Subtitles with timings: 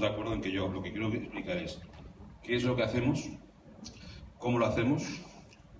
[0.00, 1.78] estamos de acuerdo en que yo lo que quiero explicar es
[2.42, 3.28] qué es lo que hacemos,
[4.38, 5.02] cómo lo hacemos,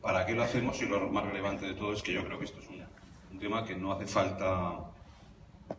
[0.03, 2.45] para qué lo hacemos y lo más relevante de todo es que yo creo que
[2.45, 4.93] esto es un, tema que no hace falta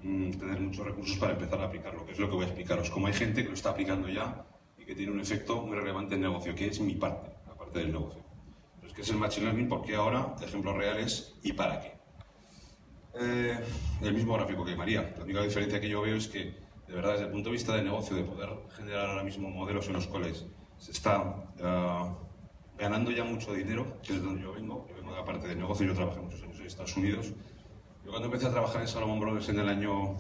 [0.01, 2.89] mm, tener muchos recursos para empezar a aplicarlo, que es lo que voy a explicaros.
[2.89, 4.43] Como hay gente que lo está aplicando ya
[4.79, 7.53] y que tiene un efecto muy relevante en el negocio, que es mi parte, la
[7.53, 8.23] parte del negocio.
[8.73, 9.69] Entonces, ¿qué es el Machine Learning?
[9.69, 10.35] ¿Por qué ahora?
[10.41, 11.93] Ejemplos reales y para qué.
[13.19, 13.59] Eh,
[14.01, 15.13] el mismo gráfico que María.
[15.15, 16.55] La única diferencia que yo veo es que,
[16.91, 19.87] de verdad, desde el punto de vista de negocio, de poder generar ahora mismo modelos
[19.87, 20.45] en los cuales
[20.77, 21.23] se está
[21.57, 22.11] eh,
[22.77, 25.55] ganando ya mucho dinero, que es donde yo vengo, yo vengo de la parte de
[25.55, 27.31] negocio, yo trabajé muchos años en Estados Unidos.
[28.03, 30.17] Yo cuando empecé a trabajar en Salomon Brothers en el año,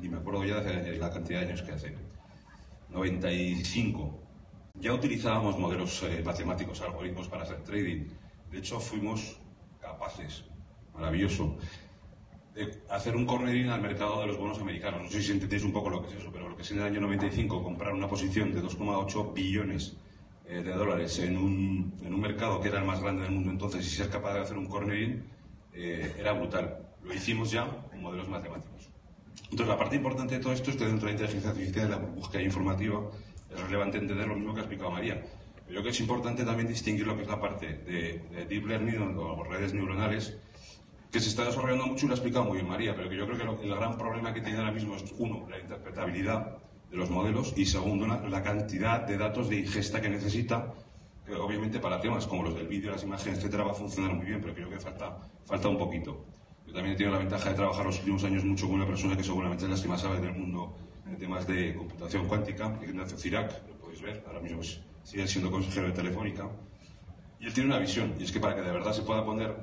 [0.00, 1.94] ni me acuerdo ya de la cantidad de años que hace,
[2.88, 4.18] 95,
[4.74, 8.06] ya utilizábamos modelos eh, matemáticos, algoritmos para hacer trading.
[8.50, 9.38] De hecho, fuimos
[9.80, 10.42] capaces,
[10.92, 11.58] maravilloso,
[12.58, 15.02] de hacer un cornering al mercado de los bonos americanos.
[15.02, 16.78] No sé si entendéis un poco lo que es eso, pero lo que es en
[16.78, 19.96] el año 95 comprar una posición de 2,8 billones
[20.44, 23.52] eh, de dólares en un, en un, mercado que era el más grande del mundo
[23.52, 25.22] entonces y ser capaz de hacer un cornering
[25.72, 26.78] eh, era brutal.
[27.04, 28.90] Lo hicimos ya con modelos matemáticos.
[29.44, 31.98] Entonces, la parte importante de todo esto es que dentro de la inteligencia artificial, la
[31.98, 33.08] búsqueda informativa,
[33.54, 35.14] es relevante entender lo mismo que ha explicado María.
[35.14, 39.16] Yo creo que es importante también distinguir lo que es la parte de, deep learning
[39.16, 40.36] o redes neuronales,
[41.10, 43.26] que se está desarrollando mucho y lo ha explicado muy bien María, pero que yo
[43.26, 46.58] creo que el gran problema que tiene ahora mismo es, uno, la interpretabilidad
[46.90, 50.72] de los modelos y segundo, la cantidad de datos de ingesta que necesita,
[51.26, 54.26] que obviamente para temas como los del vídeo, las imágenes, etcétera, va a funcionar muy
[54.26, 56.24] bien, pero creo que falta, falta un poquito.
[56.66, 59.16] Yo también he tenido la ventaja de trabajar los últimos años mucho con una persona
[59.16, 63.16] que seguramente es la que más sabe del mundo de temas de computación cuántica, Ignacio
[63.16, 64.60] Cirac, lo podéis ver, ahora mismo
[65.02, 66.48] sigue siendo consejero de Telefónica,
[67.40, 69.56] y él tiene una visión, y es que para que de verdad se pueda poner,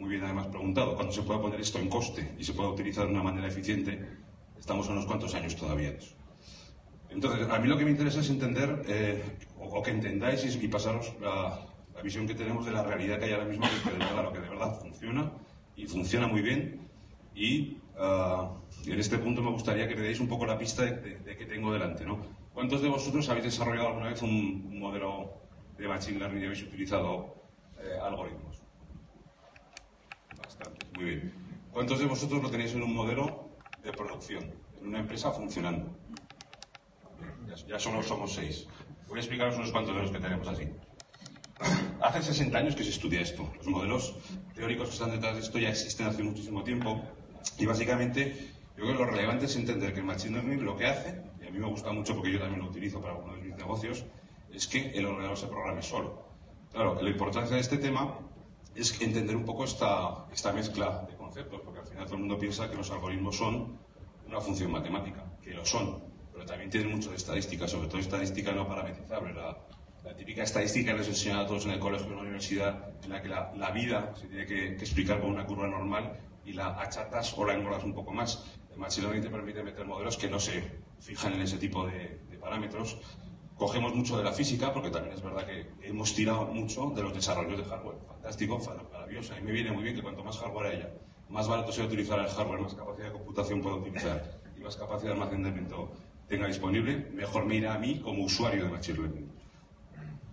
[0.00, 3.06] muy bien además preguntado, cuando se pueda poner esto en coste y se pueda utilizar
[3.06, 4.00] de una manera eficiente,
[4.58, 5.98] estamos a unos cuantos años todavía de.
[7.10, 9.22] Entonces, a mí lo que me interesa es entender, eh,
[9.58, 11.66] o, que entendáis y, pasaros la,
[12.02, 14.40] visión que tenemos de la realidad que hay ahora mismo, que de verdad, lo que
[14.40, 15.32] de verdad funciona,
[15.76, 16.88] y funciona muy bien,
[17.34, 18.52] y ah,
[18.86, 21.44] en este punto me gustaría que le deis un poco la pista de, de, qué
[21.44, 22.06] tengo delante.
[22.06, 22.20] ¿no?
[22.54, 25.30] ¿Cuántos de vosotros habéis desarrollado alguna vez un, modelo
[25.76, 27.34] de Machine Learning y habéis utilizado
[27.78, 28.49] eh, algoritmos?
[30.94, 31.34] Muy bien.
[31.72, 33.50] ¿Cuántos de vosotros lo tenéis en un modelo
[33.82, 35.96] de producción, en una empresa funcionando?
[37.66, 38.66] ya solo somos seis.
[39.08, 40.68] Voy a explicaros unos cuantos de los que tenemos así.
[42.00, 43.50] Hace 60 años que se estudia esto.
[43.56, 44.14] Los modelos
[44.54, 47.02] teóricos que están detrás de esto ya existen hace muchísimo tiempo.
[47.58, 50.86] Y básicamente, yo creo que lo relevante es entender que el Machine Learning lo que
[50.86, 53.42] hace, y a mí me gusta mucho porque yo también lo utilizo para algunos de
[53.42, 54.04] mis negocios,
[54.52, 56.24] es que el ordenador se programe solo.
[56.72, 58.18] Claro, la importancia de este tema
[58.74, 62.38] es entender un poco esta, esta mezcla de conceptos, porque al final todo el mundo
[62.38, 63.78] piensa que los algoritmos son
[64.26, 68.52] una función matemática, que lo son, pero también tienen mucho de estadística, sobre todo estadística
[68.52, 69.34] no parametrizable.
[69.34, 69.56] La,
[70.04, 72.90] la típica estadística que les enseñan a todos en el colegio o en la universidad,
[73.04, 76.80] en la que la, vida se tiene que, explicar con una curva normal y la
[76.80, 78.44] achatas o la engordas un poco más.
[78.72, 80.62] El Machine Learning te permite meter modelos que no se
[81.00, 82.98] fijan en ese tipo de, parámetros.
[83.60, 87.12] Cogemos mucho de la física, porque también es verdad que hemos tirado mucho de los
[87.12, 87.98] desarrollos de hardware.
[88.08, 88.58] Fantástico,
[88.90, 89.34] maravilloso.
[89.34, 90.90] Mí me viene muy bien que cuanto más hardware haya,
[91.28, 95.10] más barato sea utilizar el hardware, más capacidad de computación pueda utilizar y más capacidad
[95.10, 95.92] de almacenamiento
[96.26, 99.30] tenga disponible, mejor me irá a mí como usuario de Machine Learning.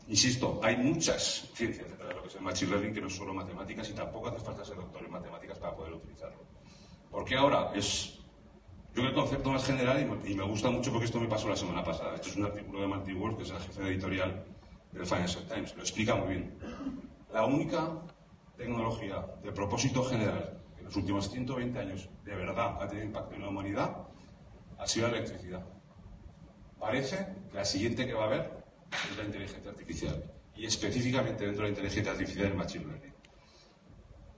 [0.08, 3.16] Insisto, hay muchas ciencias detrás de lo que es el Machine Learning que no es
[3.18, 6.46] solo matemáticas y tampoco hace falta ser doctor en matemáticas para poder utilizarlo.
[7.12, 8.17] Porque ahora es,
[8.98, 11.84] yo el concepto más general y me, gusta mucho porque esto me pasó la semana
[11.84, 12.16] pasada.
[12.16, 14.44] Esto es un artículo de Marty Wolf, que es el jefe editorial
[14.92, 15.76] del Financial Times.
[15.76, 16.58] Lo explica muy bien.
[17.32, 17.92] La única
[18.58, 23.36] tecnología de propósito general que en los últimos 120 años de verdad ha tenido impacto
[23.36, 23.98] en la humanidad
[24.80, 25.64] ha sido la electricidad.
[26.80, 27.18] Parece
[27.52, 28.52] que la siguiente que va a haber
[29.12, 30.24] es la inteligencia artificial
[30.56, 33.17] y específicamente dentro de la inteligencia artificial el machine learning.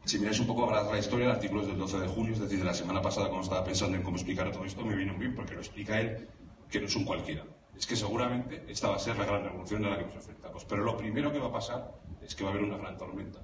[0.10, 2.40] Si miráis un poco la, la historia, el artículo es del 12 de junio, es
[2.40, 5.14] decir, de la semana pasada cuando estaba pensando en cómo explicar todo esto, me vino
[5.14, 6.28] bien porque lo explica él,
[6.68, 7.46] que no es un cualquiera.
[7.78, 10.66] Es que seguramente esta va a ser la gran revolución a la que nos enfrentamos.
[10.66, 11.92] Pero lo primero que va a pasar
[12.24, 13.40] es que va a haber una gran tormenta.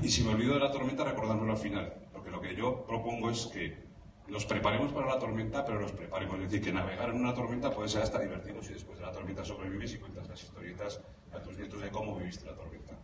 [0.00, 1.92] y si me olvido de la tormenta, recordármelo al final.
[2.12, 3.82] Porque lo que yo propongo es que
[4.28, 6.36] nos preparemos para la tormenta, pero nos preparemos.
[6.36, 9.10] Es decir, que navegar en una tormenta puede ser hasta divertido si después de la
[9.10, 11.00] tormenta sobrevives y cuentas las historietas
[11.32, 13.01] a tus nietos de cómo viviste la tormenta.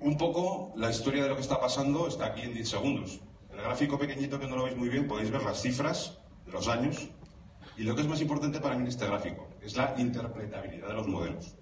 [0.00, 3.20] Un poco la historia de lo que está pasando está aquí en 10 segundos.
[3.50, 6.68] El gráfico pequeñito que no lo veis muy bien podéis ver las cifras de los
[6.68, 7.08] años
[7.76, 10.94] y lo que es más importante para mí en este gráfico es la interpretabilidad de
[10.94, 11.56] los modelos.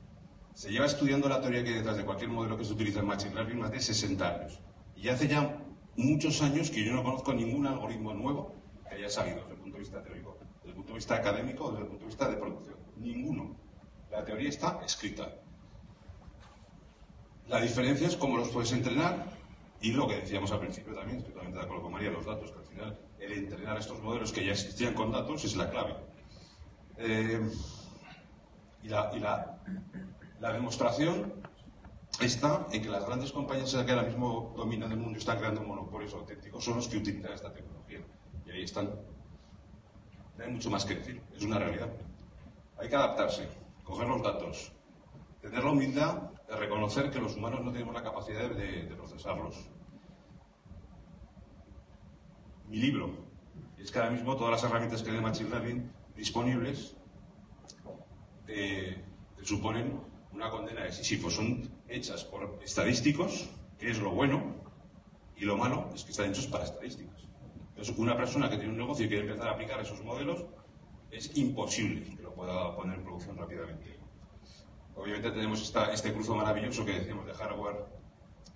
[0.55, 3.35] Se lleva estudiando la teoría que detrás de cualquier modelo que se utiliza en Machine
[3.35, 4.61] Learning más de 60 años.
[4.97, 5.59] Y hace ya
[5.97, 8.55] muchos años que yo no conozco ningún algoritmo nuevo
[8.89, 11.65] que haya salido desde el punto de vista teórico desde el punto de vista académico
[11.65, 12.77] o desde el punto de vista de producción.
[12.97, 13.57] Ninguno.
[14.11, 15.33] La teoría está escrita.
[17.49, 19.25] La diferencia es cómo los puedes entrenar
[19.81, 22.51] y lo que decíamos al principio también, estoy totalmente de acuerdo con María, los datos,
[22.51, 25.95] que al final el entrenar estos modelos que ya existían con datos es la clave.
[26.99, 27.41] Eh,
[28.83, 29.59] y la,
[30.41, 31.33] demostración
[32.21, 35.63] está en que las grandes compañías que ahora mismo dominan el mundo y están creando
[35.63, 38.01] monopolios auténticos son los que utilizan esta tecnología.
[38.47, 38.91] Y ahí están.
[40.37, 41.89] No hay mucho más que decir, es una realidad.
[42.79, 43.49] Hay que adaptarse,
[43.85, 44.73] coger los datos,
[45.41, 49.69] tener la humildad de reconocer que los humanos no tenemos la capacidad de, procesarlos.
[52.69, 53.11] Mi libro
[53.79, 56.97] es que ahora mismo todas las herramientas que hay de Machine Learning disponibles
[58.47, 59.05] te,
[59.43, 60.01] suponen
[60.33, 61.31] una condena de Sísifo.
[61.31, 63.49] Son hechas por estadísticos,
[63.79, 64.57] que es lo bueno,
[65.37, 67.23] y lo malo es que están hechos para estadísticas.
[67.71, 70.45] Entonces, una persona que tiene un negocio y quiere empezar a aplicar esos modelos,
[71.11, 73.96] es imposible que lo pueda poner en producción rápidamente.
[74.97, 77.85] Obviamente tenemos este cruzo maravilloso que decimos de hardware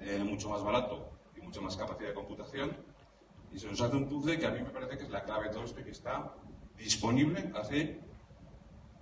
[0.00, 2.76] eh, mucho más barato y mucha más capacidad de computación,
[3.52, 5.48] y se nos hace un puzzle que a mí me parece que es la clave
[5.48, 6.32] de todo esto y que está
[6.78, 8.00] disponible hace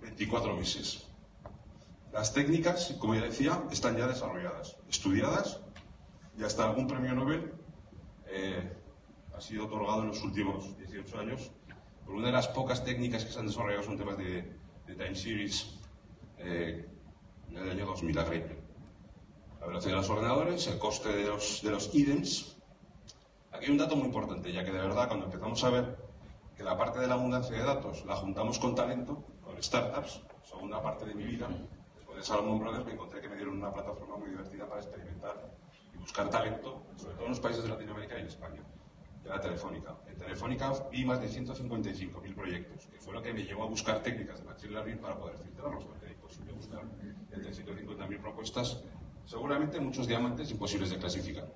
[0.01, 1.07] 24 meses.
[2.11, 5.61] Las técnicas, como ya decía, están ya desarrolladas, estudiadas.
[6.37, 7.53] Y hasta algún premio Nobel
[8.27, 8.73] eh,
[9.35, 11.51] ha sido otorgado en los últimos 18 años.
[12.05, 14.57] Por una de las pocas técnicas que se han desarrollado son temas de,
[14.87, 15.77] time series
[16.39, 16.88] eh,
[17.51, 21.71] en el año 2000 la La velocidad de los ordenadores, el coste de los, de
[21.71, 22.57] los idens.
[23.51, 25.97] Aquí hay un dato muy importante, ya que de verdad cuando empezamos a ver
[26.55, 30.81] que la parte de la abundancia de datos la juntamos con talento, con startups, segunda
[30.81, 31.47] parte de mi vida,
[31.95, 35.51] después de Salomon Brothers me encontré que me dieron una plataforma muy divertida para experimentar
[35.93, 38.61] y buscar talento, sobre todo en los países de Latinoamérica y en España,
[39.23, 39.95] de la Telefónica.
[40.07, 44.01] En Telefónica vi más de 155.000 proyectos, que fue lo que me llevó a buscar
[44.03, 46.81] técnicas de Machine Learning para poder filtrarlos, porque era imposible buscar
[47.31, 48.83] entre 150.000 propuestas,
[49.25, 51.51] seguramente muchos diamantes imposibles de clasificar.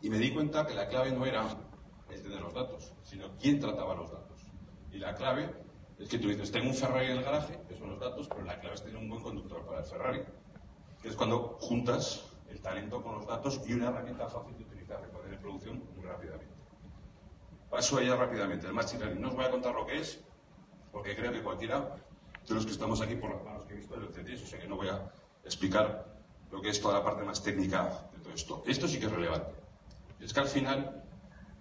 [0.00, 1.44] Y me di cuenta que la clave no era
[2.10, 4.40] el tener los datos, sino quién trataba los datos.
[4.92, 5.50] Y la clave
[5.98, 8.42] es que tú dices, tengo un Ferrari en el garaje, que son los datos, pero
[8.44, 10.22] la clave es tener un buen conductor para el Ferrari.
[11.02, 15.00] Que es cuando juntas el talento con los datos y una herramienta fácil de utilizar,
[15.02, 16.54] de poner en producción muy rápidamente.
[17.68, 18.66] Paso allá rápidamente.
[18.66, 19.22] El Machine Learning.
[19.22, 20.24] No os voy a contar lo que es,
[20.90, 21.96] porque creo que cualquiera
[22.48, 24.58] de los que estamos aquí, por las manos que he visto, lo entendéis, o sea
[24.58, 25.10] que no voy a
[25.44, 26.06] explicar
[26.50, 28.62] lo que es toda la parte más técnica de todo esto.
[28.66, 29.52] Esto sí que es relevante.
[30.18, 31.04] Es que al final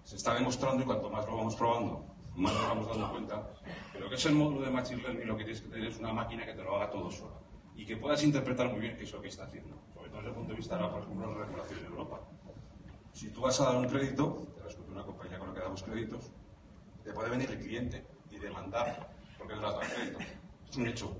[0.03, 2.05] se está demostrando, y cuanto más lo vamos probando,
[2.35, 3.49] más nos vamos dando cuenta,
[3.91, 5.99] que lo que es el módulo de Machine Learning lo que tienes que tener es
[5.99, 7.35] una máquina que te lo haga todo sola
[7.75, 10.29] y que puedas interpretar muy bien qué es lo que está haciendo, sobre todo desde
[10.29, 12.21] el punto de vista de, por ejemplo, la regulación en Europa.
[13.13, 15.83] Si tú vas a dar un crédito, te das una compañía con la que damos
[15.83, 16.31] créditos,
[17.03, 20.19] te puede venir el cliente y demandar porque no le has dado crédito.
[20.69, 21.15] Es un hecho.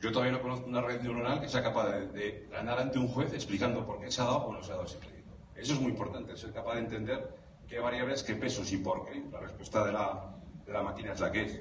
[0.00, 3.32] Yo todavía no conozco una red neuronal que sea capaz de, ganar ante un juez
[3.32, 5.32] explicando por qué se ha dado o no se ha dado ese crédito.
[5.54, 7.34] Eso es muy importante, ser capaz de entender
[7.66, 9.22] qué variables, qué pesos y por qué.
[9.32, 10.36] La respuesta de la,
[10.66, 11.60] de la máquina es la que es.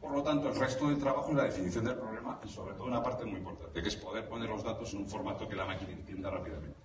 [0.00, 2.86] Por lo tanto, el resto del trabajo es la definición del problema y sobre todo
[2.86, 5.64] una parte muy importante, que es poder poner los datos en un formato que la
[5.64, 6.76] máquina entienda rápidamente.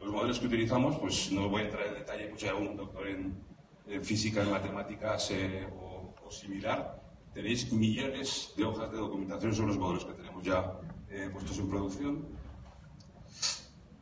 [0.00, 3.06] Los modelos que utilizamos, pues no voy a entrar en detalle, pues hay un doctor
[3.08, 6.97] en, física, en matemáticas eh, o, similar,
[7.38, 10.74] tenéis millones de hojas de documentación sobre los modelos que tenemos ya
[11.08, 12.26] eh, puestos en producción.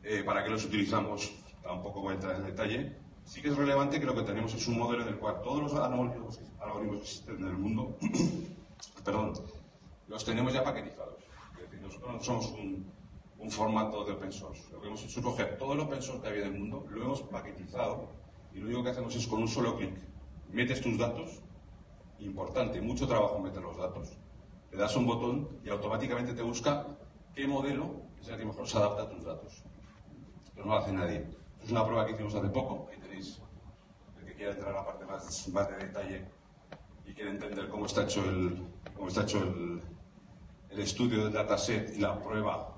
[0.01, 1.31] Eh, ¿Para qué los utilizamos?
[1.61, 2.97] Tampoco voy a entrar en detalle.
[3.25, 5.61] Sí que es relevante que lo que tenemos es un modelo en el cual todos
[5.61, 7.95] los algoritmos, que existen en el mundo,
[9.05, 9.33] perdón,
[10.07, 11.23] los tenemos ya paquetizados.
[11.57, 12.91] Es decir, nosotros no somos un,
[13.37, 14.63] un formato de open source.
[14.71, 16.87] Lo que hemos hecho es coger todo el open source que había en el mundo,
[16.89, 18.09] lo hemos paquetizado
[18.51, 19.93] y lo único que hacemos es con un solo clic
[20.51, 21.41] metes tus datos,
[22.19, 24.17] importante, mucho trabajo meter los datos,
[24.71, 26.85] le das un botón y automáticamente te busca
[27.33, 29.63] qué modelo es el que mejor se adapta a tus datos.
[30.53, 31.25] Pero no lo hace nadie.
[31.63, 33.41] Es una prueba que hicimos hace poco, ahí tenéis
[34.19, 36.25] el que quiera entrar a la parte más, más de detalle
[37.05, 38.63] y quiere entender cómo está hecho el,
[38.95, 39.81] cómo está hecho el,
[40.69, 42.77] el estudio del dataset y la prueba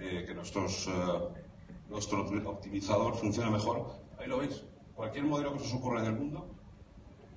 [0.00, 1.44] que nuestros, eh,
[1.88, 3.86] nuestro optimizador funciona mejor.
[4.18, 4.64] Ahí lo veis.
[4.94, 6.48] Cualquier modelo que os ocurra en el mundo,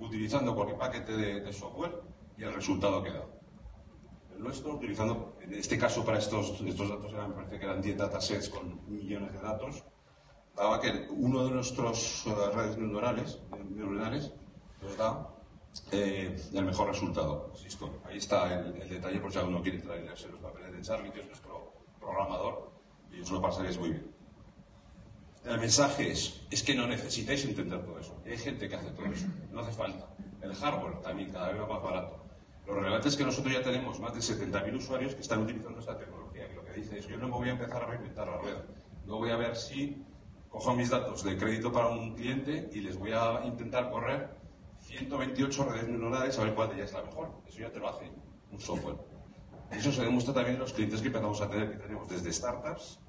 [0.03, 2.01] utilizando cualquier paquete de, software
[2.37, 3.25] y el resultado que da.
[4.35, 7.97] El nuestro, utilizando, en este caso para estos, estos datos, me parece que eran 10
[7.97, 9.83] datasets con millones de datos,
[10.55, 14.33] daba que uno de nuestros uh, redes neuronales, neuronales
[14.81, 15.29] nos da
[15.91, 17.51] eh, el mejor resultado.
[18.05, 21.21] ahí está el, detalle por si alguno quiere entrar en los papeles de Charlie, que
[21.21, 22.71] es nuestro programador
[23.11, 24.22] y os lo pasaréis muy bien.
[25.45, 28.21] El mensaje es, es que no necesitáis entender todo eso.
[28.25, 29.27] Hay gente que hace todo eso.
[29.51, 30.07] No hace falta.
[30.41, 32.23] El hardware también cada vez más barato.
[32.65, 35.97] Lo relevante es que nosotros ya tenemos más de 70.000 usuarios que están utilizando esta
[35.97, 36.49] tecnología.
[36.49, 38.63] Y lo que dice es, yo no me voy a empezar a reinventar la rueda.
[39.05, 40.01] No voy a ver si
[40.47, 44.29] cojo mis datos de crédito para un cliente y les voy a intentar correr
[44.79, 47.31] 128 redes neuronales a ver cuál de ellas es la mejor.
[47.45, 48.09] Eso ya te lo hace
[48.49, 48.95] un software.
[49.71, 52.99] Eso se demuestra también en los clientes que empezamos a tener, que tenemos desde startups,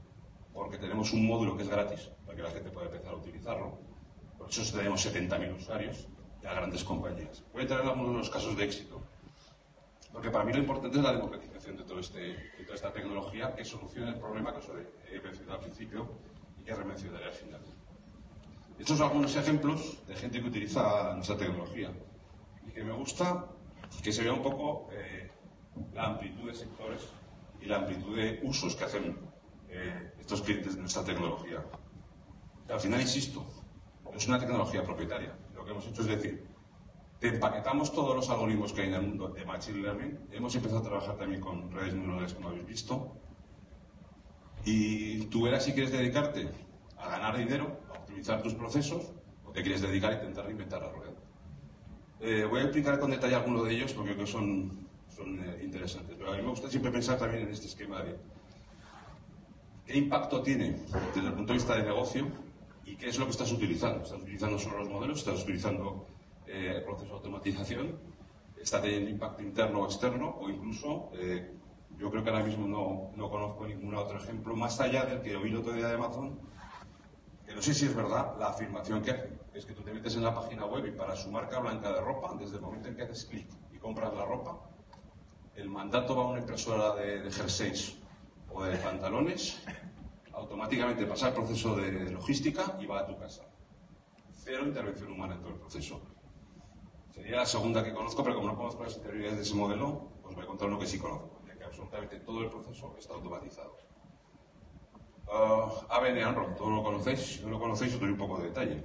[0.52, 3.78] porque tenemos un módulo que es gratis que la gente pueda empezar a utilizarlo.
[4.38, 6.08] Por eso tenemos 70.000 usuarios
[6.44, 7.42] a grandes compañías.
[7.52, 9.00] Voy a entrar en algunos de los casos de éxito.
[10.12, 13.54] Porque para mí lo importante es la democratización de, todo este, de toda esta tecnología
[13.54, 14.70] que solucione el problema que os
[15.10, 16.08] he mencionado al principio
[16.60, 17.60] y que remencionaré al final.
[18.78, 21.90] Estos son algunos ejemplos de gente que utiliza nuestra tecnología
[22.66, 23.46] y que me gusta
[24.02, 25.30] que se vea un poco eh,
[25.92, 27.08] la amplitud de sectores
[27.60, 29.16] y la amplitud de usos que hacen
[29.68, 31.64] eh, estos clientes de nuestra tecnología.
[32.68, 33.44] Al final, insisto,
[34.14, 35.36] es una tecnología propietaria.
[35.54, 36.46] Lo que hemos hecho es decir,
[37.18, 40.18] te empaquetamos todos los algoritmos que hay en el mundo de Machine Learning.
[40.30, 43.16] Hemos empezado a trabajar también con redes neuronales, como habéis visto.
[44.64, 46.48] Y tú verás si quieres dedicarte
[46.96, 49.12] a ganar dinero, a optimizar tus procesos,
[49.44, 51.12] o te quieres dedicar a intentar reinventar la rueda.
[52.20, 55.60] Eh, voy a explicar con detalle algunos de ellos porque creo que son, son eh,
[55.62, 56.16] interesantes.
[56.16, 58.16] Pero a mí me gusta siempre pensar también en este esquema de
[59.86, 60.78] qué impacto tiene
[61.14, 62.43] desde el punto de vista de negocio
[62.84, 64.02] y qué es lo que estás utilizando.
[64.02, 65.18] ¿Estás utilizando solo los modelos?
[65.18, 66.06] ¿Estás utilizando
[66.46, 67.98] eh, el proceso de automatización?
[68.60, 70.36] ¿Está teniendo impacto interno o externo?
[70.40, 71.10] O incluso,
[71.98, 75.36] yo creo que ahora mismo no, no, conozco ningún otro ejemplo, más allá del que
[75.36, 76.38] oí el otro día de Amazon,
[77.46, 79.38] que no sé si es verdad la afirmación que hace.
[79.52, 82.00] Es que tú te metes en la página web y para su marca blanca de
[82.00, 84.58] ropa, desde el momento en que haces clic y compras la ropa,
[85.54, 87.96] el mandato va a una impresora de, de jerseys
[88.50, 89.62] o de pantalones,
[90.34, 93.44] automáticamente pasa el proceso de logística y va a tu casa.
[94.32, 96.00] Cero intervención humana en todo el proceso.
[97.14, 100.34] Sería la segunda que conozco, pero como no conozco las interioridades de ese modelo, pues
[100.34, 103.76] voy a contar uno que sí conozco, ya que absolutamente todo el proceso está automatizado.
[105.26, 108.84] Uh, ABN AMRO, todos lo conocéis, no lo conocéis os doy un poco de detalle.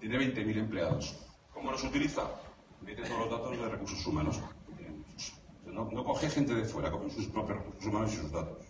[0.00, 1.16] Tiene 20.000 empleados.
[1.52, 2.22] ¿Cómo los utiliza?
[2.80, 4.40] Mete todos los datos de recursos humanos.
[5.66, 8.63] No, no, coge gente de fuera, coge sus propios recursos humanos y sus datos.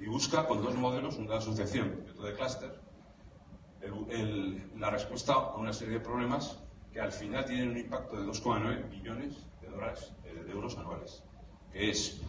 [0.00, 2.80] Y busca con dos modelos, una asociación y de clúster,
[4.78, 6.58] la respuesta a una serie de problemas
[6.90, 11.22] que al final tienen un impacto de 2,9 billones de dólares, eh, de euros anuales.
[11.70, 12.20] Que es,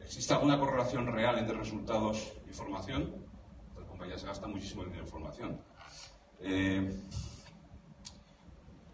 [0.00, 3.26] ¿existe alguna correlación real entre resultados y formación?
[3.76, 5.60] Las compañías gastan muchísimo dinero en formación.
[6.40, 7.00] Eh,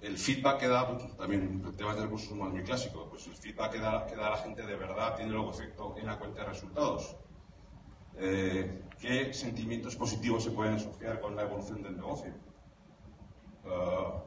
[0.01, 3.73] el feedback que da, también el tema de recursos humanos muy clásico, pues el feedback
[3.73, 6.49] que da, que da la gente de verdad tiene luego efecto en la cuenta de
[6.49, 7.17] resultados.
[8.17, 12.33] Eh, ¿Qué sentimientos positivos se pueden asociar con la evolución del negocio?
[13.65, 14.21] Uh,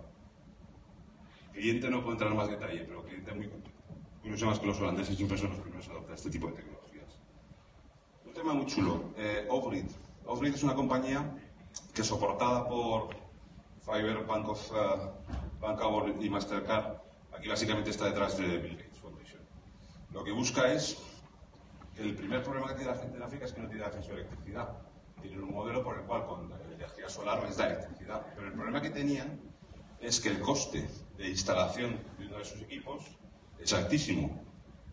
[1.53, 3.49] cliente no puedo entrar en más detalle, pero cliente muy
[4.21, 7.19] curioso más que los holandeses siempre son los primeros a adoptar este tipo de tecnologías.
[8.25, 9.85] Un tema muy chulo, eh, Offgrid.
[10.25, 11.33] Offgrid es una compañía
[11.93, 13.15] que soportada por
[13.79, 15.79] Fiverr, Bank of, uh, Bank
[16.21, 16.97] y Mastercard,
[17.37, 19.41] aquí básicamente está detrás de Bill Gates Foundation.
[20.11, 20.97] Lo que busca es
[21.97, 24.15] el primer problema que tiene la gente en África es que no tiene acceso a
[24.15, 24.69] electricidad.
[25.21, 28.25] Tienen un modelo por el cual con la energía solar les da electricidad.
[28.35, 29.39] Pero el problema que tenían
[29.99, 30.87] es que el coste
[31.17, 33.03] de instalación de uno de sus equipos
[33.59, 34.43] es altísimo.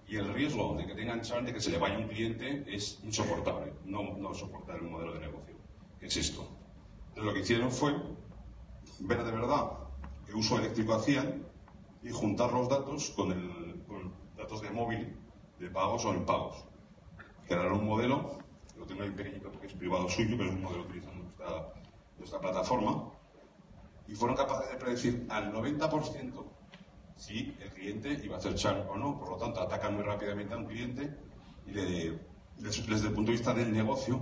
[0.07, 3.01] Y el riesgo de que tengan chance de que se le vaya un cliente es
[3.03, 3.73] insoportable.
[3.85, 5.57] No, no soportar el modelo de negocio.
[5.99, 6.49] ¿Qué es esto?
[7.09, 7.95] Entonces lo que hicieron fue
[9.01, 9.73] ver de verdad
[10.27, 11.47] qué uso eléctrico hacían
[12.03, 15.17] y juntar los datos con, el, con datos de móvil,
[15.59, 16.65] de pagos o impagos.
[17.47, 18.39] Crearon un modelo,
[18.79, 21.73] lo tengo ahí pequeñito porque es privado suyo, pero es un modelo utilizando nuestra,
[22.19, 23.13] nuestra plataforma,
[24.09, 26.45] y fueron capaces de predecir al 90%
[27.17, 29.19] si el cliente iba a hacer churn o no.
[29.19, 31.17] Por lo tanto, atacan muy rápidamente a un cliente
[31.67, 32.19] y le,
[32.59, 34.21] desde el punto de vista del negocio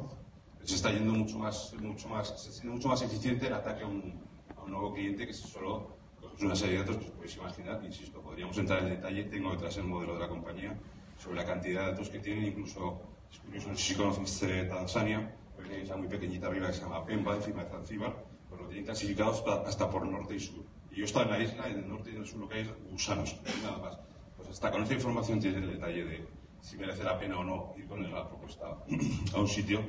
[0.61, 4.21] les está yendo mucho más, mucho más, mucho más eficiente el ataque a un,
[4.57, 5.97] a un nuevo cliente que si solo
[6.37, 9.53] es una serie de datos que os podéis imaginar, insisto, podríamos entrar en detalle, tengo
[9.53, 10.79] detrás el modelo de la compañía
[11.21, 15.37] sobre la cantidad de datos que tienen, incluso, es curioso, no sé si conocéis Tanzania,
[15.59, 19.45] una muy pequeñita arriba que se llama Pemba, encima de Zanzíbar, pues lo tienen clasificados
[19.67, 20.65] hasta por norte y sur.
[20.91, 22.55] Y yo estaba en la isla, en el norte y en el sur lo que
[22.55, 23.99] hay es gusanos, nada más.
[24.37, 26.27] Pues hasta con esa información tiene el detalle de
[26.61, 28.67] si merece la pena o no ir con la propuesta
[29.35, 29.81] a un sitio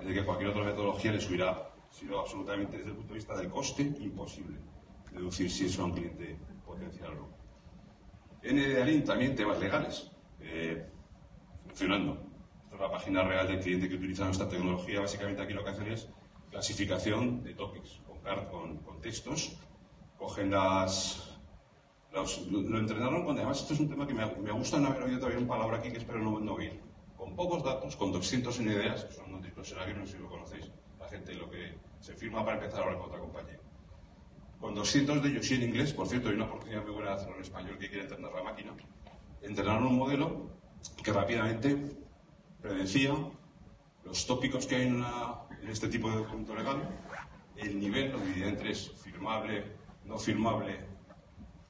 [0.00, 3.36] en el que cualquier otra metodología les hubiera sido absolutamente, desde el punto de vista
[3.36, 4.58] del coste, imposible
[5.12, 7.28] deducir si es un cliente potencial o no.
[8.42, 10.86] En también temas legales, eh,
[11.66, 12.18] funcionando.
[12.64, 15.00] Esta es la página real del cliente que utiliza nuestra tecnología.
[15.00, 16.08] Básicamente aquí lo que hacen es
[16.50, 18.00] clasificación de topics,
[18.50, 19.56] con, con, textos,
[20.16, 21.38] cogen las...
[22.12, 23.36] lo, entrenaron con...
[23.36, 25.78] Además, esto es un tema que me, me gusta no haber oído todavía una palabra
[25.78, 26.80] aquí que espero no, no oír.
[27.16, 30.70] Con pocos datos, con 200 en ideas, que son disclosionarios, no sé si lo conocéis,
[30.98, 33.58] la gente lo que se firma para empezar ahora con otra compañía.
[34.60, 37.16] Con 200 de ellos y en inglés, por cierto, hay una oportunidad muy buena de
[37.16, 38.74] hacerlo en español que quiere entender la máquina,
[39.42, 40.50] entrenaron un modelo
[41.02, 41.76] que rápidamente
[42.60, 43.14] predecía
[44.04, 45.04] los tópicos que hay en,
[45.68, 46.88] este tipo de documento legal,
[47.56, 49.64] el nivel lo dividía en tres, firmable,
[50.04, 50.80] no firmable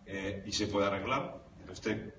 [0.06, 1.42] eh, y se puede arreglar.
[1.60, 2.14] Entonces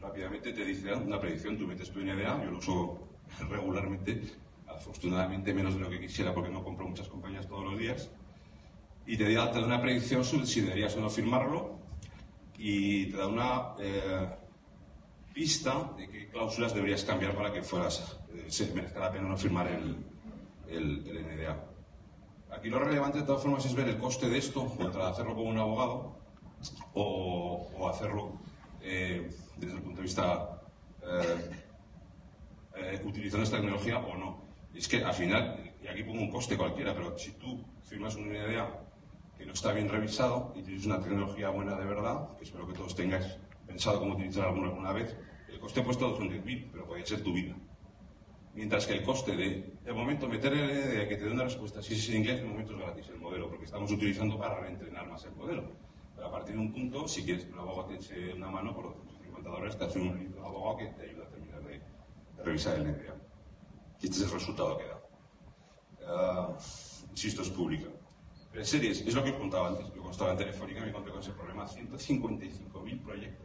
[0.00, 3.08] rápidamente te dice una predicción, tú metes tu NDA, yo lo uso
[3.48, 4.22] regularmente,
[4.66, 8.10] afortunadamente menos de lo que quisiera porque no compro muchas compañías todos los días,
[9.06, 11.78] y te da, una predicción sobre si deberías o no firmarlo
[12.56, 14.28] y te da una eh,
[15.34, 19.36] pista de qué cláusulas deberías cambiar para que fueras, eh, se merezca la pena no
[19.36, 19.96] firmar el,
[20.68, 21.60] el, NDA.
[22.52, 25.48] Aquí lo relevante de todas formas es ver el coste de esto contra hacerlo con
[25.48, 26.16] un abogado
[26.94, 28.38] o, hacerlo
[28.80, 30.50] eh, desde el punto de vista
[33.04, 34.44] utilizando esta tecnología o no.
[34.72, 38.28] Es que al final, y aquí pongo un coste cualquiera, pero si tú firmas un
[38.30, 38.68] NDA
[39.36, 42.74] que no está bien revisado y tienes una tecnología buena de verdad, que espero que
[42.74, 43.26] todos tengáis
[43.74, 45.16] pensado cómo utilizar alguna alguna vez,
[45.48, 47.56] el coste puesto son 10.000, pero podría ser tu vida.
[48.54, 51.94] Mientras que el coste de, de momento, meter el que te dé una respuesta, si
[51.94, 55.24] es en inglés, de momento es gratis el modelo, porque estamos utilizando para reentrenar más
[55.24, 55.72] el modelo.
[56.14, 58.72] Pero a partir de un punto, si quieres que un abogado te eche una mano,
[58.72, 61.82] por 250 dólares te hace un abogado que te ayuda a terminar de,
[62.44, 63.16] revisar el NDA.
[64.00, 65.00] Y este es el resultado que da.
[66.06, 66.54] Uh,
[67.10, 67.88] insisto, es pública
[68.54, 69.86] en series, es lo que contaba antes.
[69.86, 71.66] Yo cuando estaba en Telefónica me encontré con ese problema.
[71.66, 73.43] 155.000 proyectos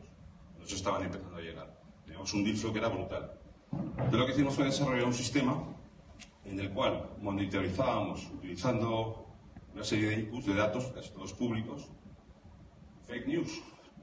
[0.69, 1.79] nos estaban empezando a llegar.
[2.05, 3.31] Teníamos un deal que era brutal.
[3.71, 5.63] Entonces lo que hicimos fue desarrollar un sistema
[6.45, 9.25] en el cual monitorizábamos utilizando
[9.73, 11.89] una serie de inputs de datos, casi todos públicos,
[13.07, 13.61] fake news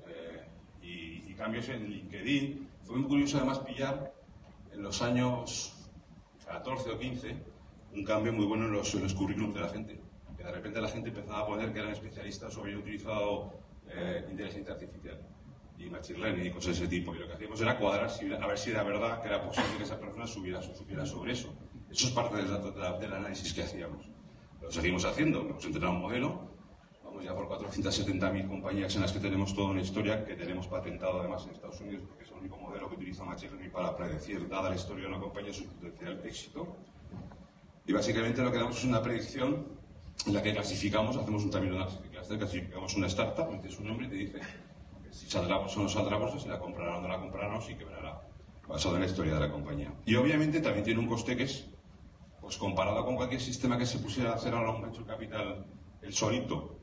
[0.09, 0.45] eh,
[0.83, 2.69] y, cambios en LinkedIn.
[2.85, 4.13] Fue muy curioso además pillar
[4.73, 5.75] en los años
[6.47, 7.37] 14 o 15
[7.95, 10.01] un cambio muy bueno en los, en los currículums de la gente
[10.47, 13.53] de repente la gente empezaba a poner que eran especialistas o habían utilizado
[13.89, 15.19] eh, inteligencia artificial
[15.79, 17.15] y machine learning y cosas de ese tipo.
[17.15, 18.11] Y lo que hacíamos era cuadrar
[18.41, 21.53] a ver si era verdad que era posible que esa persona subiera, supiera sobre eso.
[21.91, 22.49] Eso es parte del,
[23.01, 24.07] del análisis que hacíamos.
[24.61, 26.51] Lo seguimos haciendo, hemos entrenado un modelo,
[27.05, 31.21] vamos ya por 470.000 compañías en las que tenemos toda una historia, que tenemos patentado
[31.21, 34.49] además en Estados Unidos, porque es el único modelo que utiliza Machine Learning para predecir,
[34.49, 36.77] dada la historia de una compañía, su potencial éxito.
[37.87, 39.67] Y básicamente lo que damos es una predicción
[40.27, 41.87] en la que clasificamos, hacemos un término
[42.29, 44.41] de clasificamos una startup, metes un nombre y te dice
[45.11, 47.75] si saldrá o no saldrá pues si la comprará o no la comprará o si
[47.75, 48.21] quebrará,
[48.67, 49.93] basado en la historia de la compañía.
[50.05, 51.69] Y obviamente también tiene un coste que es,
[52.41, 55.67] pues comparado con cualquier sistema que se pusiera a hacer ahora un venture capital
[56.03, 56.79] el solito,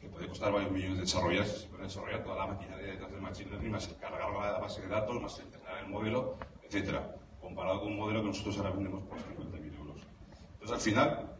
[0.00, 3.10] que puede costar varios millones de desarrollar, si se puede desarrollar toda la maquinaria detrás
[3.10, 7.80] del machine learning, más cargar la base de datos, más entrenar el modelo, etcétera, comparado
[7.80, 10.02] con un modelo que nosotros ahora vendemos por 50.000 euros.
[10.52, 11.38] Entonces, al final,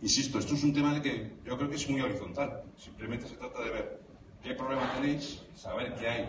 [0.00, 2.62] Insisto, esto es un tema de que yo creo que es muy horizontal.
[2.76, 4.00] Simplemente se trata de ver
[4.48, 6.28] qué problema tenéis, saber que hay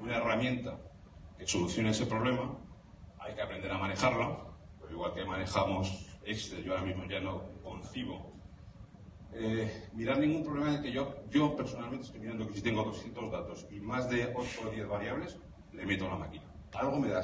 [0.00, 0.78] una herramienta
[1.36, 2.56] que solucione ese problema,
[3.18, 4.34] hay que aprender a manejarla,
[4.80, 8.32] pero igual que manejamos Excel, yo ahora mismo ya no concibo.
[9.34, 13.30] Eh, mirar ningún problema en que yo, yo personalmente estoy mirando que si tengo 200
[13.30, 15.38] datos y más de 8 o 10 variables,
[15.72, 16.44] le meto a la máquina.
[16.72, 17.22] Algo me da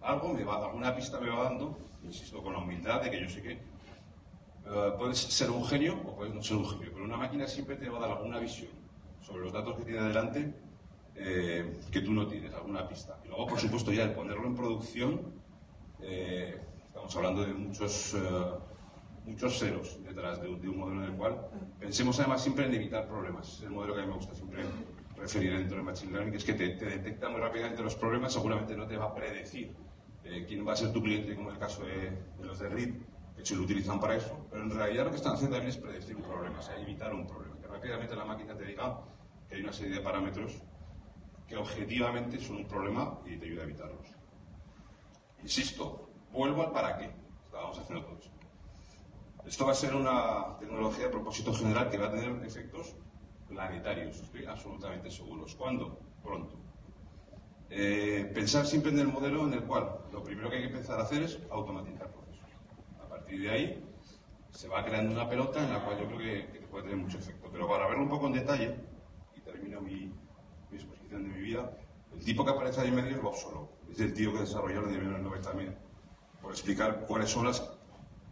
[0.00, 3.28] algo me va, alguna pista me va dando, insisto, con la humildad de que yo
[3.28, 7.18] sé que eh, puedes ser un genio o puedes no ser un genio, pero una
[7.18, 8.83] máquina siempre te va a dar alguna visión
[9.24, 10.52] sobre los datos que tiene delante
[11.16, 13.18] eh, que tú no tienes, alguna pista.
[13.24, 15.20] Y luego, por supuesto, ya el ponerlo en producción,
[16.00, 18.16] eh, estamos hablando de muchos,
[19.24, 23.48] muchos ceros detrás de, un modelo en el cual pensemos además siempre en evitar problemas.
[23.48, 24.62] Es el modelo que a mí me gusta siempre
[25.16, 28.76] referir dentro del Machine Learning, que es que te, detecta muy rápidamente los problemas, seguramente
[28.76, 29.74] no te va a predecir
[30.48, 32.94] quién va a ser tu cliente, como en el caso de, de los de RID,
[33.36, 35.78] que se lo utilizan para eso, pero en realidad lo que están haciendo también es
[35.78, 39.00] predecir un problema, o sea, evitar un problema, que rápidamente la máquina te diga
[39.54, 40.52] que hay una serie de parámetros
[41.46, 44.08] que objetivamente son un problema y te ayuda a evitarlos.
[45.42, 47.10] Insisto, vuelvo al para qué
[47.52, 48.18] haciendo todo
[49.46, 49.64] esto.
[49.64, 52.96] Va a ser una tecnología de propósito general que va a tener efectos
[53.48, 55.54] planetarios, estoy absolutamente seguros.
[55.54, 56.00] ¿Cuándo?
[56.22, 56.58] Pronto.
[57.70, 60.98] Eh, pensar siempre en el modelo en el cual lo primero que hay que empezar
[60.98, 62.10] a hacer es automatizar
[63.28, 63.84] y de ahí
[64.50, 67.48] se va creando una pelota en la cual yo creo que, puede tener mucho efecto.
[67.50, 68.76] Pero para verlo un poco en detalle,
[69.54, 70.12] termino mi,
[70.72, 71.70] exposición de mi vida,
[72.12, 73.68] el tipo que aparece ahí en medio es Bob Solo.
[73.90, 75.76] Es el tío que desarrolló el 90 también,
[76.42, 77.62] por explicar cuáles son las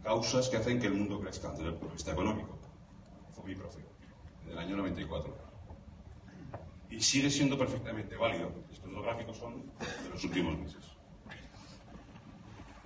[0.03, 2.59] causas que hacen que el mundo crezca desde el punto de vista económico.
[3.31, 3.79] Fue mi profe,
[4.43, 5.33] en el año 94.
[6.89, 8.51] Y sigue siendo perfectamente válido.
[8.71, 10.83] Estos dos gráficos son de los últimos meses.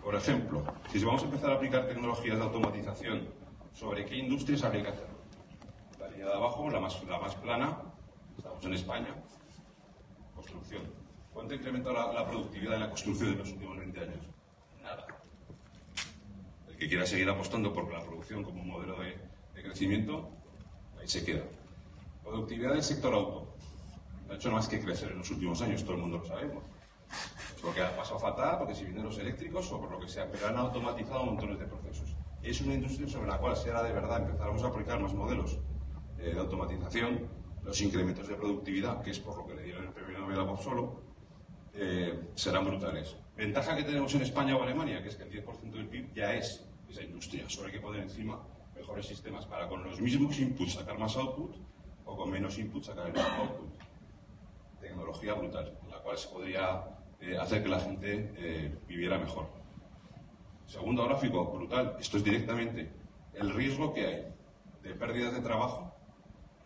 [0.04, 3.28] Por ejemplo, si vamos a empezar a aplicar tecnologías de automatización,
[3.73, 5.17] ¿sobre qué industrias habría que hacerlo?
[6.00, 7.82] La línea de abajo, la más, la más plana,
[8.47, 9.15] estamos en España,
[10.36, 10.81] construcción.
[11.33, 14.25] ¿Cuánto ha incrementado la, productividad de la construcción en los últimos 20 años?
[14.81, 15.05] Nada.
[16.67, 19.15] El que quiera seguir apostando por la producción como un modelo de,
[19.62, 20.29] crecimiento,
[20.99, 21.43] ahí se queda.
[22.23, 23.55] Productividad del sector auto.
[24.27, 26.63] No ha hecho más que crecer en los últimos años, todo el mundo lo sabemos.
[27.62, 30.47] Porque ha pasado fatal, porque si vienen los eléctricos o por lo que sea, pero
[30.47, 32.15] han automatizado montones de procesos.
[32.41, 35.57] Es una industria sobre la cual, si ahora de verdad empezáramos a aplicar más modelos
[36.19, 37.27] eh, de automatización,
[37.67, 40.43] los incrementos de productividad, que es por lo que le dieron el premio Nobel a
[40.43, 41.01] Bob Solo,
[41.73, 43.17] eh, serán brutales.
[43.36, 46.34] Ventaja que tenemos en España o Alemania, que es que el 10% del PIB ya
[46.34, 47.43] es esa industria.
[47.49, 48.41] Solo hay que poner encima
[48.73, 51.58] mejores sistemas para con los mismos inputs sacar más output
[52.06, 53.69] o con menos inputs sacar mismo output.
[54.80, 56.84] Tecnología brutal, en la cual se podría
[57.19, 59.49] eh, hacer que la gente eh, viviera mejor.
[60.67, 61.97] Segundo gráfico, brutal.
[61.99, 62.89] Esto es directamente
[63.34, 64.27] el riesgo que hay
[64.84, 65.96] de pérdidas de trabajo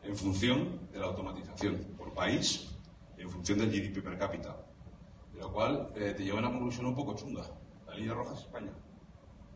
[0.03, 2.69] en función de la automatización por país
[3.17, 4.57] y en función del GDP per cápita.
[5.33, 7.43] De lo cual eh, te lleva a una conclusión un poco chunga.
[7.87, 8.71] La línea roja es España.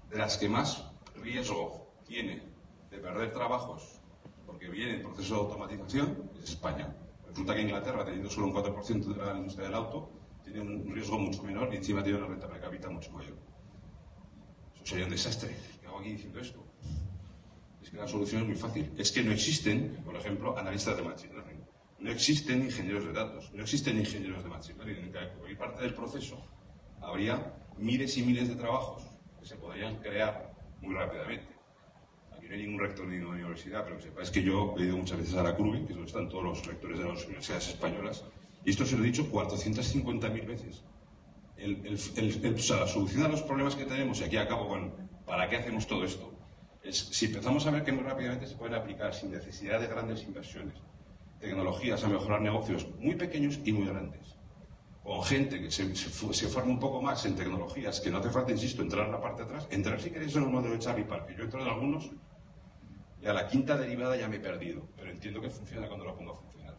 [0.10, 2.44] De las que más riesgo tiene
[2.90, 4.02] de perder trabajos
[4.46, 6.96] porque viene el proceso de automatización es España.
[7.28, 10.10] Resulta que Inglaterra, teniendo solo un 4% de la industria del auto,
[10.44, 13.36] tiene un riesgo mucho menor y encima tiene una renta per cápita mucho mayor.
[14.76, 15.56] Eso sería un desastre.
[15.82, 16.65] ¿Qué hago aquí diciendo esto?
[17.98, 18.92] La solución es muy fácil.
[18.98, 21.64] Es que no existen, por ejemplo, analistas de machine learning.
[22.00, 23.52] No existen ingenieros de datos.
[23.54, 25.14] No existen ingenieros de machine learning.
[25.48, 26.46] En parte del proceso
[27.02, 29.04] habría miles y miles de trabajos
[29.40, 31.56] que se podrían crear muy rápidamente.
[32.32, 34.98] Aquí no hay ningún rector de una universidad, pero que sepáis que yo he ido
[34.98, 37.70] muchas veces a la CRUBI, que es donde están todos los rectores de las universidades
[37.70, 38.26] españolas,
[38.66, 40.84] y esto se lo he dicho 450.000 veces.
[42.70, 44.94] la solución a los problemas que tenemos, y aquí acabo con
[45.26, 46.35] ¿para qué hacemos todo esto?
[46.86, 50.24] Es si empezamos a ver que muy rápidamente se pueden aplicar sin necesidad de grandes
[50.24, 50.76] inversiones,
[51.40, 54.36] tecnologías a mejorar negocios muy pequeños y muy grandes,
[55.04, 58.52] con gente que se, se, forma un poco más en tecnologías, que no hace falta,
[58.52, 61.04] insisto, entrar en la parte de atrás, entrar si queréis en el modelo de Charlie
[61.04, 61.36] Parker.
[61.36, 62.10] Yo entro en algunos
[63.22, 66.16] y a la quinta derivada ya me he perdido, pero entiendo que funciona cuando lo
[66.16, 66.78] pongo a funcionar.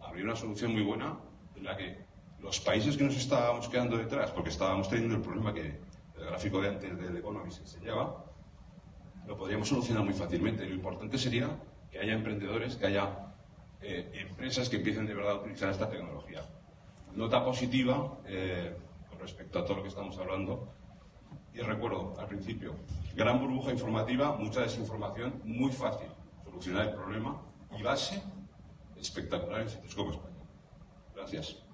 [0.00, 1.18] Habría una solución muy buena
[1.56, 1.98] en la que
[2.40, 5.80] los países que nos estábamos quedando detrás, porque estábamos teniendo el problema que
[6.16, 8.27] el gráfico de antes del Economist enseñaba,
[9.28, 10.66] lo podríamos solucionar muy fácilmente.
[10.66, 11.50] Lo importante sería
[11.92, 13.34] que haya emprendedores, que haya
[13.82, 16.42] eh, empresas que empiecen de verdad a utilizar esta tecnología.
[17.14, 18.74] Nota positiva eh,
[19.08, 20.72] con respecto a todo lo que estamos hablando.
[21.54, 22.74] Y recuerdo al principio,
[23.14, 26.08] gran burbuja informativa, mucha desinformación, muy fácil
[26.44, 27.42] solucionar el problema
[27.78, 28.22] y base
[28.96, 30.36] espectacular en sitios como España.
[31.14, 31.67] Gracias.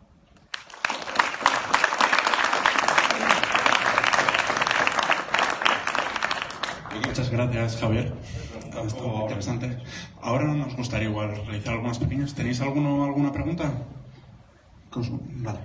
[6.95, 8.13] Muchas gracias, Javier.
[8.73, 9.79] Ha estado muy interesante.
[10.21, 12.35] Ahora nos gustaría igual realizar algunas pequeñas.
[12.35, 13.73] ¿Tenéis alguno, alguna pregunta?
[14.95, 15.59] Vale.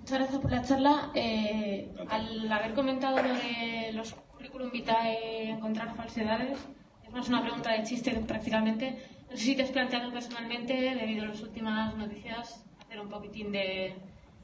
[0.00, 1.10] Muchas gracias por la charla.
[1.14, 6.58] Eh, al haber comentado lo de los currículum vitae encontrar falsedades,
[7.06, 9.02] es más una pregunta de chiste prácticamente.
[9.30, 13.52] No sé si te has planteado personalmente, debido a las últimas noticias, hacer un poquitín
[13.52, 13.96] de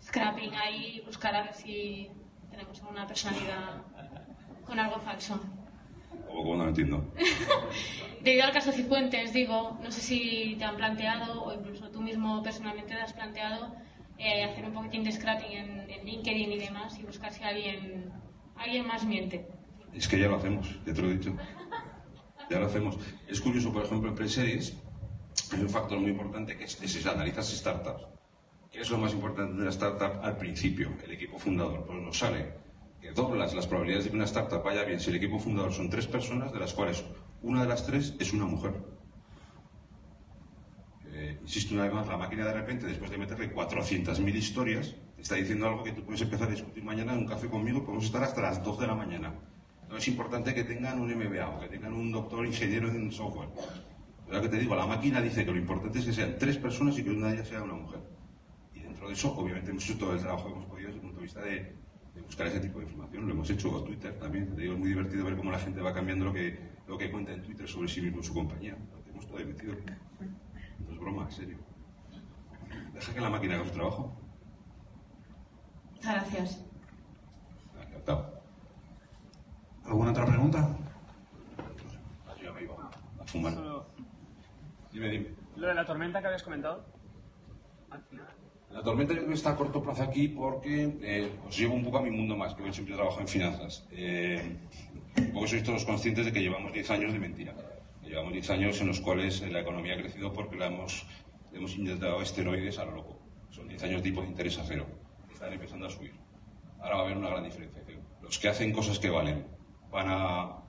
[0.06, 2.10] scrapping ahí, buscar a ver si
[2.50, 3.82] tenemos alguna personalidad
[4.64, 5.40] con algo falso.
[6.26, 7.12] ¿Cómo no entiendo?
[8.22, 12.42] Debido al caso Cifuentes, digo, no sé si te han planteado o incluso tú mismo
[12.42, 13.74] personalmente te has planteado
[14.18, 18.12] eh, hacer un poquitín de scrapping en, LinkedIn y demás y buscar si alguien,
[18.56, 19.48] alguien más miente.
[19.94, 21.34] Es que ya lo hacemos, ya te lo he dicho.
[22.50, 22.98] Ya lo hacemos.
[23.26, 24.76] Es curioso, por ejemplo, en Preseries
[25.52, 28.13] hay un factor muy importante que es, es si analizas startups
[28.74, 30.90] ¿Qué es lo más importante de una startup al principio?
[31.04, 31.86] El equipo fundador.
[31.86, 32.54] Pues nos sale
[33.00, 35.88] que doblas las probabilidades de que una startup vaya bien si el equipo fundador son
[35.88, 37.04] tres personas, de las cuales
[37.42, 38.72] una de las tres es una mujer.
[41.12, 45.36] Eh, insisto una vez más, la máquina de repente, después de meterle 400.000 historias, está
[45.36, 48.24] diciendo algo que tú puedes empezar a discutir mañana en un café conmigo, podemos estar
[48.24, 49.34] hasta las 2 de la mañana.
[49.88, 53.50] No es importante que tengan un MBA o que tengan un doctor ingeniero en software.
[54.28, 56.98] Lo que te digo, la máquina dice que lo importante es que sean tres personas
[56.98, 58.13] y que una de ellas sea una mujer
[59.08, 61.22] de eso, obviamente, hemos hecho todo el trabajo que hemos podido desde el punto de
[61.22, 61.74] vista de,
[62.26, 63.26] buscar ese tipo de información.
[63.26, 64.54] Lo hemos hecho con Twitter también.
[64.54, 67.10] Te digo, es muy divertido ver cómo la gente va cambiando lo que, lo que
[67.10, 68.76] cuenta en Twitter sobre sí mismo y su compañía.
[68.92, 69.74] Lo tenemos todo metido.
[70.86, 71.58] No es broma, en serio.
[72.92, 74.16] Deja que la máquina haga su trabajo.
[76.02, 76.64] Gracias.
[77.80, 78.42] Encantado.
[79.84, 80.76] ¿Alguna otra pregunta?
[82.42, 82.74] Yo me iba
[83.20, 83.54] a fumar.
[84.92, 85.34] Dime, dime.
[85.56, 86.84] lo de la tormenta que habías comentado.
[87.90, 88.43] Al final.
[88.74, 91.84] La tormenta yo creo que está a corto plazo aquí porque eh, os llevo un
[91.84, 93.86] poco a mi mundo más, que yo siempre trabajo en finanzas.
[93.92, 94.42] Eh,
[95.16, 97.54] un poco sois todos conscientes de que llevamos 10 años de mentira.
[98.02, 101.06] Llevamos 10 años en los cuales la economía ha crecido porque la hemos,
[101.52, 103.22] le hemos inyectado esteroides a lo loco.
[103.50, 104.86] Son 10 años de tipo de interés a cero.
[105.32, 106.14] Están empezando a subir.
[106.80, 108.00] Ahora va a haber una gran diferenciación.
[108.22, 109.46] Los que hacen cosas que valen
[109.92, 110.64] van a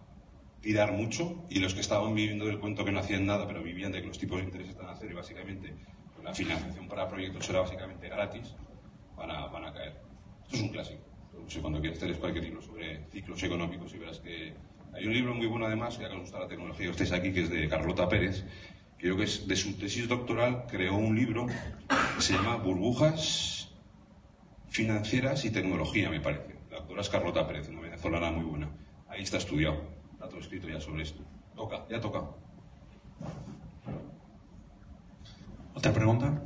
[0.61, 3.91] tirar mucho y los que estaban viviendo del cuento que no hacían nada pero vivían
[3.91, 5.73] de que los tipos de interés están a cero y básicamente
[6.25, 8.55] la financiación para proyectos era básicamente gratis,
[9.15, 10.01] van a, van a caer.
[10.43, 11.01] Esto es un clásico.
[11.61, 14.53] Cuando quieres tener cualquier libro sobre ciclos económicos y verás que
[14.93, 17.43] hay un libro muy bueno además, ya que os gusta la tecnología, estáis aquí, que
[17.43, 18.43] es de Carlota Pérez,
[18.97, 23.71] creo que es de su tesis doctoral, creó un libro que se llama Burbujas
[24.67, 26.55] financieras y tecnología, me parece.
[26.71, 28.69] La doctora es Carlota Pérez, una venezolana muy buena.
[29.07, 29.81] Ahí está estudiado.
[30.13, 31.23] Está todo escrito ya sobre esto.
[31.55, 32.23] Toca, ya toca.
[35.75, 36.41] ¿Otra pregunta?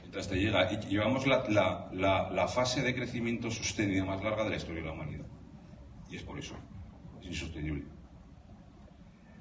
[0.00, 4.56] Mientras te llega, llevamos la, la- la- fase de crecimiento sostenida más larga de la
[4.56, 5.26] historia de la humanidad.
[6.10, 6.54] Y es por eso.
[7.20, 7.84] Es insostenible.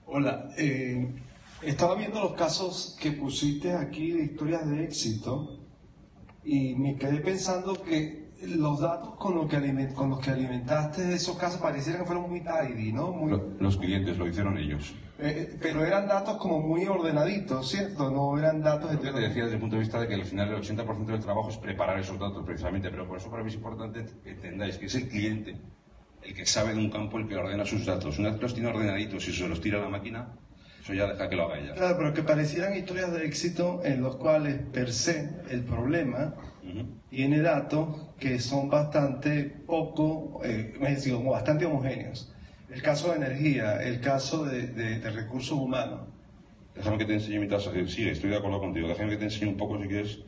[0.06, 1.14] Hola, eh,
[1.62, 5.60] estaba viendo los casos que pusiste aquí de historias de éxito
[6.44, 11.14] y me quedé pensando que los datos con los que, aliment- con los que alimentaste
[11.14, 13.12] esos casos parecieran que fueron muy tidy, ¿no?
[13.12, 14.94] Muy, Lo- los clientes lo hicieron ellos.
[15.20, 18.12] eh, pero eran datos como muy ordenaditos, ¿cierto?
[18.12, 19.28] No eran datos que te de...
[19.28, 21.58] decía desde el punto de vista de que al final el 80% del trabajo es
[21.58, 24.96] preparar esos datos precisamente, pero por eso para mí es importante que entendáis que es
[24.96, 25.60] el cliente
[26.24, 28.20] el que sabe de un campo el que ordena sus datos.
[28.20, 30.34] Una vez que los tiene ordenaditos y se los tira a la máquina,
[30.88, 31.74] eso ya deja que lo haga ella.
[31.74, 36.86] Claro, pero que parecieran historias de éxito en los cuales per se el problema Ujú.
[37.10, 42.34] tiene datos que son bastante poco, eh, decir, bastante homogéneos.
[42.70, 46.02] El caso de energía, el caso de, de- de recursos humanos.
[46.74, 47.72] Déjame que te enseñe mi tasa.
[47.88, 48.88] Sí, estoy de acuerdo contigo.
[48.88, 50.20] Déjame que te enseñe un poco, si quieres,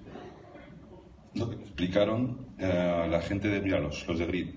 [1.36, 4.50] lo que me explicaron eh, la gente de, mira, los, los de Grid.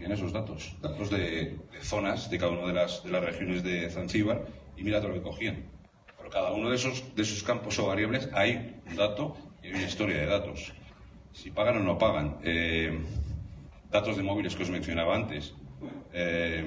[0.00, 3.90] Cogían esos datos, datos de, zonas de cada una de las, de las regiones de
[3.90, 5.66] Zanzíbar y mira todo lo que cogían.
[6.16, 9.74] Por cada uno de esos, de esos campos o variables hay un dato y hay
[9.74, 10.72] una historia de datos.
[11.32, 12.38] Si pagan o no pagan.
[12.44, 12.98] eh,
[13.90, 15.52] datos de móviles que os mencionaba antes.
[16.14, 16.64] eh,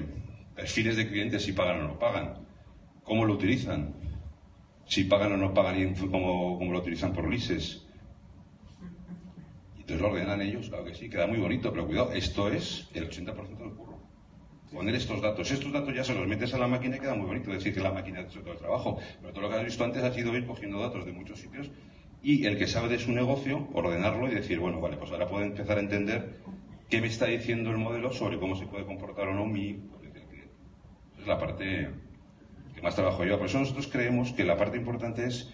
[0.54, 2.46] perfiles de clientes si pagan o no pagan.
[3.02, 3.96] ¿Cómo lo utilizan?
[4.86, 7.83] Si pagan o no pagan y cómo, cómo lo utilizan por leases.
[9.84, 13.06] Entonces lo ordenan ellos, claro que sí, queda muy bonito, pero cuidado, esto es el
[13.06, 13.98] 80% del curro.
[14.72, 15.50] Poner estos datos.
[15.50, 17.80] Estos datos ya se los metes a la máquina y queda muy bonito decir que
[17.80, 18.98] la máquina ha hecho todo el trabajo.
[19.20, 21.70] Pero todo lo que has visto antes ha sido ir cogiendo datos de muchos sitios
[22.22, 25.44] y el que sabe de su negocio, ordenarlo y decir, bueno, vale, pues ahora puedo
[25.44, 26.40] empezar a entender
[26.88, 29.78] qué me está diciendo el modelo sobre cómo se puede comportar o no mi
[31.24, 31.90] es la parte
[32.74, 33.38] que más trabajo yo.
[33.38, 35.52] Por eso nosotros creemos que la parte importante es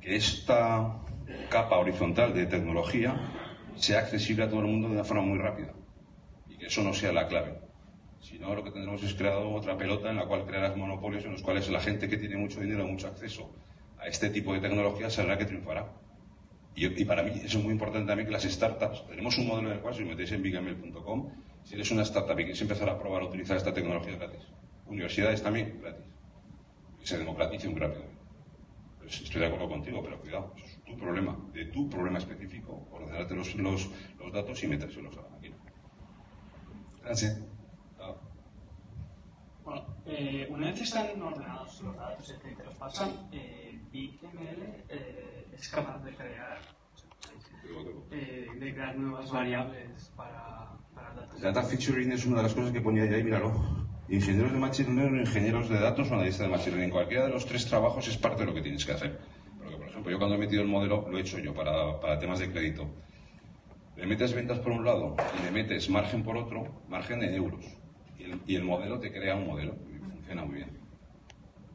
[0.00, 1.00] que esta
[1.48, 3.39] capa horizontal de tecnología
[3.80, 5.72] sea accesible a todo el mundo de una forma muy rápida
[6.48, 7.58] y que eso no sea la clave.
[8.20, 11.32] Si no, lo que tendremos es creado otra pelota en la cual crearás monopolios en
[11.32, 13.50] los cuales la gente que tiene mucho dinero, mucho acceso
[13.98, 15.90] a este tipo de tecnología será la que triunfará.
[16.74, 19.76] Y, para mí eso es muy importante también que las startups, tenemos un modelo en
[19.76, 21.30] el cual si os metéis en bigamel.com,
[21.64, 24.46] si eres una startup y quieres empezar a probar a utilizar esta tecnología gratis.
[24.86, 26.06] Universidades también gratis.
[27.00, 28.04] Que se democratice muy rápido.
[28.98, 30.54] Pues estoy de acuerdo contigo, pero cuidado,
[30.90, 35.28] tu problema, de tu problema específico, ordenarte los, los, los datos y metérselos a la
[35.28, 35.56] máquina.
[37.02, 37.40] Gracias.
[37.98, 38.14] Ah.
[39.64, 45.46] Bueno, eh, una vez están ordenados los datos y te los pasan, eh, BigML eh,
[45.52, 46.58] es capaz de crear,
[48.10, 51.40] eh, de crear nuevas variables para, para datos.
[51.40, 53.52] Data featuring es una de las cosas que ponía ahí, míralo.
[54.08, 56.90] Ingenieros de Machine Learning, ingenieros de datos o analistas de Machine Learning.
[56.90, 59.20] Cualquiera de los tres trabajos es parte de lo que tienes que hacer.
[60.00, 62.50] Ejemplo, yo cuando he metido el modelo, lo he hecho yo para, para temas de
[62.50, 62.88] crédito.
[63.98, 67.62] Le metes ventas por un lado y le metes margen por otro, margen en euros.
[68.18, 70.70] Y el, y el modelo te crea un modelo y funciona muy bien.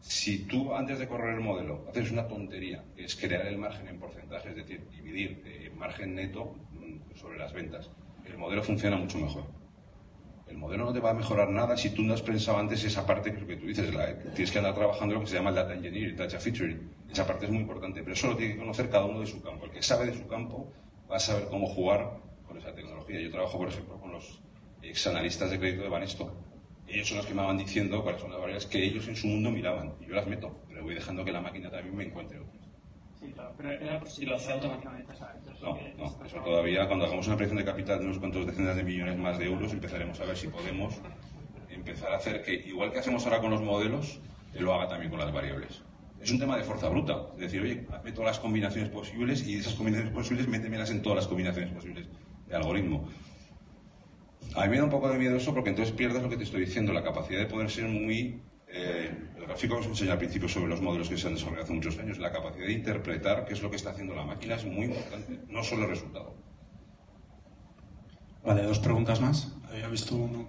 [0.02, 4.00] Si tú antes de correr el modelo haces una tontería, es crear el margen en
[4.00, 7.92] porcentaje, es decir, dividir eh, margen neto mm, sobre las ventas,
[8.26, 9.44] el modelo funciona mucho mejor.
[10.56, 13.06] El modelo no te va a mejorar nada si tú no has pensado antes esa
[13.06, 13.92] parte lo que tú dices,
[14.34, 16.92] tienes que andar trabajando lo que se llama el data engineering, data featuring.
[17.12, 19.42] Esa parte es muy importante, pero eso lo tiene que conocer cada uno de su
[19.42, 19.66] campo.
[19.66, 20.72] El que sabe de su campo
[21.12, 23.20] va a saber cómo jugar con esa tecnología.
[23.20, 24.40] Yo trabajo, por ejemplo, con los
[24.82, 26.34] ex analistas de crédito de Banesto.
[26.88, 29.28] Ellos son los que me van diciendo cuáles son las variables que ellos en su
[29.28, 29.96] mundo miraban.
[30.00, 32.65] Y yo las meto, pero voy dejando que la máquina también me encuentre otras.
[33.26, 35.42] Sí, claro, pero era por si lo hace automáticamente, ¿sabes?
[35.62, 38.84] No, no, eso todavía cuando hagamos una presión de capital de unos cuantos decenas de
[38.84, 40.96] millones más de euros empezaremos a ver si podemos
[41.70, 44.20] empezar a hacer que, igual que hacemos ahora con los modelos,
[44.54, 45.82] lo haga también con las variables.
[46.22, 49.58] Es un tema de fuerza bruta, es decir, oye, hazme todas las combinaciones posibles y
[49.58, 52.08] esas combinaciones posibles métemelas en todas las combinaciones posibles
[52.48, 53.08] de algoritmo.
[54.56, 56.44] A mí me da un poco de miedo eso porque entonces pierdes lo que te
[56.44, 58.42] estoy diciendo, la capacidad de poder ser muy...
[58.78, 61.64] eh, el gráfico que os enseñé al principio sobre los modelos que se han desarrollado
[61.64, 64.56] hace muchos años, la capacidad de interpretar qué es lo que está haciendo la máquina
[64.56, 66.36] es muy importante, no solo el resultado.
[68.44, 69.56] Vale, dos preguntas más.
[69.70, 70.48] Había visto uno.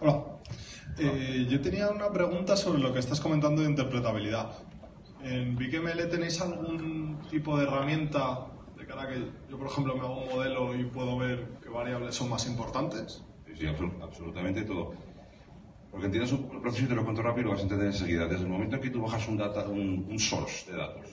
[0.00, 0.24] Hola.
[0.98, 4.50] Eh, yo tenía una pregunta sobre lo que estás comentando de interpretabilidad.
[5.22, 8.57] ¿En BigML tenéis algún tipo de herramienta
[8.88, 12.30] cara que yo, por ejemplo, me hago un modelo y puedo ver qué variables son
[12.30, 13.24] más importantes?
[13.46, 14.84] Sí, sí, absolu- absolutamente todo.
[15.90, 18.26] Porque entiendes un- el proceso y te lo cuento rápido, lo vas a entender enseguida.
[18.26, 21.06] Desde el momento en que tú bajas un, data, un, un source de datos,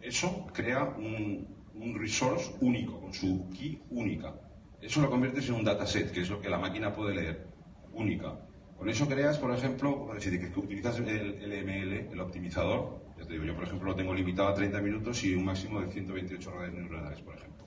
[0.00, 4.34] eso crea un, un resource único, con su key única.
[4.80, 7.48] Eso lo conviertes en un dataset, que es lo que la máquina puede leer,
[7.92, 8.40] única.
[8.74, 13.88] Con eso creas, por ejemplo, si que utilizas el LML, el optimizador, yo por ejemplo
[13.90, 17.66] lo tengo limitado a 30 minutos y un máximo de 128 redes neuronales, por ejemplo.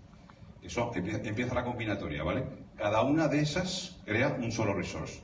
[0.62, 2.44] Eso empieza, la combinatoria, ¿vale?
[2.76, 5.22] Cada una de esas crea un solo resource.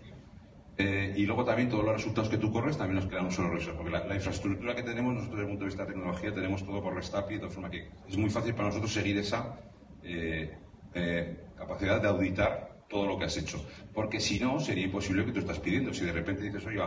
[0.78, 3.50] Eh, y luego también todos los resultados que tú corres también nos crean un solo
[3.50, 6.34] resource, porque la, la infraestructura que tenemos nosotros desde el punto de vista de tecnología
[6.34, 9.60] tenemos todo por REST API, de forma que es muy fácil para nosotros seguir esa
[10.04, 10.58] eh,
[10.94, 13.66] eh, capacidad de auditar todo lo que has hecho.
[13.92, 15.92] Porque si no, sería imposible que tú estás pidiendo.
[15.94, 16.80] Si de repente dices, oye,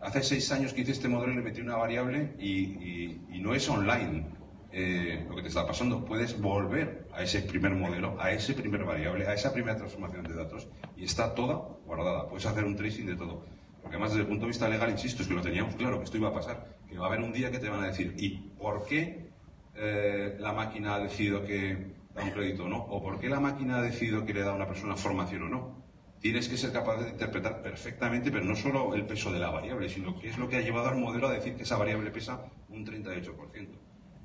[0.00, 3.68] hace seis años que hice este modelo y le metí una variable y no es
[3.68, 4.40] online
[4.72, 8.84] eh, lo que te está pasando, puedes volver a ese primer modelo, a ese primer
[8.84, 12.28] variable, a esa primera transformación de datos y está toda guardada.
[12.28, 13.44] Puedes hacer un tracing de todo.
[13.82, 16.04] Porque además desde el punto de vista legal, insisto, es que lo teníamos claro, que
[16.04, 18.14] esto iba a pasar, que va a haber un día que te van a decir,
[18.18, 19.30] ¿y por qué
[19.74, 22.78] eh, la máquina ha decidido que da un crédito o no?
[22.78, 25.48] ¿O por qué la máquina ha decidido que le da a una persona formación o
[25.48, 25.80] no?
[26.20, 29.88] Tienes que ser capaz de interpretar perfectamente, pero no solo el peso de la variable,
[29.88, 32.44] sino qué es lo que ha llevado al modelo a decir que esa variable pesa
[32.68, 33.68] un 38%.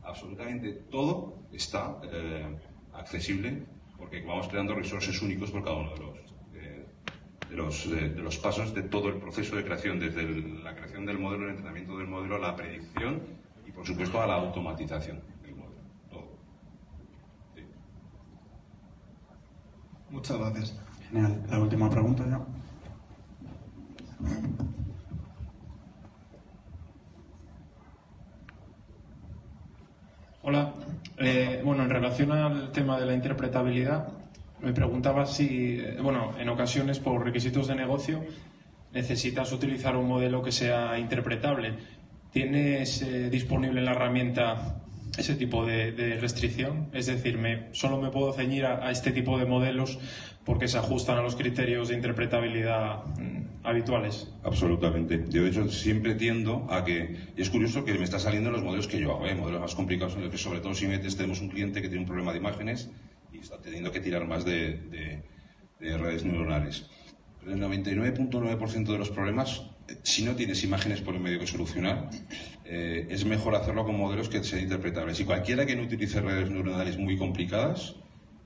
[0.04, 2.58] Absolutamente todo está eh,
[2.94, 3.64] accesible
[3.98, 6.18] porque vamos creando resources únicos por cada uno de los,
[6.56, 6.86] eh,
[7.50, 10.24] de, los, de- de los pasos de todo el proceso de creación, desde
[10.64, 13.22] la creación del modelo, el entrenamiento del modelo, la predicción
[13.66, 15.82] y, por supuesto, a la automatización del modelo.
[16.12, 16.38] Todo.
[17.56, 17.62] Sí.
[20.16, 20.74] Muchas gracias.
[21.10, 21.44] Genial.
[21.50, 22.40] La última pregunta ya.
[30.42, 30.74] Hola.
[31.18, 34.08] Eh, bueno, en relación al tema de la interpretabilidad,
[34.62, 38.24] me preguntaba si, eh, bueno, en ocasiones por requisitos de negocio
[38.94, 41.76] necesitas utilizar un modelo que sea interpretable.
[42.32, 44.85] ¿Tienes eh, disponible la herramienta
[45.18, 46.90] ese tipo de, de restricción?
[46.94, 50.00] Es decir, me, solo me puedo ceñir a, a este tipo de modelos
[50.44, 54.32] porque se ajustan a los criterios de interpretabilidad mm, habituales.
[54.44, 55.24] Absolutamente.
[55.30, 57.16] Yo, de hecho, siempre tiendo a que.
[57.36, 59.34] Y es curioso que me está saliendo en los modelos que yo hago, ¿eh?
[59.36, 62.02] modelos más complicados en los que, sobre todo, si metes, tenemos un cliente que tiene
[62.04, 62.92] un problema de imágenes
[63.34, 65.24] y está teniendo que tirar más de, de-
[65.80, 66.90] de redes neuronales.
[67.40, 69.64] Pero el 99.9% de los problemas,
[70.04, 72.10] si no tienes imágenes por el medio que solucionar,
[72.64, 75.20] eh, es mejor hacerlo con modelos que sean interpretables.
[75.20, 77.96] Y cualquiera que no utilice redes neuronales muy complicadas,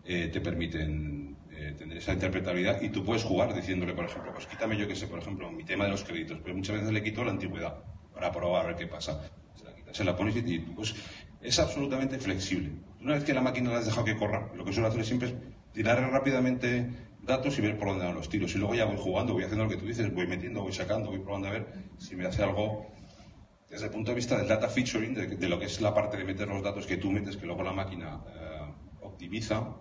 [0.06, 4.47] eh, te permiten eh, tener esa interpretabilidad y tú puedes jugar diciéndole, por ejemplo, pues
[4.47, 7.04] quítame yo que sé, por ejemplo, mi tema de los créditos, pero muchas veces le
[7.04, 9.21] quito la antigüedad para probar a ver qué pasa.
[9.56, 10.95] Se la quitas, se la pones y pues
[11.41, 12.71] es absolutamente flexible.
[13.02, 15.30] Una vez que la máquina la has dejado que corra, lo que suelo hacer siempre
[15.30, 15.36] es
[15.73, 16.89] tirar rápidamente
[17.24, 18.54] datos y ver por dónde van los tiros.
[18.56, 21.10] Y luego ya voy jugando, voy haciendo lo que tú dices, voy metiendo, voy sacando,
[21.10, 22.88] voy probando a ver si me hace algo
[23.70, 26.18] desde el punto de vista del data featuring, de, de lo que es la parte
[26.18, 29.76] de meter los datos que tú metes, que luego la máquina eh, optimiza,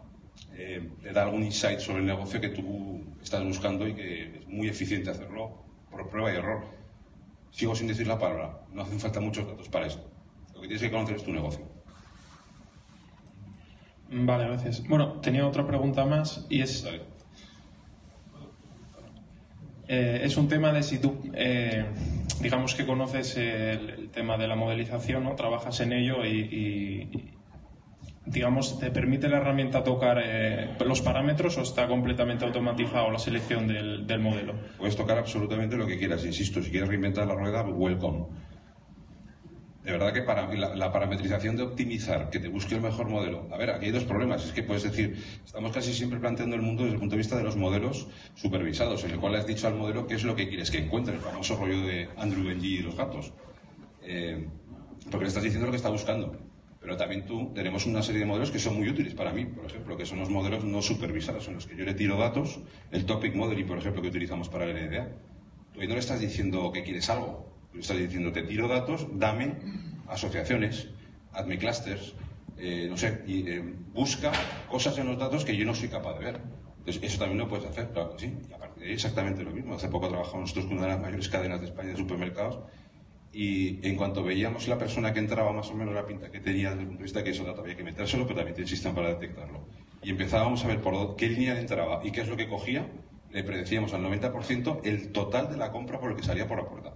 [0.53, 4.47] eh, te da algún insight sobre el negocio que tú estás buscando y que es
[4.47, 6.65] muy eficiente hacerlo por prueba y error.
[7.51, 10.07] Sigo sin decir la palabra, no hacen falta muchos datos para esto.
[10.55, 11.67] Lo que tienes que conocer es tu negocio.
[14.11, 14.87] Vale, gracias.
[14.87, 16.87] Bueno, tenía otra pregunta más y es...
[19.89, 21.85] Eh, es un tema de si tú, eh,
[22.41, 25.35] digamos que conoces el, el tema de la modelización, ¿no?
[25.35, 27.11] trabajas en ello y, y,
[28.27, 33.67] digamos, te permite la herramienta tocar eh, los parámetros o está completamente automatizado la selección
[33.67, 34.55] del, del modelo.
[34.77, 38.27] Puedes tocar absolutamente lo que quieras, insisto, si quieres reinventar la rueda, welcome.
[39.89, 43.49] De verdad que para la, parametrización de optimizar, que te busque el mejor modelo.
[43.51, 44.45] A ver, aquí hay dos problemas.
[44.45, 47.39] Es que puedes decir, estamos casi siempre planteando el mundo desde el punto de vista
[47.39, 50.47] de los modelos supervisados, en el cual has dicho al modelo qué es lo que
[50.47, 53.33] quieres que encuentre, el famoso rollo de Andrew Benji y los gatos.
[54.03, 54.47] Eh,
[55.11, 56.37] porque le estás diciendo lo que está buscando.
[56.83, 59.65] Pero también tú tenemos una serie de modelos que son muy útiles para mí, por
[59.65, 62.61] ejemplo, que son los modelos no supervisados, en los que yo le tiro datos,
[62.91, 65.09] el topic modeling, por ejemplo, que utilizamos para el NDA.
[65.73, 69.55] Tú ahí no le estás diciendo que quieres algo, estás diciendo te tiro datos, dame
[70.07, 70.89] asociaciones,
[71.33, 72.15] hazme clusters,
[72.57, 73.63] eh, no sé, y eh,
[73.93, 74.33] busca
[74.69, 76.41] cosas en los datos que yo no soy capaz de ver.
[76.79, 78.39] Entonces, eso también lo puedes hacer, claro que sí.
[78.49, 79.75] Y a partir de ahí exactamente lo mismo.
[79.75, 82.61] Hace poco trabajamos nosotros con una de las mayores cadenas de España de supermercados
[83.33, 86.71] y en cuanto veíamos la persona que entraba más o menos la pinta que tenía
[86.71, 88.95] desde el punto de vista que eso dato había que metérselo, pero también tiene sistema
[88.95, 89.67] para detectarlo.
[90.03, 92.87] Y empezábamos a ver por qué línea entraba y qué es lo que cogía,
[93.31, 96.69] le predecíamos al 90% el total de la compra por lo que salía por la
[96.69, 96.95] puerta.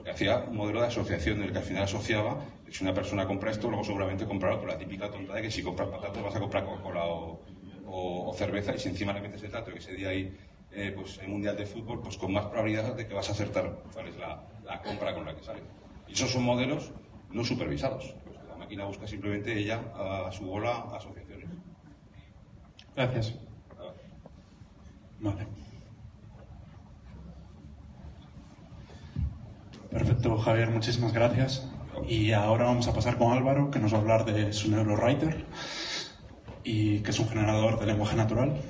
[0.00, 2.94] Porque hacía un modelo de asociación en el que al final asociaba que si una
[2.94, 6.22] persona compra esto, luego seguramente comprará por la típica tonta de que si compras patatas
[6.22, 7.44] vas a comprar Coca-Cola o,
[7.84, 10.34] o, o, cerveza y si encima le metes el dato que ese día hay
[10.70, 13.78] eh, pues, en Mundial de Fútbol, pues con más probabilidad de que vas a acertar
[13.92, 15.60] cuál es la, la compra con la que sale.
[16.08, 16.92] Y esos son modelos
[17.28, 18.14] no supervisados.
[18.24, 21.46] Pues la máquina busca simplemente ella a su bola asociaciones.
[22.96, 23.34] Gracias.
[25.18, 25.46] Vale.
[29.90, 31.68] Perfecto, Javier, muchísimas gracias.
[32.08, 35.44] Y ahora vamos a pasar con Álvaro, que nos va a hablar de su NeuroWriter,
[36.64, 38.60] y que es un generador de lenguaje natural.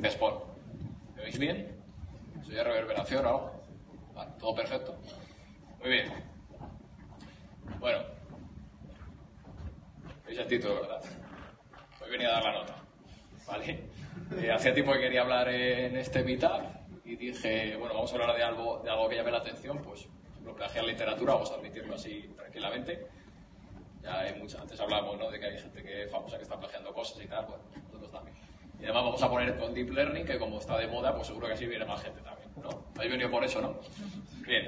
[0.00, 0.34] Gracias, Paul.
[1.16, 1.80] ¿Me bien?
[2.44, 3.62] ¿Soy de reverberación o algo?
[4.14, 4.96] Vale, todo perfecto.
[5.80, 6.12] Muy bien.
[7.78, 7.98] Bueno.
[10.26, 11.02] Veis el título, ¿verdad?
[12.02, 12.74] Hoy venía a dar la nota.
[13.46, 13.84] ¿Vale?
[14.36, 16.62] Eh, hacía tiempo que quería hablar en este meetup
[17.04, 20.06] y dije, bueno, vamos a hablar de algo, de algo que llame la atención, pues,
[20.54, 23.06] plagiar literatura, vamos a admitirlo así tranquilamente.
[24.02, 25.30] Ya hay mucha, antes hablamos, ¿no?
[25.30, 27.67] De que hay gente que famosa que está plagiando cosas y tal, bueno, también.
[28.80, 31.48] Y además vamos a poner con Deep Learning, que como está de moda, pues seguro
[31.48, 32.68] que así viene más gente también, ¿no?
[32.94, 33.76] Habéis venido por eso, ¿no?
[34.46, 34.66] Bien.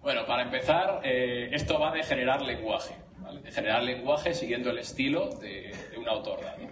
[0.00, 3.40] Bueno, para empezar, eh, esto va de generar lenguaje, ¿vale?
[3.42, 6.68] De generar lenguaje siguiendo el estilo de, de un autor, ¿vale?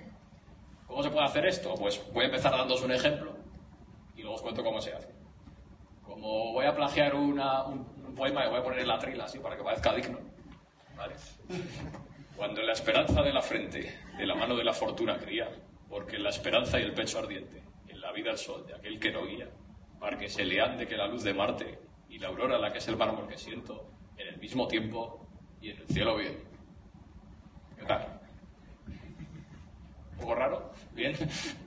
[0.88, 1.74] ¿Cómo se puede hacer esto?
[1.74, 3.36] Pues voy a empezar dándoos un ejemplo
[4.16, 5.14] y luego os cuento cómo se hace.
[6.02, 9.38] Como voy a plagiar una, un, un poema, voy a poner en la trila así
[9.38, 10.18] para que parezca digno,
[10.96, 11.14] ¿vale?
[12.40, 15.46] Cuando la esperanza de la frente, de la mano de la fortuna cría,
[15.90, 18.98] porque en la esperanza y el pecho ardiente, en la vida el sol de aquel
[18.98, 19.46] que no guía,
[20.18, 21.78] que se le que la luz de Marte
[22.08, 25.28] y la aurora la que es el mármol que siento, en el mismo tiempo
[25.60, 26.42] y en el cielo bien.
[27.78, 28.06] ¿Qué tal?
[30.12, 30.72] ¿Un poco raro?
[30.94, 31.14] ¿Bien?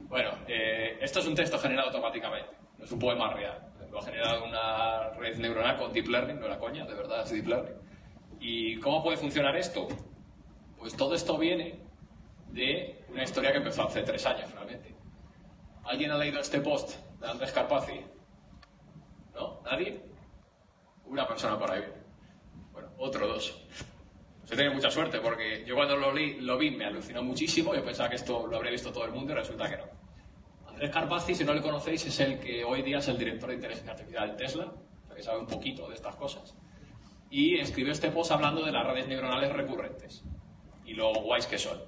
[0.10, 2.50] Bueno, eh, esto es un texto generado automáticamente,
[2.80, 3.60] no es un poema real.
[3.92, 7.30] Lo ha generado una red neuronal con Deep Learning, no era coña, de verdad es
[7.30, 7.76] Deep Learning.
[8.40, 9.88] ¿Y cómo puede funcionar esto?
[10.84, 11.80] Pues todo esto viene
[12.50, 14.94] de una historia que empezó hace tres años, realmente.
[15.86, 18.02] ¿Alguien ha leído este post de Andrés Carpazzi?
[19.34, 19.62] ¿No?
[19.64, 20.02] ¿Nadie?
[21.06, 21.84] Una persona por ahí.
[22.74, 23.64] Bueno, otro, dos.
[24.44, 27.74] Se tiene mucha suerte porque yo cuando lo, vi me alucinó muchísimo.
[27.74, 29.86] Yo pensaba que esto lo habría visto todo el mundo y resulta que no.
[30.68, 33.56] Andrés Carpazzi, si no le conocéis, es el que hoy día es el director de
[33.56, 34.74] inteligencia artificial de Tesla,
[35.10, 36.54] o que sabe un poquito de estas cosas.
[37.30, 40.26] Y escribió este post hablando de las redes neuronales recurrentes
[40.94, 41.82] y lo guays que son.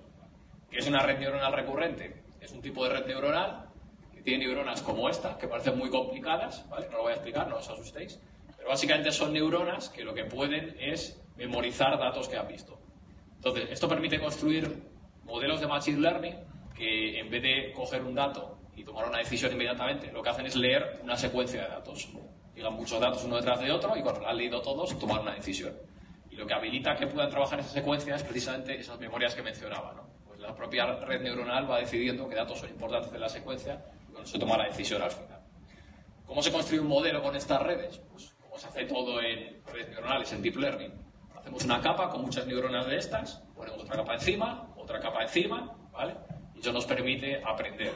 [0.70, 2.24] ¿Qué es una red neuronal recurrente?
[2.42, 3.70] Es un tipo de red neuronal
[4.12, 6.88] que tiene neuronas como esta, que parecen muy complicadas, ¿vale?
[6.90, 8.20] No lo voy a explicar, no os asustéis.
[8.58, 12.80] Pero básicamente son neuronas que lo que pueden es memorizar datos que han visto.
[13.36, 14.84] Entonces, esto permite construir
[15.24, 16.36] modelos de Machine Learning
[16.76, 20.48] que en vez de coger un dato y tomar una decisión inmediatamente, lo que hacen
[20.48, 22.10] es leer una secuencia de datos.
[22.56, 25.36] Llegan muchos datos uno detrás de otro y cuando lo han leído todos, tomar una
[25.36, 25.74] decisión.
[26.36, 29.94] Y lo que habilita que puedan trabajar esa secuencia es precisamente esas memorias que mencionaba.
[29.94, 30.10] ¿no?
[30.28, 34.12] Pues la propia red neuronal va decidiendo qué datos son importantes de la secuencia y
[34.12, 35.40] cuando se toma la decisión al final.
[36.26, 38.02] ¿Cómo se construye un modelo con estas redes?
[38.12, 40.92] Pues como se hace todo en redes neuronales, en deep learning.
[41.38, 45.74] Hacemos una capa con muchas neuronas de estas, ponemos otra capa encima, otra capa encima,
[45.94, 46.16] ¿vale?
[46.54, 47.94] Y eso nos permite aprender.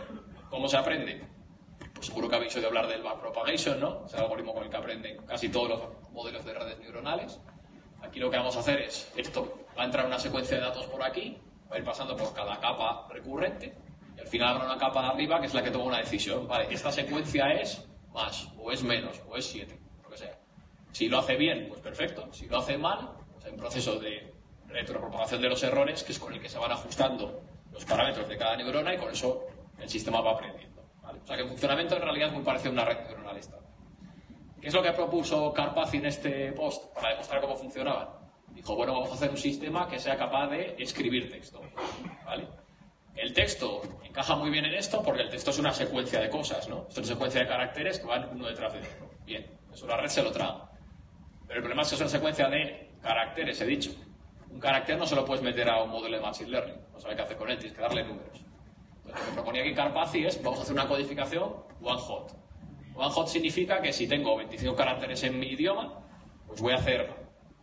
[0.50, 1.28] ¿Cómo se aprende?
[1.94, 4.06] Pues seguro que habéis oído hablar del backpropagation, ¿no?
[4.06, 7.42] Es el algoritmo con el que aprenden casi todos los modelos de redes neuronales.
[8.02, 10.86] Aquí lo que vamos a hacer es, esto va a entrar una secuencia de datos
[10.88, 11.38] por aquí,
[11.72, 13.76] va a ir pasando por cada capa recurrente,
[14.16, 16.48] y al final habrá una capa de arriba que es la que toma una decisión.
[16.48, 20.38] Vale, esta secuencia es más, o es menos, o es 7, lo que sea.
[20.92, 22.28] Si lo hace bien, pues perfecto.
[22.34, 24.34] Si lo hace mal, pues hay un proceso de
[24.68, 27.42] retropropagación de los errores que es con el que se van ajustando
[27.72, 29.46] los parámetros de cada neurona y con eso
[29.78, 30.82] el sistema va aprendiendo.
[31.04, 33.69] O sea que el funcionamiento en realidad es muy parecido a una red neuronal estándar.
[34.62, 38.20] ¿Qué es lo que propuso Carpazzi en este post para demostrar cómo funcionaba?
[38.50, 41.62] Dijo, bueno, vamos a hacer un sistema que sea capaz de escribir texto.
[42.26, 42.48] ¿vale?
[43.16, 46.68] El texto encaja muy bien en esto porque el texto es una secuencia de cosas,
[46.68, 46.88] ¿no?
[46.90, 49.10] Es una secuencia de caracteres que van uno detrás de otro.
[49.26, 50.70] Bien, eso la red se lo traga.
[51.48, 53.92] Pero el problema es que es una secuencia de caracteres, he dicho.
[54.50, 56.78] Un carácter no se lo puedes meter a un modelo de Machine Learning.
[56.92, 58.40] No sabes qué hacer con él, tienes que darle números.
[58.98, 62.49] Entonces, lo que proponía aquí Carpazzi es, vamos a hacer una codificación one hot.
[63.00, 66.02] One hot significa que si tengo 25 caracteres en mi idioma,
[66.46, 67.10] pues voy a hacer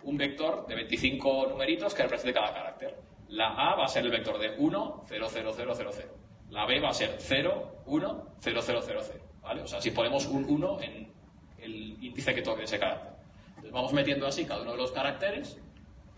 [0.02, 2.96] un vector de 25 numeritos que represente cada carácter.
[3.28, 6.08] La A va a ser el vector de 1, 0, 0, 0, 0, 0.
[6.48, 9.20] La B va a ser 0, 1, 0, 0, 0, 0.
[9.42, 9.60] ¿vale?
[9.60, 11.12] O sea, si ponemos un 1 en
[11.58, 13.12] el índice que toque ese carácter.
[13.48, 15.58] Entonces vamos metiendo así cada uno de los caracteres.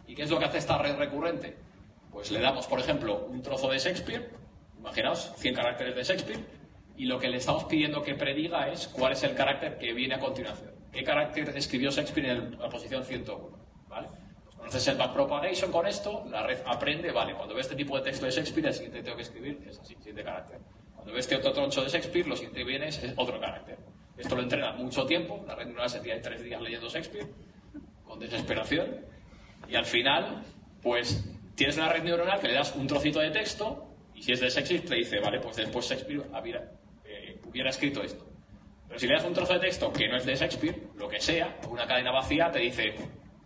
[0.06, 1.56] ¿Y qué es lo que hace esta red recurrente?
[2.12, 4.30] Pues le damos, por ejemplo, un trozo de Shakespeare,
[4.78, 6.57] imaginaos, 100 caracteres de Shakespeare,
[6.98, 10.16] y lo que le estamos pidiendo que prediga es cuál es el carácter que viene
[10.16, 10.72] a continuación.
[10.92, 13.56] ¿Qué carácter escribió Shakespeare en la posición 101?
[13.88, 14.08] ¿Vale?
[14.44, 18.02] Pues conoces el backpropagation con esto, la red aprende, vale, cuando ve este tipo de
[18.02, 20.58] texto de Shakespeare, el siguiente que tengo que escribir es así, siguiente carácter.
[20.96, 23.78] Cuando ves este otro troncho de Shakespeare, lo siguiente que viene es otro carácter.
[24.16, 27.28] Esto lo entrena mucho tiempo, la red neuronal se tira tres días leyendo Shakespeare,
[28.04, 29.06] con desesperación,
[29.68, 30.42] y al final,
[30.82, 31.24] pues
[31.54, 34.48] tienes una red neuronal que le das un trocito de texto, y si es de
[34.48, 36.87] Shakespeare, te dice, vale, pues después Shakespeare hubiera, eh,
[37.48, 38.24] hubiera escrito esto.
[38.86, 41.20] Pero si le das un trozo de texto que no es de Shakespeare, lo que
[41.20, 42.94] sea, una cadena vacía, te dice,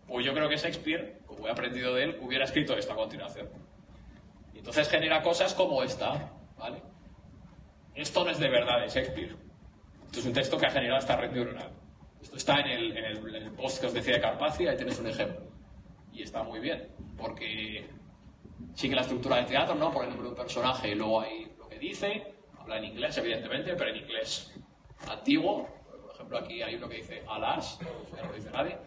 [0.06, 3.48] pues yo creo que Shakespeare, como he aprendido de él, hubiera escrito esto a continuación.
[4.54, 6.82] Y entonces genera cosas como esta, ¿vale?
[7.94, 9.36] Esto no es de verdad de Shakespeare.
[10.06, 11.72] Esto es un texto que ha generado esta red neuronal.
[12.22, 14.76] Esto está en el, en el, en el post que os decía de Carpazzi, ahí
[14.76, 15.50] tienes un ejemplo.
[16.12, 17.88] Y está muy bien, porque
[18.74, 19.90] sigue la estructura del teatro, ¿no?
[19.90, 22.31] Por el nombre de personaje y luego hay lo que dice,
[22.62, 24.52] habla en inglés, evidentemente, pero en inglés
[25.08, 25.68] antiguo.
[25.90, 27.78] Por ejemplo, aquí hay uno que dice alas,
[28.16, 28.78] no lo dice nadie.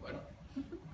[0.00, 0.20] Bueno,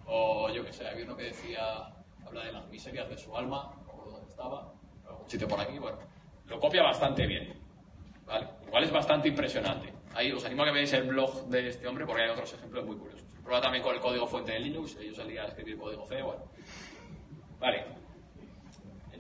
[0.07, 1.95] o yo que sé, había uno que decía,
[2.27, 4.73] habla de las miserias de su alma, recuerdo dónde estaba,
[5.09, 5.99] algún sitio por aquí, bueno.
[6.47, 7.55] Lo copia bastante bien,
[8.25, 8.49] ¿vale?
[8.67, 9.93] Igual es bastante impresionante.
[10.15, 12.85] Ahí os animo a que veáis el blog de este hombre porque hay otros ejemplos
[12.85, 13.27] muy curiosos.
[13.43, 16.43] Prueba también con el código fuente de Linux, ellos salían a escribir código C, bueno.
[17.61, 18.06] Vale.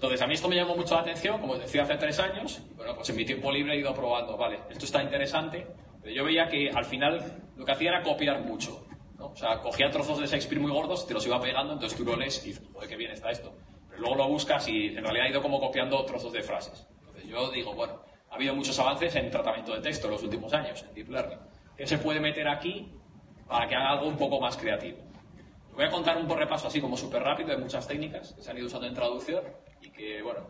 [0.07, 2.63] Entonces, a mí esto me llamó mucho la atención, como os decía hace tres años,
[2.71, 5.67] y bueno, pues en mi tiempo libre he ido probando, vale, esto está interesante,
[6.01, 8.87] pero yo veía que al final lo que hacía era copiar mucho.
[9.19, 9.27] ¿no?
[9.27, 12.15] O sea, cogía trozos de Shakespeare muy gordos, te los iba pegando, entonces tú lo
[12.15, 13.53] lees y dices, joder, qué bien está esto.
[13.89, 16.87] Pero luego lo buscas y en realidad ha ido como copiando trozos de frases.
[17.01, 18.01] Entonces yo digo, bueno,
[18.31, 21.41] ha habido muchos avances en tratamiento de texto en los últimos años, en Deep Learning.
[21.77, 22.93] ¿Qué se puede meter aquí
[23.49, 24.99] para que haga algo un poco más creativo?
[25.75, 28.57] Voy a contar un repaso así como súper rápido de muchas técnicas que se han
[28.57, 29.43] ido usando en traducción
[29.81, 30.41] y que, bueno,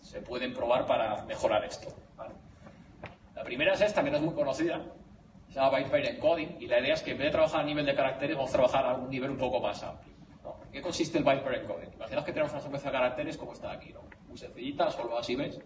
[0.00, 1.88] se pueden probar para mejorar esto.
[2.16, 2.34] ¿vale?
[3.34, 4.80] La primera es esta, que no es muy conocida,
[5.48, 7.86] se llama Byte Encoding, y la idea es que en vez de trabajar a nivel
[7.86, 10.14] de caracteres, vamos a trabajar a un nivel un poco más amplio.
[10.42, 10.56] ¿no?
[10.64, 11.92] ¿En qué consiste el Byte Encoding?
[11.94, 14.02] Imaginaos que tenemos una secuencia de caracteres como está aquí, ¿no?
[14.28, 15.58] muy sencillita, solo así ves.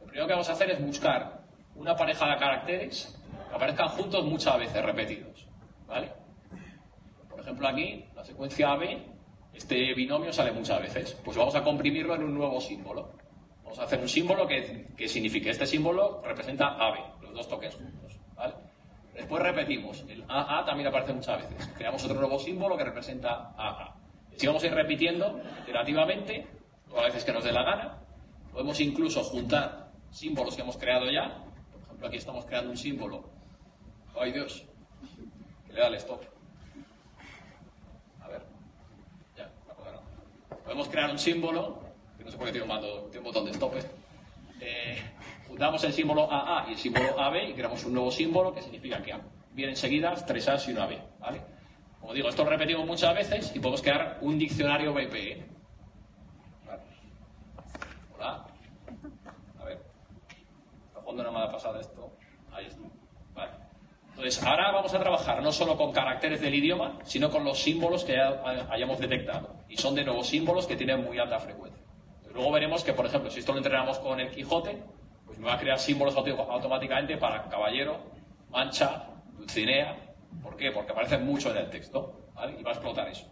[0.00, 1.40] Lo primero que vamos a hacer es buscar
[1.74, 3.18] una pareja de caracteres
[3.48, 5.46] que aparezcan juntos muchas veces, repetidos.
[5.86, 6.12] ¿vale?
[7.28, 9.15] Por ejemplo, aquí, la secuencia AB,
[9.56, 11.20] este binomio sale muchas veces.
[11.24, 13.12] Pues vamos a comprimirlo en un nuevo símbolo.
[13.64, 17.74] Vamos a hacer un símbolo que, que signifique, este símbolo representa AB, los dos toques
[17.74, 18.18] juntos.
[18.34, 18.54] ¿vale?
[19.16, 21.68] Después repetimos, el AA también aparece muchas veces.
[21.76, 23.96] Creamos otro nuevo símbolo que representa AA.
[24.36, 26.46] Si vamos a ir repitiendo iterativamente,
[26.86, 27.98] todas las veces que nos dé la gana,
[28.52, 31.42] podemos incluso juntar símbolos que hemos creado ya.
[31.72, 33.30] Por ejemplo, aquí estamos creando un símbolo.
[34.18, 34.66] ¡Ay Dios!
[35.66, 36.22] Que le da el stop.
[38.22, 38.42] A ver.
[39.34, 40.02] Ya, me acuerdo.
[40.66, 41.78] Podemos crear un símbolo,
[42.18, 43.76] que no sé por qué tiene un, botón de stop.
[43.76, 43.82] ¿eh?
[44.60, 44.98] Eh,
[45.46, 49.00] juntamos el símbolo AA y el símbolo AB y creamos un nuevo símbolo que significa
[49.00, 49.14] que
[49.52, 50.98] vienen seguidas tres A's y una B.
[51.20, 51.40] ¿vale?
[52.00, 55.46] Como digo, esto lo repetimos muchas veces y podemos crear un diccionario BPE.
[56.66, 56.82] ¿Vale?
[58.16, 58.46] Hola.
[59.60, 59.80] A ver.
[60.88, 61.95] Está jugando una mala pasada esto.
[64.16, 68.02] Entonces, ahora vamos a trabajar no solo con caracteres del idioma, sino con los símbolos
[68.02, 69.56] que ya hayamos detectado.
[69.68, 71.82] Y son de nuevo símbolos que tienen muy alta frecuencia.
[72.32, 74.82] Luego veremos que, por ejemplo, si esto lo entrenamos con el Quijote,
[75.26, 77.98] pues me va a crear símbolos auto- automáticamente para caballero,
[78.50, 79.04] mancha,
[79.36, 80.14] dulcinea.
[80.42, 80.72] ¿Por qué?
[80.72, 82.30] Porque aparecen mucho en el texto.
[82.58, 83.26] Y va a explotar eso.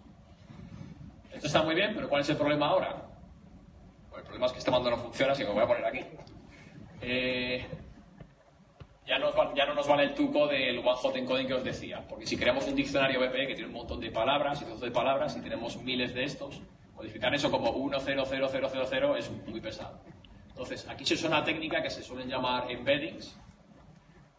[1.33, 2.95] Esto está muy bien, pero ¿cuál es el problema ahora?
[4.11, 5.85] Pues el problema es que este mando no funciona, así que me voy a poner
[5.87, 6.01] aquí.
[7.01, 7.67] Eh,
[9.07, 12.05] ya, nos ya no nos vale el truco del one hot encoding que os decía,
[12.09, 15.37] porque si creamos un diccionario BPE que tiene un montón de palabras y de palabras
[15.37, 16.61] y tenemos miles de estos,
[16.95, 20.01] modificar eso como 100000 es muy pesado.
[20.49, 23.37] Entonces, aquí se usa una técnica que se suelen llamar embeddings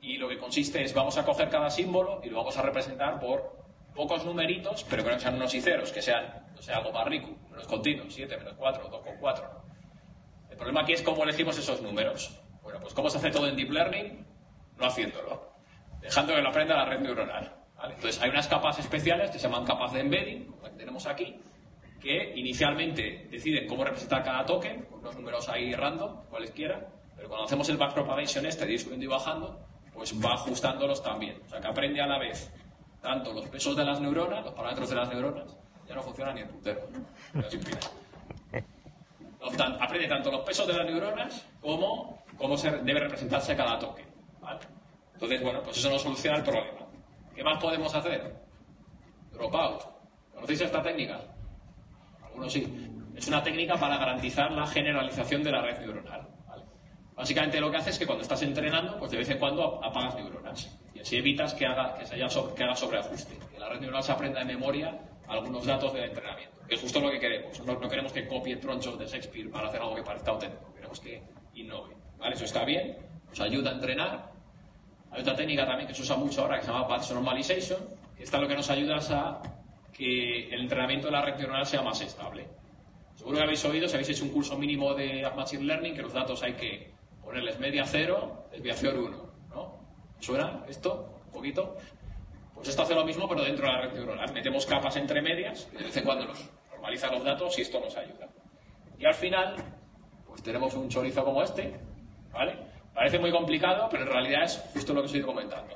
[0.01, 3.19] y lo que consiste es vamos a coger cada símbolo y lo vamos a representar
[3.19, 6.91] por pocos numeritos, pero que no sean unos y ceros, que sean, no sé, algo
[6.91, 9.61] más rico, menos continuos, 7, menos 4, 2 con 4.
[10.49, 12.39] El problema aquí es cómo elegimos esos números.
[12.61, 14.25] Bueno, pues cómo se hace todo en Deep Learning,
[14.77, 15.53] no haciéndolo,
[16.01, 17.51] dejando que lo aprenda la red neuronal.
[17.83, 21.39] Entonces, hay unas capas especiales que se llaman capas de embedding, que tenemos aquí,
[22.01, 27.45] que inicialmente deciden cómo representar cada token, con unos números ahí random, cualesquiera, pero cuando
[27.45, 29.59] hacemos el backpropagation este de subiendo y bajando,
[29.93, 31.39] pues va ajustándolos también.
[31.45, 32.51] O sea, que aprende a la vez
[33.01, 35.55] tanto los pesos de las neuronas, los parámetros de las neuronas,
[35.87, 36.81] ya no funciona ni el puntero.
[39.57, 44.05] Tan- aprende tanto los pesos de las neuronas como cómo se debe representarse cada token.
[44.45, 44.59] ¿Vale?
[45.13, 46.87] Entonces, bueno, pues eso no soluciona el problema.
[47.35, 48.35] ¿Qué más podemos hacer?
[49.33, 49.81] Dropout.
[50.33, 51.19] ¿Conocéis esta técnica?
[52.23, 52.91] Algunos sí.
[53.15, 56.27] Es una técnica para garantizar la generalización de la red neuronal.
[56.47, 56.63] ¿vale?
[57.15, 60.15] Básicamente lo que hace es que cuando estás entrenando, pues de vez en cuando apagas
[60.15, 60.77] neuronas.
[60.93, 63.37] Y así evitas que haga, que se haya sobre- que haga sobreajuste.
[63.51, 66.55] Que la red neuronal se aprenda de memoria algunos datos del entrenamiento.
[66.67, 67.59] Que es justo lo que queremos.
[67.65, 70.73] No, no queremos que copie tronchos de Shakespeare para hacer algo que parezca auténtico.
[70.73, 71.23] Queremos que
[71.53, 71.95] innove.
[72.17, 72.35] ¿vale?
[72.35, 74.34] Eso está bien, nos ayuda a entrenar.
[75.15, 77.79] Hay otra técnica también que se usa mucho ahora que se llama Batch Normalization,
[78.17, 79.41] que esta lo que nos ayuda a
[79.93, 82.45] que el entrenamiento de la red neuronal sea más estable.
[83.15, 86.11] Seguro que habéis oído, si habéis hecho un curso mínimo de Machine Learning, que los
[86.11, 86.91] datos hay que
[87.23, 89.17] ponerles media cero, desviación 1.
[89.51, 89.79] ¿no?
[90.19, 91.21] ¿Suena esto?
[91.27, 91.77] ¿Un poquito?
[92.53, 94.33] Pues esto hace lo mismo, pero dentro de la red neuronal.
[94.33, 97.79] Metemos capas entre medias, y de vez en cuando nos normaliza los datos y esto
[97.79, 98.27] nos ayuda.
[98.99, 99.55] Y al final,
[100.27, 101.73] pues tenemos un chorizo como este,
[102.33, 102.74] ¿vale?
[102.95, 105.75] Parece muy complicado, pero en realidad es justo lo que ido comentando.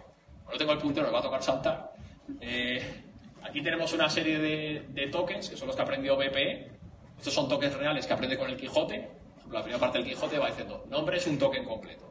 [0.49, 1.91] No tengo el puntero, me va a tocar saltar.
[2.39, 3.03] Eh,
[3.43, 6.72] aquí tenemos una serie de, tokens, que son los que aprendió BPE.
[7.17, 8.99] Estos son tokens reales que aprende con el Quijote.
[8.99, 12.09] Por ejemplo, la primera parte del Quijote va diciendo, nombre es un token completo.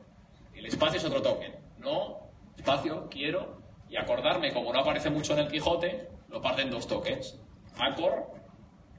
[0.55, 1.55] El espacio es otro token.
[1.79, 3.63] No, espacio, quiero.
[3.89, 7.41] Y acordarme, como no aparece mucho en el Quijote, lo parte en dos tokens.
[7.79, 8.27] Acor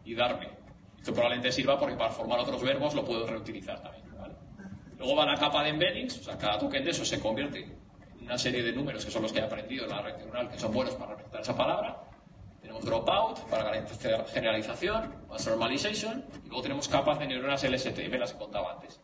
[0.03, 0.49] y darme.
[0.97, 4.08] Esto probablemente sirva porque para formar otros verbos lo puedo reutilizar también.
[4.99, 8.25] Luego va la capa de embeddings, o sea, cada token de esos se convierte en
[8.25, 10.59] una serie de números que son los que he aprendido en la red neuronal, que
[10.59, 12.03] son buenos para representar esa palabra.
[12.61, 18.33] Tenemos dropout para garantizar generalización, mass normalization, y luego tenemos capas de neuronas LSTM, las
[18.33, 18.99] que contaba antes.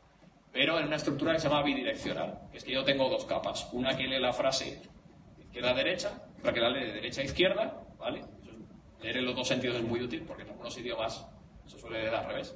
[0.51, 3.69] Pero en una estructura que se llama bidireccional, que es que yo tengo dos capas.
[3.71, 4.81] Una que lee la frase
[5.39, 8.19] izquierda a derecha, otra que la lee de derecha a izquierda, ¿vale?
[8.19, 8.51] Eso
[9.01, 11.25] leer en los dos sentidos es muy útil porque en algunos idiomas
[11.65, 12.55] se suele leer al revés.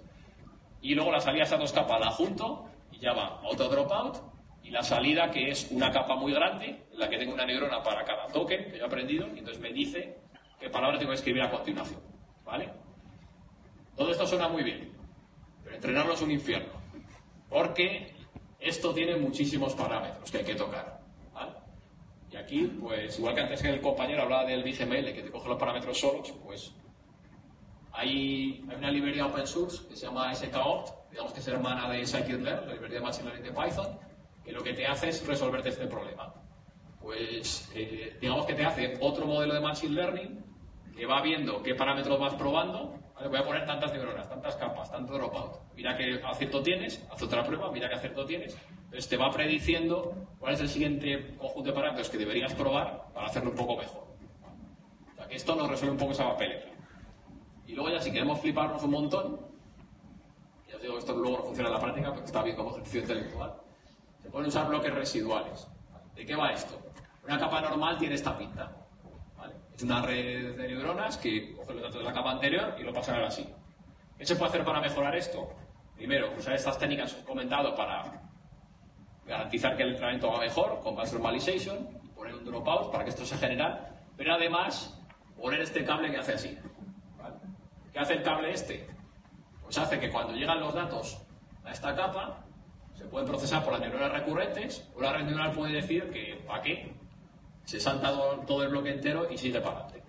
[0.82, 2.69] Y luego la salida de esas dos capas la junto
[3.00, 4.18] y ya va otro dropout.
[4.62, 7.82] Y la salida, que es una capa muy grande, en la que tengo una neurona
[7.82, 10.18] para cada token que yo he aprendido, y entonces me dice
[10.60, 12.02] qué palabra tengo que escribir a continuación.
[12.44, 12.70] ¿Vale?
[13.96, 14.94] Todo esto suena muy bien,
[15.64, 16.74] pero entrenarlo es un infierno.
[17.50, 18.14] Porque
[18.60, 21.00] esto tiene muchísimos parámetros que hay que tocar.
[22.32, 25.50] Y aquí, pues, igual que antes que el compañero hablaba del BGML, que te coge
[25.50, 26.72] los parámetros solos, pues
[27.92, 32.02] hay, hay una librería open source que se llama SKOpt, digamos que es hermana de
[32.06, 34.00] scikit-learn, la librería de Machine Learning de Python,
[34.44, 36.34] que lo que te hace es resolverte este problema.
[37.02, 40.46] Pues eh, digamos que te hace otro modelo de Machine Learning
[40.96, 42.94] que va viendo qué parámetros vas probando.
[43.16, 43.30] ¿vale?
[43.30, 45.60] Voy a poner tantas neuronas, tantas capas, tanto dropout.
[45.76, 48.58] Mira qué acierto tienes, haz otra prueba, mira qué acierto tienes.
[48.86, 53.28] Entonces te va prediciendo cuál es el siguiente conjunto de parámetros que deberías probar para
[53.28, 54.08] hacerlo un poco mejor.
[55.14, 56.68] O sea, que esto nos resuelve un poco esa papeleta.
[57.66, 59.40] Y luego ya si queremos fliparnos un montón,
[60.82, 63.54] digo esto luego no funciona en la práctica, pero está bien como ejercicio intelectual,
[64.22, 65.68] se pueden usar bloques residuales.
[66.16, 66.80] ¿De qué va esto?
[67.24, 68.72] Una capa normal tiene esta pinta.
[69.38, 69.56] ¿vale?
[69.76, 72.94] Es una red de neuronas que coge los datos de la capa anterior y lo
[72.94, 73.60] pasan a la siguiente.
[74.18, 75.50] ¿Qué se puede hacer para mejorar esto?
[75.96, 78.22] Primero, usar estas técnicas que os he comentado para
[79.26, 83.26] garantizar que el entrenamiento va mejor, con Batch Normalization, poner un dropout para que esto
[83.26, 83.78] se genere,
[84.18, 85.00] pero además
[85.40, 86.58] poner este cable que hace así.
[87.18, 87.36] ¿vale?
[87.94, 88.88] ¿Qué hace el cable este?
[89.70, 91.20] Pues hace que cuando llegan los datos
[91.64, 92.44] a esta capa,
[92.96, 96.92] se pueden procesar por las neuronas recurrentes, una red neuronal puede decir que ¿para qué?
[97.66, 98.12] se salta
[98.48, 100.02] todo, el bloque entero y sigue para adelante.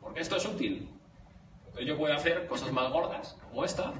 [0.00, 0.88] Porque esto es útil.
[1.66, 3.92] Entonces yo puedo hacer cosas más gordas, como esta.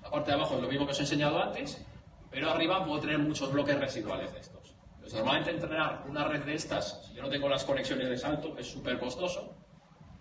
[0.00, 1.84] La parte de abajo es lo mismo que os he enseñado antes,
[2.30, 4.76] pero arriba puedo tener muchos bloques residuales de estos.
[5.12, 8.70] Normalmente entrenar una red de estas, si yo no tengo las conexiones de salto, es
[8.70, 9.56] súper costoso.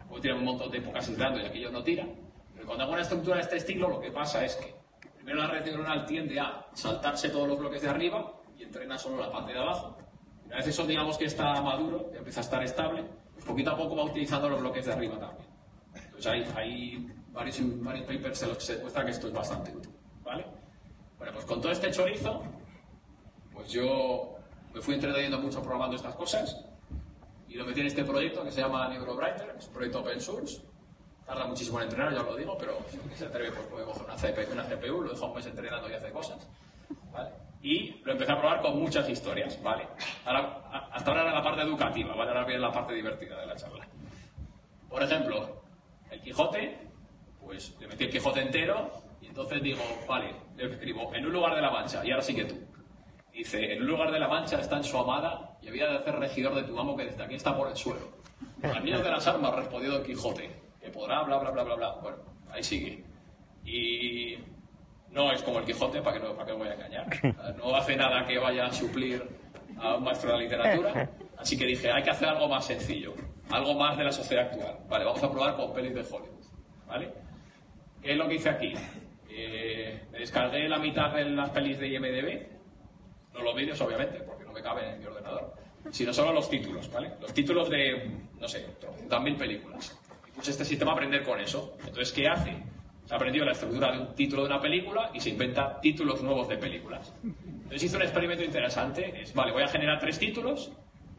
[0.09, 2.07] Puedo tirar un montón de épocas entrando y aquello no tira.
[2.65, 4.73] Cuando hago una estructura de este estilo, lo que pasa es que
[5.15, 9.21] primero la red neuronal tiende a saltarse todos los bloques de arriba y entrena solo
[9.21, 9.97] la parte de abajo.
[10.45, 13.03] Una vez eso digamos que está maduro, y empieza a estar estable,
[13.33, 15.49] pues poquito a poco va utilizando los bloques de arriba también.
[15.95, 19.91] Entonces hay, varios, varios papers en los que se demuestra que esto es bastante útil.
[20.23, 20.45] ¿vale?
[21.17, 22.43] Bueno, pues con todo este chorizo,
[23.51, 24.35] pues yo
[24.73, 26.65] me fui entreteniendo mucho programando estas cosas
[27.47, 30.72] y lo metí en este proyecto que se llama NeuroBrighter, es un proyecto open source.
[31.25, 33.85] Tarda muchísimo en entrenar, ya os lo digo, pero si alguien se atreve, pues puede
[33.85, 36.49] coger una CPU, una CPU lo deja un mes entrenando y hace cosas.
[37.11, 37.29] ¿vale?
[37.61, 39.87] Y lo empecé a probar con muchas historias, ¿vale?
[40.25, 42.31] Ahora, hasta ahora era la parte educativa, ¿vale?
[42.31, 43.87] Ahora viene la parte divertida de la charla.
[44.89, 45.63] Por ejemplo,
[46.11, 46.89] el Quijote,
[47.39, 51.55] pues le metí el Quijote entero y entonces digo, vale, le escribo en un lugar
[51.55, 52.55] de la Mancha y ahora sigue tú.
[53.31, 56.15] Dice, en un lugar de la Mancha está en su amada y había de hacer
[56.15, 58.11] regidor de tu amo que desde aquí está por el suelo.
[58.61, 61.91] Al niño de las armas respondió el Quijote, que podrá, bla, bla, bla, bla, bla.
[62.01, 62.17] Bueno,
[62.51, 63.03] ahí sigue.
[63.63, 64.37] Y
[65.11, 67.07] no es como el Quijote, ¿para qué, no, para qué me voy a engañar?
[67.57, 69.23] No hace nada que vaya a suplir
[69.77, 71.09] a un maestro de la literatura.
[71.37, 73.13] Así que dije, hay que hacer algo más sencillo,
[73.49, 74.77] algo más de la sociedad actual.
[74.89, 76.43] Vale, vamos a probar con pelis de Hollywood.
[76.87, 77.13] ¿Vale?
[78.01, 78.73] ¿Qué es lo que hice aquí?
[79.29, 82.47] Eh, me descargué la mitad de las pelis de IMDB,
[83.33, 85.53] no los vídeos obviamente, porque no me caben en mi ordenador,
[85.89, 87.13] sino solo los títulos, ¿vale?
[87.19, 88.65] Los títulos de, no sé,
[89.21, 89.97] mil películas.
[90.35, 91.77] Puse este sistema a aprender con eso.
[91.79, 92.55] Entonces, ¿qué hace?
[93.05, 96.21] Se ha aprendido la estructura de un título de una película y se inventa títulos
[96.23, 97.13] nuevos de películas.
[97.23, 100.71] Entonces hizo un experimento interesante, es, vale, voy a generar tres títulos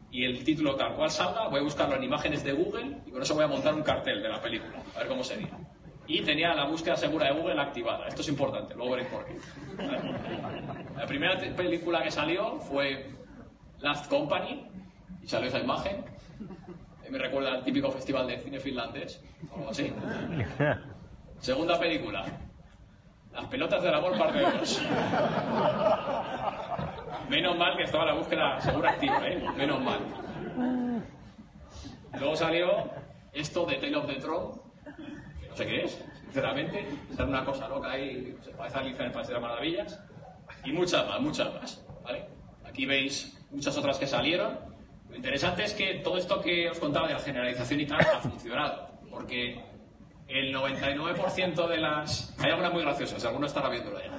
[0.09, 3.21] y el título tal cual salga, voy a buscarlo en imágenes de Google y con
[3.21, 5.49] eso voy a montar un cartel de la película, a ver cómo sería.
[6.07, 8.07] Y tenía la búsqueda segura de Google activada.
[8.07, 9.37] Esto es importante, luego veréis por qué.
[10.95, 13.11] La primera película que salió fue
[13.79, 14.67] Last Company
[15.21, 16.05] y salió esa imagen.
[17.05, 19.93] Eh, Me recuerda al típico festival de cine finlandés, o algo así.
[21.39, 22.25] Segunda película,
[23.33, 24.81] Las pelotas del amor parte 2.
[27.29, 29.43] Menos mal que estaba la búsqueda segura activa, ¿eh?
[29.57, 29.99] Menos mal.
[32.17, 32.89] Luego salió
[33.33, 34.53] esto de Tale of the Throne,
[35.41, 36.87] que no sé qué es, sinceramente.
[37.11, 39.99] Es una cosa loca ahí, se parece a Alicia en el País de las Maravillas.
[40.63, 42.25] Y muchas más, muchas más, ¿vale?
[42.63, 44.57] Aquí veis muchas otras que salieron.
[45.09, 48.19] Lo interesante es que todo esto que os contaba de la generalización y tal ha
[48.19, 49.63] funcionado, porque
[50.27, 52.35] el 99% de las...
[52.39, 54.11] Hay algunas muy graciosas, alguno estará viéndolo ya.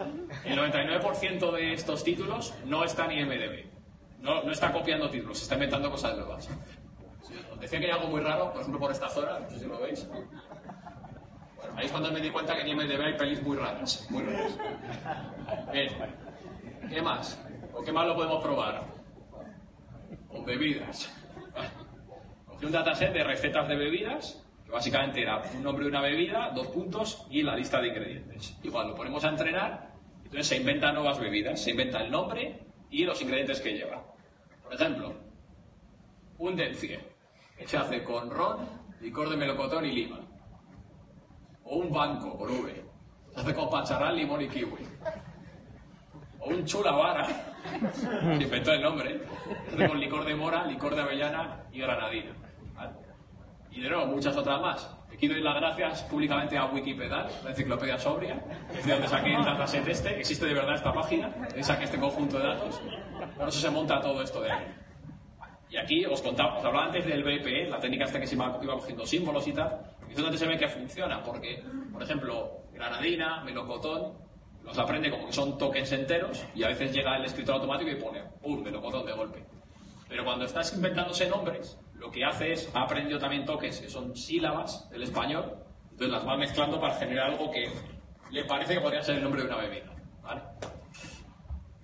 [0.45, 3.67] El 99% de estos títulos no está en IMDB.
[4.21, 6.49] No, no está copiando títulos, está inventando cosas nuevas.
[7.53, 9.67] Os decía que hay algo muy raro, por ejemplo por esta zona, no sé si
[9.67, 10.07] lo veis.
[10.09, 14.23] Bueno, ahí es cuando me di cuenta que en IMDB hay pelis muy raras, muy
[14.23, 14.59] raras.
[15.73, 15.89] Bien,
[16.89, 17.39] ¿qué más?
[17.73, 18.96] ¿Con qué más lo podemos probar?
[20.37, 21.11] Con bebidas.
[22.47, 26.51] Cogí un dataset de recetas de bebidas, que básicamente era un nombre de una bebida,
[26.55, 28.57] dos puntos y la lista de ingredientes.
[28.63, 33.05] Igual lo ponemos a entrenar, entonces se inventan nuevas bebidas, se inventa el nombre y
[33.05, 34.05] los ingredientes que lleva.
[34.63, 35.15] Por ejemplo,
[36.39, 37.01] un dencie,
[37.57, 38.69] que se hace con ron,
[39.01, 40.21] licor de melocotón y lima.
[41.65, 42.85] O un banco, con V,
[43.33, 44.87] se hace con pacharán, limón y kiwi.
[46.47, 47.27] O un chulavara,
[47.93, 49.21] se inventó el nombre,
[49.67, 52.31] hace con licor de mora, licor de avellana y granadina.
[52.75, 52.93] ¿vale?
[53.73, 54.97] Y de nuevo, muchas otras más.
[55.13, 58.41] Aquí doy las gracias públicamente a Wikipedia, la enciclopedia sobria,
[58.71, 60.19] que es de donde saqué dataset este.
[60.19, 62.81] Existe de verdad esta página, de saqué este conjunto de datos.
[63.37, 64.75] Por eso se monta todo esto de ahí.
[65.69, 68.57] Y aquí os contaba, os hablaba antes del BPE, la técnica esta que se iba,
[68.63, 69.81] iba cogiendo símbolos y tal.
[70.09, 74.26] Y es donde se ve que funciona, porque, por ejemplo, granadina, melocotón,
[74.67, 77.95] los aprende como que son tokens enteros y a veces llega el escritor automático y
[77.95, 79.45] pone, ¡pum!, melocotón de golpe.
[80.09, 84.15] Pero cuando estás inventándose nombres, lo que hace es, ha aprendido también tokens que son
[84.17, 85.55] sílabas del español,
[85.93, 87.71] entonces las va mezclando para generar algo que
[88.31, 89.87] le parece que podría ser el nombre de una bebida.
[90.23, 90.43] ¿vale?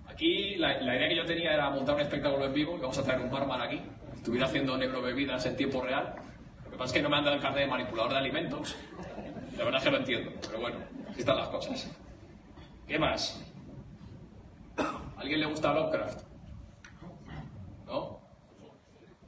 [0.07, 2.97] Aquí la, la idea que yo tenía era montar un espectáculo en vivo, y vamos
[2.97, 3.81] a traer un barman aquí,
[4.13, 6.15] estuviera haciendo neurobebidas en tiempo real.
[6.65, 8.75] Lo que pasa es que no me han dado el carnet de manipulador de alimentos.
[9.57, 10.77] La verdad es que lo entiendo, pero bueno,
[11.09, 12.02] así están las cosas.
[12.87, 13.41] ¿Qué más?
[14.77, 16.21] ¿A alguien le gusta Lovecraft?
[17.85, 18.19] ¿No?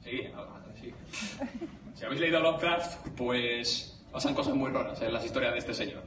[0.04, 0.94] Sí, ah, sí.
[1.94, 6.04] Si habéis leído Lovecraft, pues pasan cosas muy raras en las historias de este señor.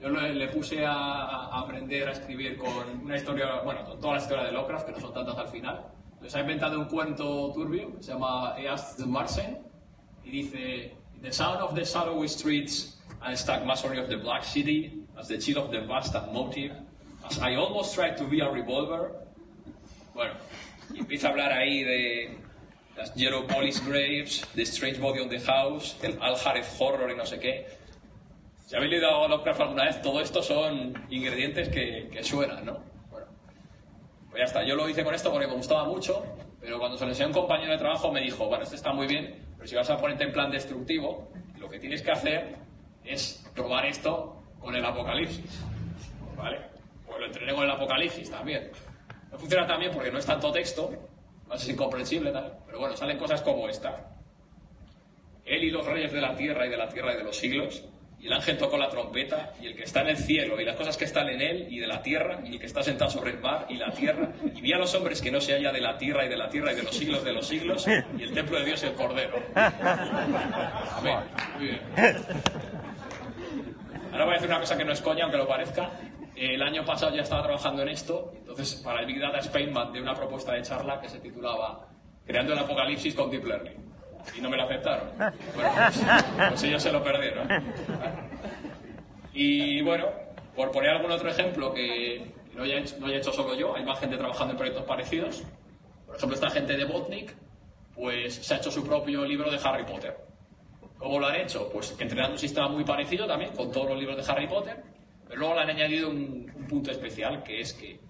[0.00, 4.46] Yo le, puse a, aprender a escribir con una historia, bueno, con todas las historias
[4.46, 5.84] de Lovecraft, que no son tantas al final,
[6.20, 9.58] Les ha inventado un cuento turbio que se llama East the Martian
[10.24, 15.04] y dice The sound of the shadowy streets and stack masonry of the Black City
[15.16, 16.72] as the chill of the vast and motive
[17.28, 19.10] as I almost tried to be a revolver.
[20.14, 20.32] Bueno,
[20.94, 22.38] y empieza a hablar ahí de
[22.96, 27.16] las Yellow Police Graves, The Strange Body on the House, el Al Jarez Horror y
[27.16, 27.66] no sé qué.
[28.66, 32.78] Si habéis leído a Lovecraft alguna vez, todo esto son ingredientes que, que suenan, ¿no?
[33.10, 33.26] Bueno,
[34.30, 34.64] pues ya está.
[34.64, 36.24] Yo lo hice con esto porque me gustaba mucho,
[36.60, 38.92] pero cuando se lo enseñé a un compañero de trabajo me dijo, bueno, esto está
[38.92, 42.56] muy bien, pero si vas a ponerte en plan destructivo, lo que tienes que hacer
[43.04, 45.64] es probar esto con el apocalipsis,
[46.36, 46.77] ¿vale?
[47.08, 48.70] Pues lo entrené con el apocalipsis también.
[49.30, 50.92] No funciona tan bien porque no es tanto texto,
[51.46, 54.12] más es incomprensible tal, pero bueno, salen cosas como esta.
[55.44, 57.84] Él y los reyes de la tierra y de la tierra y de los siglos,
[58.20, 60.76] y el ángel tocó la trompeta, y el que está en el cielo, y las
[60.76, 63.30] cosas que están en él y de la tierra, y el que está sentado sobre
[63.30, 65.80] el mar y la tierra, y vi a los hombres que no se halla de
[65.80, 68.32] la tierra y de la tierra y de los siglos de los siglos, y el
[68.32, 69.40] templo de Dios y el Cordero.
[69.54, 71.18] Amén.
[71.56, 71.80] Muy bien.
[74.12, 75.90] Ahora voy a decir una cosa que no es coña, aunque lo parezca.
[76.38, 80.00] El año pasado ya estaba trabajando en esto, entonces para el Big Data Spain mandé
[80.00, 81.88] una propuesta de charla que se titulaba
[82.24, 83.92] Creando el Apocalipsis con Deep Learning.
[84.36, 85.08] Y no me lo aceptaron.
[85.16, 86.04] Bueno, pues,
[86.50, 87.48] pues ellos se lo perdieron.
[89.32, 90.06] Y bueno,
[90.54, 94.16] por poner algún otro ejemplo que no haya, hecho, hecho solo yo, hay más gente
[94.16, 95.42] trabajando en proyectos parecidos.
[96.06, 97.34] Por ejemplo, esta gente de Botnik,
[97.96, 100.16] pues se ha hecho su propio libro de Harry Potter.
[100.98, 101.68] ¿Cómo lo han hecho?
[101.72, 104.97] Pues entrenando un sistema muy parecido también, con todos los libros de Harry Potter,
[105.28, 108.00] pero luego le han añadido un, un punto especial, que es que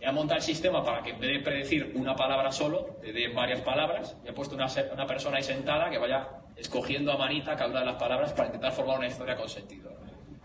[0.00, 3.28] he montado el sistema para que en vez de predecir una palabra solo, te dé
[3.28, 7.56] varias palabras, y he puesto una, una persona ahí sentada que vaya escogiendo a manita
[7.56, 9.92] cada una de las palabras para intentar formar una historia con sentido.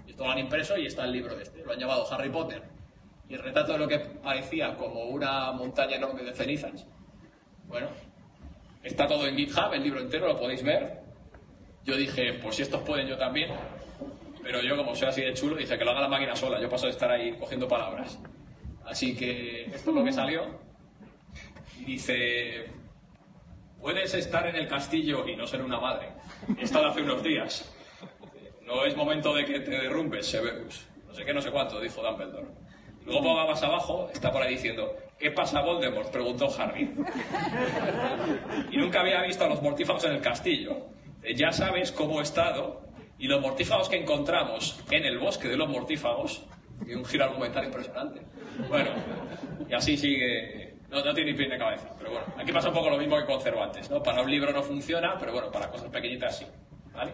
[0.08, 1.64] Y esto lo han impreso y está el libro este.
[1.64, 2.64] Lo han llamado Harry Potter.
[3.28, 6.88] Y el retrato de lo que parecía como una montaña enorme de cenizas.
[7.68, 7.88] Bueno,
[8.82, 11.02] está todo en GitHub, el libro entero, lo podéis ver.
[11.84, 13.52] Yo dije, pues si estos pueden, yo también.
[14.44, 16.60] Pero yo, como soy así de chulo, dije que lo haga la máquina sola.
[16.62, 18.20] Yo paso de estar ahí cogiendo palabras.
[18.86, 20.60] Así que esto es lo que salió.
[21.86, 22.66] Dice,
[23.80, 26.10] puedes estar en el castillo y no ser una madre.
[26.58, 27.74] He estado hace unos días.
[28.66, 30.88] No es momento de que te derrumbes, Severus.
[31.08, 32.48] No sé qué, no sé cuánto, dijo Dumbledore.
[33.06, 36.12] Luego ponga más abajo, está por ahí diciendo, ¿qué pasa Voldemort?
[36.12, 36.94] Preguntó Harry.
[38.72, 40.86] Y nunca había visto a los mortífagos en el castillo.
[41.36, 42.89] Ya sabes cómo he estado
[43.20, 46.42] y los mortífagos que encontramos en el bosque de los mortífagos,
[46.88, 48.22] y un giro argumental impresionante.
[48.68, 48.92] Bueno,
[49.70, 50.76] y así sigue.
[50.90, 53.16] No, no tiene ni pie ni cabeza, pero bueno, aquí pasa un poco lo mismo
[53.18, 54.02] que con Cervantes, ¿no?
[54.02, 56.48] Para un libro no funciona, pero bueno, para cosas pequeñitas sí,
[56.92, 57.14] ¿vale?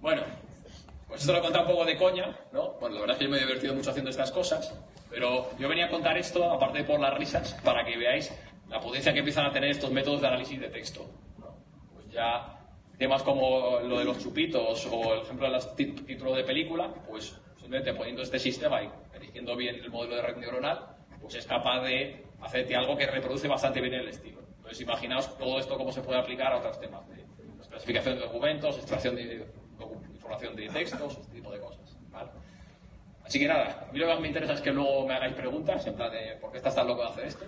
[0.00, 0.22] Bueno,
[1.06, 2.72] pues esto lo he contado un poco de coña, ¿no?
[2.80, 4.74] Bueno, la verdad es que yo me he divertido mucho haciendo estas cosas,
[5.08, 8.32] pero yo venía a contar esto, aparte de por las risas, para que veáis
[8.68, 11.06] la potencia que empiezan a tener estos métodos de análisis de texto.
[11.38, 11.54] ¿no?
[11.94, 12.63] Pues ya
[12.98, 17.40] temas como lo de los chupitos o el ejemplo de los títulos de película, pues
[17.58, 21.80] simplemente poniendo este sistema y eligiendo bien el modelo de red neuronal, pues es capaz
[21.82, 24.40] de hacerte algo que reproduce bastante bien el estilo.
[24.56, 27.24] Entonces imaginaos todo esto cómo se puede aplicar a otros temas de
[27.68, 29.44] clasificación de documentos, extracción de
[29.78, 31.96] docu- información de textos, este tipo de cosas.
[32.10, 32.30] ¿vale?
[33.24, 35.34] Así que nada, a mí lo que más me interesa es que luego me hagáis
[35.34, 37.44] preguntas, en plan de por qué estás tan loco de hacer esto.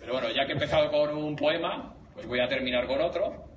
[0.00, 3.49] Pero bueno, ya que he empezado con un poema, pues voy a terminar con otro.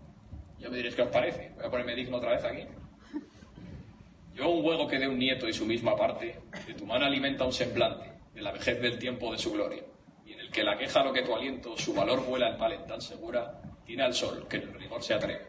[0.63, 1.51] Ya me diréis qué os parece.
[1.57, 2.63] Voy a ponerme digno otra vez aquí.
[4.33, 7.43] Yo un huevo que dé un nieto y su misma parte, de tu mano alimenta
[7.43, 9.83] un semblante, de la vejez del tiempo de su gloria,
[10.25, 12.87] y en el que la queja lo que tu aliento, su valor vuela en palen
[12.87, 15.47] tan segura, tiene al sol que en el rigor se atreve.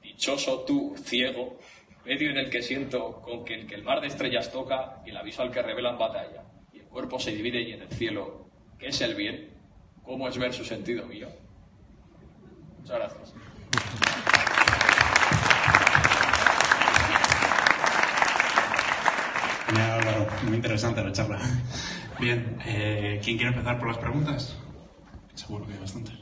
[0.00, 1.58] Dichoso tú, ciego,
[2.04, 5.10] medio en el que siento con que el que el mar de estrellas toca y
[5.10, 8.46] el aviso al que revelan batalla, y el cuerpo se divide y en el cielo,
[8.78, 9.50] ¿qué es el bien?
[10.04, 11.28] ¿Cómo es ver su sentido mío?
[12.78, 13.34] Muchas gracias.
[20.44, 21.38] Muy interesante la charla.
[22.20, 24.56] Bien, eh, ¿quién quiere empezar por las preguntas?
[25.34, 26.14] Seguro que hay bastantes.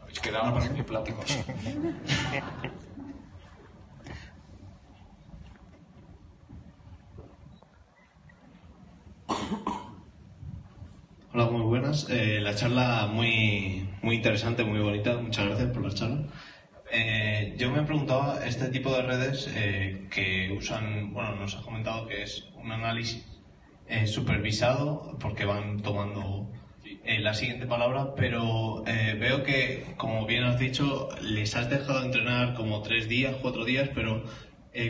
[0.00, 1.38] Habéis quedado muy pláticos.
[11.32, 12.08] Hola, muy buenas.
[12.10, 15.16] Eh, la charla muy, muy interesante, muy bonita.
[15.16, 16.26] Muchas gracias por la charla.
[16.96, 22.06] Eh, yo me preguntaba, este tipo de redes eh, que usan, bueno, nos ha comentado
[22.06, 23.26] que es un análisis
[23.88, 26.52] eh, supervisado porque van tomando
[27.04, 32.80] la siguiente palabra, pero veo que, como bien has dicho, les has dejado entrenar como
[32.80, 34.24] tres días, cuatro días, pero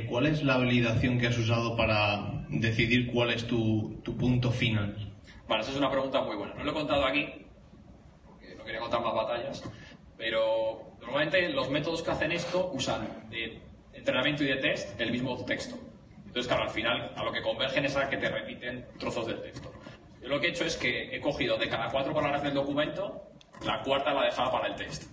[0.08, 5.12] ¿cuál es la validación que has usado para decidir cuál es tu, tu punto final?
[5.48, 6.54] Vale, esa es una pregunta muy buena.
[6.54, 7.26] No lo he contado aquí,
[8.24, 9.64] porque no quería contar más batallas,
[10.16, 13.60] pero normalmente los métodos que hacen esto usan de
[13.92, 15.76] entrenamiento y de test el mismo texto.
[16.26, 19.40] Entonces, claro, al final a lo que convergen es a que te repiten trozos del
[19.40, 19.72] texto.
[20.20, 23.30] Yo lo que he hecho es que he cogido de cada cuatro palabras del documento,
[23.64, 25.04] la cuarta la dejaba para el test.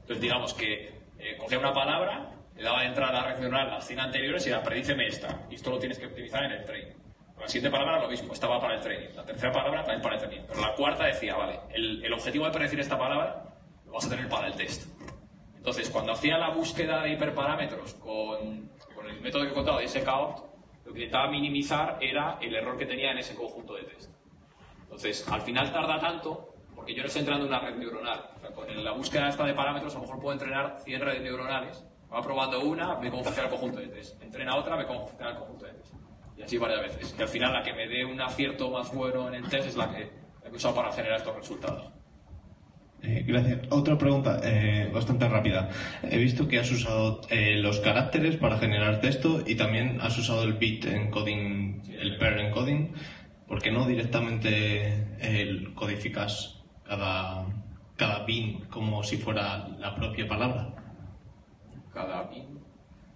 [0.00, 3.70] Entonces, digamos que eh, cogía una palabra, le daba de entrada a la red neuronal
[3.70, 5.46] las 100 anteriores y era predíceme esta.
[5.50, 6.94] Y esto lo tienes que optimizar en el training.
[7.38, 9.14] La siguiente palabra lo mismo, estaba para el training.
[9.14, 10.46] La tercera palabra también para el training.
[10.48, 13.47] Pero la cuarta decía, vale, el, el objetivo de predecir esta palabra
[13.88, 14.88] lo vas a tener para el test.
[15.56, 20.04] Entonces, cuando hacía la búsqueda de hiperparámetros con, con el método que he contado de
[20.04, 20.38] count,
[20.84, 24.10] lo que intentaba minimizar era el error que tenía en ese conjunto de test.
[24.82, 28.30] Entonces, al final tarda tanto porque yo no estoy entrenando una red neuronal.
[28.36, 31.22] O sea, con la búsqueda esta de parámetros, a lo mejor puedo entrenar 100 redes
[31.22, 31.84] neuronales.
[32.10, 34.22] Va probando una, ve cómo funciona el conjunto de test.
[34.22, 35.94] Entrena otra, ve cómo funciona el conjunto de test.
[36.36, 37.16] Y así varias veces.
[37.18, 39.76] Y al final la que me dé un acierto más bueno en el test es
[39.76, 40.10] la que,
[40.42, 41.97] la que he usado para generar estos resultados.
[43.02, 43.60] Eh, gracias.
[43.70, 45.70] Otra pregunta eh, bastante rápida.
[46.02, 50.42] He visto que has usado eh, los caracteres para generar texto y también has usado
[50.42, 52.92] el bit encoding, el pair encoding.
[53.46, 57.46] ¿Por qué no directamente codificas cada,
[57.96, 60.74] cada bin como si fuera la propia palabra?
[61.94, 62.58] Cada bin.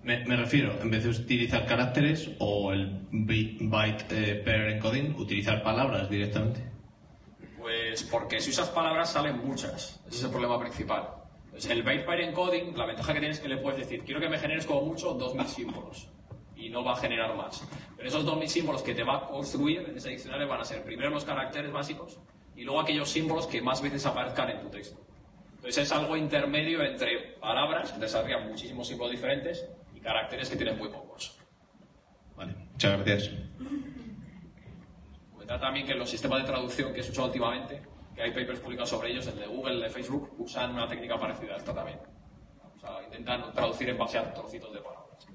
[0.03, 5.63] Me, me refiero, en vez de utilizar caracteres o el byte eh, pair encoding, utilizar
[5.63, 6.72] palabras directamente.
[7.63, 10.01] Pues porque si usas palabras salen muchas.
[10.09, 11.09] Ese es el problema principal.
[11.51, 14.21] Pues el byte pair encoding, la ventaja que tienes es que le puedes decir, quiero
[14.21, 16.09] que me generes como mucho 2.000 símbolos.
[16.57, 17.63] Y no va a generar más.
[17.97, 20.83] Pero esos 2.000 símbolos que te va a construir en ese diccionario van a ser
[20.83, 22.19] primero los caracteres básicos
[22.57, 25.01] y luego aquellos símbolos que más veces aparezcan en tu texto.
[25.55, 30.77] Entonces es algo intermedio entre palabras, que desarrollan muchísimos símbolos diferentes, y caracteres que tienen
[30.77, 31.39] muy pocos.
[32.37, 33.31] Vale, muchas gracias.
[35.53, 37.83] Comentar también que los sistemas de traducción que he usado últimamente,
[38.15, 41.21] que hay papers publicados sobre ellos, el de Google, el de Facebook, usan una técnica
[41.21, 41.99] parecida a esta también.
[42.75, 45.27] O sea, intentan traducir en base a trocitos de palabras.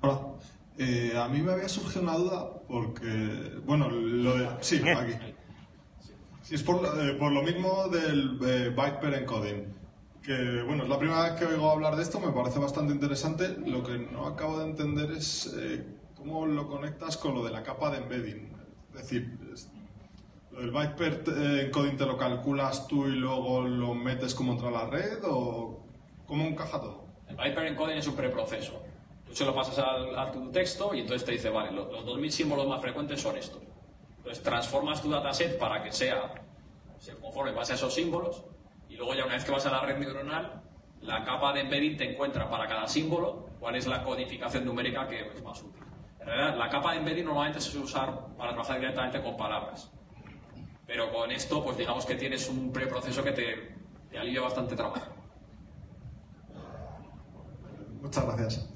[0.00, 0.20] Hola.
[0.78, 4.48] Eh, a mí me había surgido una duda porque, bueno, lo de...
[4.60, 5.12] Sí, aquí.
[6.40, 9.74] Sí, es por, eh, por lo mismo del eh, byte pair encoding.
[10.22, 13.58] Que, bueno, es la primera vez que oigo hablar de esto, me parece bastante interesante.
[13.66, 15.84] Lo que no acabo de entender es eh,
[16.16, 18.53] cómo lo conectas con lo de la capa de embedding.
[18.94, 19.38] Es decir,
[20.52, 24.70] lo del pair eh, encoding te lo calculas tú y luego lo metes como entra
[24.70, 25.84] la red o
[26.26, 27.04] cómo encaja todo.
[27.28, 28.82] El pair encoding es un preproceso.
[29.26, 32.04] Tú se lo pasas al- a, tu texto y entonces te dice, vale, lo- los
[32.06, 33.62] 2.000 símbolos más frecuentes son estos.
[34.18, 36.32] Entonces transformas tu dataset para que sea,
[36.98, 38.44] se conforme en base a esos símbolos
[38.88, 40.62] y luego ya una vez que vas a la red neuronal,
[41.02, 45.20] la capa de embedding te encuentra para cada símbolo cuál es la codificación numérica que
[45.34, 45.82] es más útil.
[46.24, 49.90] En realidad, la capa de embedding normalmente se suele usar para trabajar directamente con palabras.
[50.86, 53.76] Pero con esto, pues digamos que tienes un preproceso que te,
[54.10, 55.12] te alivia bastante trabajo.
[58.00, 58.70] Muchas gracias.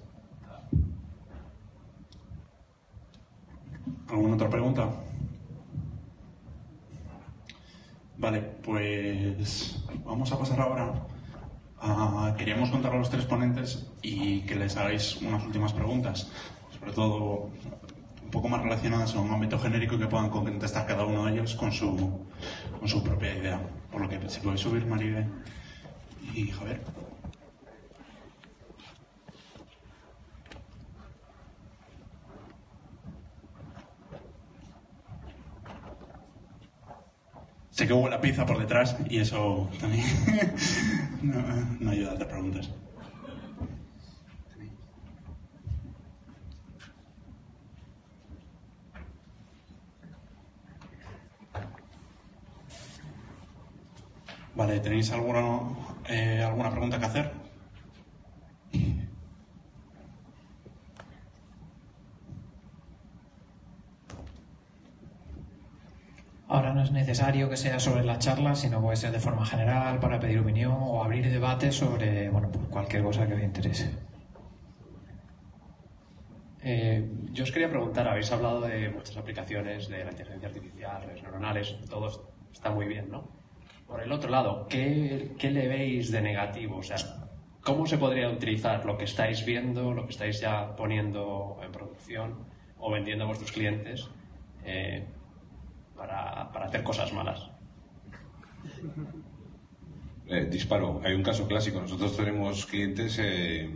[4.09, 4.91] ¿Alguna otra pregunta?
[8.19, 10.93] Vale, pues vamos a pasar ahora
[11.81, 12.35] a...
[12.37, 16.31] Queríamos contar a los tres ponentes y que les hagáis unas últimas preguntas,
[16.79, 17.51] sobre todo
[18.29, 21.55] un poco más relacionadas a un ámbito genérico que puedan contestar cada uno de ellos
[21.55, 22.21] con su,
[22.79, 23.61] con su propia idea.
[23.91, 25.27] Por lo que si podéis subir Maribel
[26.35, 26.81] y Javier.
[37.71, 40.05] Sé que hubo la pizza por detrás y eso también
[41.23, 41.41] no,
[41.79, 42.71] no ayuda a hacer preguntas.
[54.59, 55.45] Vale, ¿tenéis alguna,
[56.09, 57.31] eh, alguna pregunta que hacer?
[66.49, 70.01] Ahora no es necesario que sea sobre la charla, sino puede ser de forma general
[70.01, 73.91] para pedir opinión o abrir debate sobre bueno, pues cualquier cosa que os interese.
[76.63, 81.23] Eh, yo os quería preguntar, habéis hablado de muchas aplicaciones de la inteligencia artificial, redes
[81.23, 83.38] neuronales, todo está muy bien, ¿no?
[83.89, 86.77] Por el otro lado, ¿qué, qué le veis de negativo?
[86.77, 86.97] O sea,
[87.63, 92.35] ¿cómo se podría utilizar lo que estáis viendo, lo que estáis ya poniendo en producción
[92.79, 94.11] o vendiendo a vuestros clientes
[94.65, 95.07] eh,
[95.97, 97.51] para, para hacer cosas malas?
[100.27, 101.01] Eh, disparo.
[101.03, 101.81] Hay un caso clásico.
[101.81, 103.71] Nosotros tenemos clientes eh,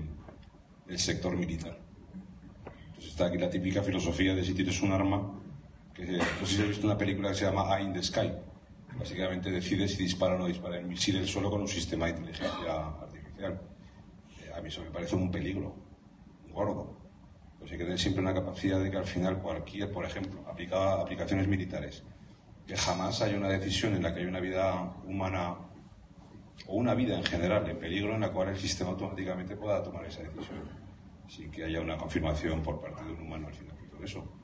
[0.89, 1.79] el sector militar.
[2.89, 6.69] Entonces está aquí la típica filosofía de si tienes un arma, no sé si has
[6.69, 8.31] visto una película que se llama Eye in the Sky.
[8.99, 12.13] Básicamente decides si dispara o no dispara el misil del suelo con un sistema de
[12.13, 13.61] inteligencia artificial.
[14.41, 15.75] Eh, a mí eso me parece un peligro,
[16.47, 16.97] un gordo.
[17.59, 21.01] Pues hay que tener siempre una capacidad de que al final cualquier, por ejemplo, aplicada
[21.01, 22.03] aplicaciones militares,
[22.67, 25.57] que jamás haya una decisión en la que hay una vida humana
[26.67, 30.05] o una vida en general en peligro en la cual el sistema automáticamente pueda tomar
[30.05, 30.83] esa decisión
[31.29, 34.42] sin que haya una confirmación por parte de un humano al final de todo eso.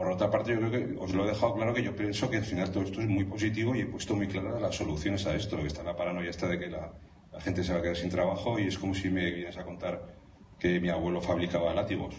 [0.00, 2.38] Por otra parte, yo creo que os lo he dejado claro que yo pienso que
[2.38, 5.34] al final todo esto es muy positivo y he puesto muy claras las soluciones a
[5.34, 6.90] esto, que está la paranoia esta de que la,
[7.30, 9.62] la gente se va a quedar sin trabajo y es como si me vienes a
[9.62, 10.16] contar
[10.58, 12.14] que mi abuelo fabricaba látigos.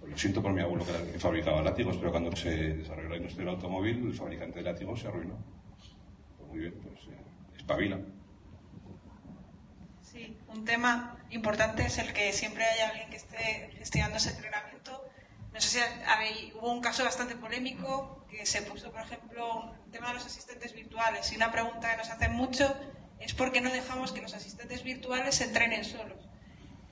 [0.00, 3.44] Pues lo siento por mi abuelo que fabricaba látigos, pero cuando se desarrolló la industria
[3.44, 5.38] del automóvil, el fabricante de látigos se arruinó.
[6.36, 8.00] Pues muy bien, pues eh, espabila.
[10.02, 15.13] Sí, un tema importante es el que siempre haya alguien que esté gestionando ese entrenamiento.
[15.54, 20.08] No sé si hubo un caso bastante polémico que se puso, por ejemplo, el tema
[20.08, 21.30] de los asistentes virtuales.
[21.30, 22.76] Y una pregunta que nos hacen mucho
[23.20, 26.18] es por qué no dejamos que los asistentes virtuales se entrenen solos.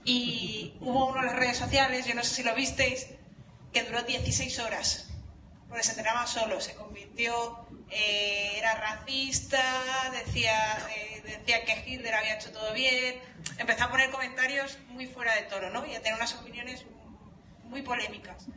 [0.04, 3.08] Y hubo uno en las redes sociales, yo no sé si lo visteis,
[3.72, 5.08] que duró 16 horas,
[5.68, 9.60] porque se entrenaba solo, se convirtió, eh, era racista,
[10.12, 13.20] decía, eh, decía que Hitler había hecho todo bien,
[13.58, 15.84] empezó a poner comentarios muy fuera de toro, ¿no?
[15.84, 17.01] Y a tener unas opiniones muy
[17.80, 18.48] polémicas.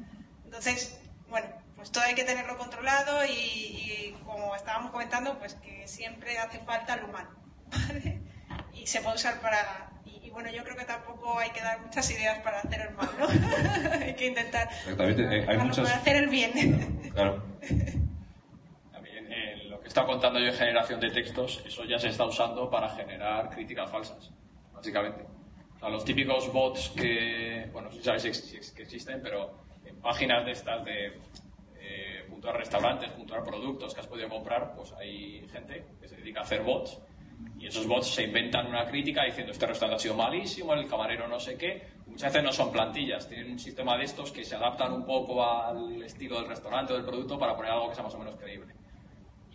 [0.44, 1.00] Entonces,
[1.30, 6.38] bueno, pues todo hay que tenerlo controlado y, y como estábamos comentando, pues que siempre
[6.38, 7.30] hace falta el humano,
[7.88, 8.22] ¿vale?
[8.74, 12.10] Y se puede usar para, y bueno, yo creo que tampoco hay que dar muchas
[12.12, 13.28] ideas para hacer el mal, ¿no?
[14.06, 15.86] hay que intentar Exactamente, eh, hay muchas...
[15.86, 17.12] para hacer el bien.
[17.14, 17.44] Claro.
[18.92, 22.26] También eh, lo que está contando yo en generación de textos, eso ya se está
[22.26, 24.32] usando para generar críticas falsas,
[24.74, 25.26] básicamente.
[25.80, 31.20] Sea, los típicos bots que, bueno, sabéis que existen, pero en páginas de estas de
[31.80, 36.40] eh, puntuar restaurantes, puntuar productos que has podido comprar, pues hay gente que se dedica
[36.40, 37.00] a hacer bots
[37.60, 41.28] y esos bots se inventan una crítica diciendo este restaurante ha sido malísimo, el camarero
[41.28, 41.96] no sé qué.
[42.08, 45.44] Muchas veces no son plantillas, tienen un sistema de estos que se adaptan un poco
[45.44, 48.36] al estilo del restaurante o del producto para poner algo que sea más o menos
[48.36, 48.74] creíble.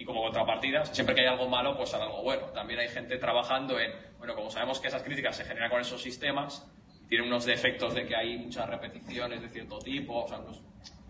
[0.01, 2.47] Y como contrapartida, siempre que hay algo malo, pues hará algo bueno.
[2.55, 6.01] También hay gente trabajando en, bueno, como sabemos que esas críticas se generan con esos
[6.01, 6.67] sistemas,
[7.07, 10.63] tienen unos defectos de que hay muchas repeticiones de cierto tipo, o sea, unos,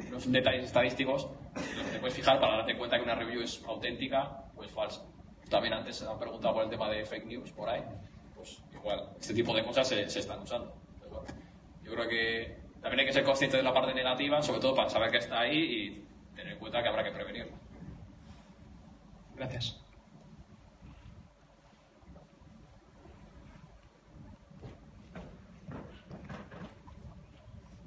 [0.09, 3.62] unos detalles estadísticos los que te puedes fijar para darte cuenta que una review es
[3.64, 5.03] auténtica o es falsa.
[5.49, 7.82] También antes se han preguntado por el tema de fake news por ahí,
[8.34, 10.74] pues igual, este tipo de cosas se, se están usando.
[10.99, 11.28] Pero bueno,
[11.84, 14.88] yo creo que también hay que ser consciente de la parte negativa, sobre todo para
[14.88, 17.69] saber que está ahí y tener en cuenta que habrá que prevenirlo.
[19.41, 19.80] Gracias.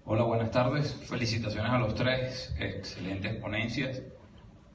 [0.06, 0.96] Hola, buenas tardes.
[1.08, 2.56] Felicitaciones a los tres.
[2.58, 4.02] Excelentes ponencias.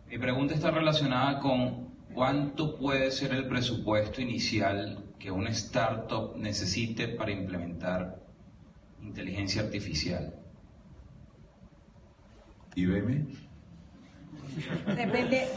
[0.09, 7.09] Mi pregunta está relacionada con cuánto puede ser el presupuesto inicial que una startup necesite
[7.09, 8.23] para implementar
[9.03, 10.33] inteligencia artificial.
[12.77, 13.48] IBM.
[14.95, 15.49] Depende,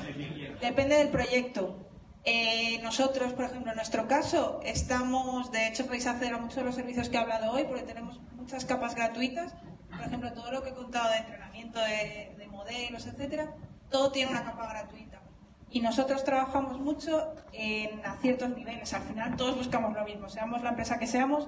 [0.62, 1.88] depende del proyecto.
[2.24, 6.64] Eh, nosotros, por ejemplo, en nuestro caso, estamos, de hecho, podéis acceder a muchos de
[6.64, 9.56] los servicios que he hablado hoy porque tenemos muchas capas gratuitas.
[9.90, 13.56] Por ejemplo, todo lo que he contado de entrenamiento de, de modelos, etcétera,
[13.90, 15.22] todo tiene una capa gratuita.
[15.70, 18.94] Y nosotros trabajamos mucho en, a ciertos niveles.
[18.94, 20.30] Al final, todos buscamos lo mismo.
[20.30, 21.48] Seamos la empresa que seamos,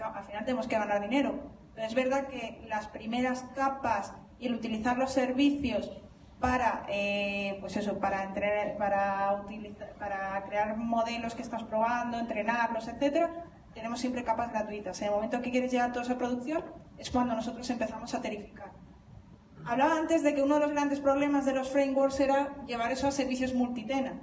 [0.00, 1.52] al final tenemos que ganar dinero.
[1.74, 5.92] Pero es verdad que las primeras capas y el utilizar los servicios
[6.40, 12.86] para eh, pues eso para entrenar, para utilizar, para crear modelos que estás probando, entrenarlos,
[12.88, 13.44] etcétera,
[13.74, 15.00] tenemos siempre capas gratuitas.
[15.00, 16.64] En el momento que quieres llevar todo eso a producción
[16.96, 18.72] es cuando nosotros empezamos a tarificar.
[19.64, 23.06] Hablaba antes de que uno de los grandes problemas de los frameworks era llevar eso
[23.06, 24.22] a servicios multitenant.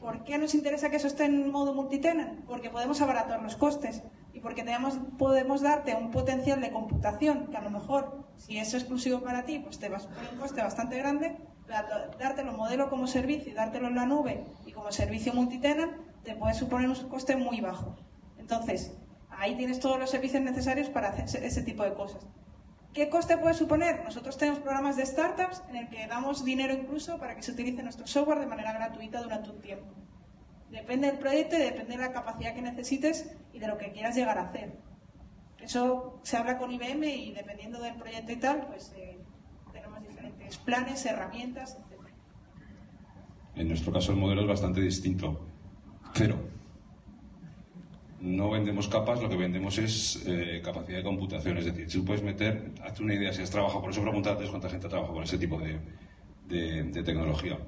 [0.00, 2.44] ¿Por qué nos interesa que eso esté en modo multitenant?
[2.44, 4.02] Porque podemos abaratar los costes
[4.32, 8.74] y porque tenemos, podemos darte un potencial de computación que a lo mejor, si es
[8.74, 11.38] exclusivo para ti, pues te va a suponer un coste bastante grande,
[11.86, 15.92] pero dártelo modelo como servicio y dártelo en la nube y como servicio multitenant,
[16.22, 17.96] te puede suponer un coste muy bajo.
[18.38, 18.94] Entonces,
[19.30, 22.26] ahí tienes todos los servicios necesarios para hacer ese- ese tipo de cosas.
[22.92, 24.04] ¿Qué coste puede suponer?
[24.04, 27.82] Nosotros tenemos programas de startups en el que damos dinero incluso para que se utilice
[27.82, 29.86] nuestro software de manera gratuita durante un tiempo.
[30.70, 34.14] Depende del proyecto y depende de la capacidad que necesites y de lo que quieras
[34.14, 34.72] llegar a hacer.
[35.60, 39.11] Eso se habla con IBM y dependiendo del proyecto y tal, pues eh,
[40.58, 42.00] planes, herramientas, etc.
[43.56, 45.46] En nuestro caso el modelo es bastante distinto.
[46.14, 46.36] Cero.
[48.20, 51.58] no vendemos capas, lo que vendemos es eh, capacidad de computación.
[51.58, 54.32] Es decir, si tú puedes meter, hazte una idea, si has trabajado, por eso preguntas
[54.34, 55.80] antes cuánta gente trabaja con ese tipo de,
[56.48, 57.58] de, de tecnología.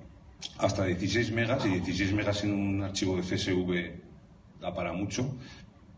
[0.59, 5.37] Hasta 16 megas, y 16 megas en un archivo de CSV da para mucho,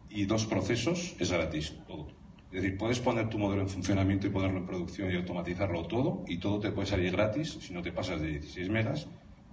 [0.09, 2.16] y dos procesos es gratis, todo.
[2.47, 6.25] Es decir, puedes poner tu modelo en funcionamiento y ponerlo en producción y automatizarlo todo,
[6.27, 9.09] y todo te puede salir gratis si no te pasas de 16 megas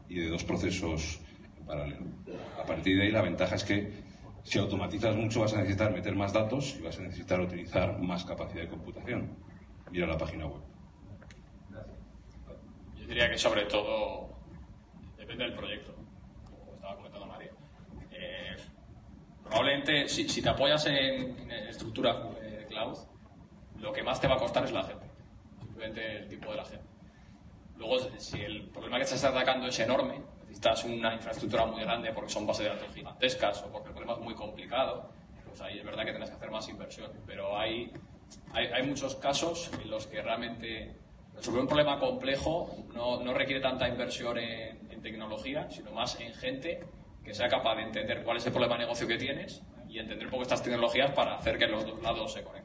[0.08, 1.20] y de dos procesos
[1.58, 2.06] en paralelo.
[2.62, 3.92] A partir de ahí, la ventaja es que
[4.44, 8.26] si automatizas mucho vas a necesitar meter más datos y vas a necesitar utilizar más
[8.26, 9.38] capacidad de computación.
[9.92, 10.62] Mira la página web.
[12.98, 14.30] Yo diría que sobre todo
[15.18, 15.94] depende del proyecto,
[16.46, 17.52] como estaba comentando María.
[18.12, 18.56] Eh,
[19.44, 20.96] probablemente si, si, te apoyas en,
[21.50, 22.33] en estructura eh,
[22.74, 22.98] cloud,
[23.80, 25.06] lo que más te va a costar es la gente,
[25.62, 26.86] simplemente el tipo de la gente.
[27.78, 32.30] Luego, si el problema que estás atacando es enorme, necesitas una infraestructura muy grande porque
[32.30, 35.10] son bases de datos gigantescas o porque el problema es muy complicado,
[35.46, 37.12] pues ahí es verdad que tienes que hacer más inversión.
[37.26, 37.92] Pero hay,
[38.54, 40.96] hay, hay muchos casos en los que realmente
[41.36, 46.34] resolver un problema complejo no, no requiere tanta inversión en, en, tecnología, sino más en
[46.34, 46.80] gente
[47.24, 50.26] que sea capaz de entender cuál es el problema de negocio que tienes y entender
[50.26, 52.63] un poco estas tecnologías para hacer que los dos lados se conecten.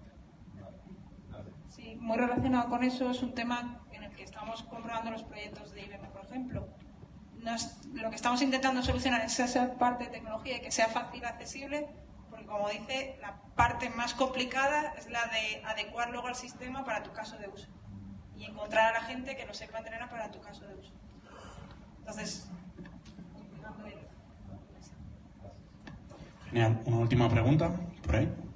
[2.09, 5.82] Muy relacionado con eso es un tema en el que estamos comprobando los proyectos de
[5.82, 6.66] IBM, por ejemplo.
[7.43, 11.22] Nos, lo que estamos intentando solucionar es esa parte de tecnología y que sea fácil,
[11.26, 11.86] accesible,
[12.30, 17.02] porque como dice, la parte más complicada es la de adecuar luego al sistema para
[17.02, 17.68] tu caso de uso
[18.39, 20.93] y encontrar a la gente que lo sepa entrenar para tu caso de uso.
[21.98, 22.48] Entonces,
[26.47, 26.80] Genial.
[26.86, 27.70] Una última pregunta,
[28.02, 28.47] por ahí.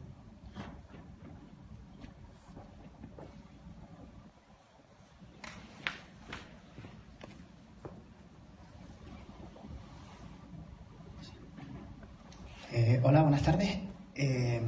[12.74, 13.68] Eh, hola, buenas tardes.
[14.14, 14.62] Eh,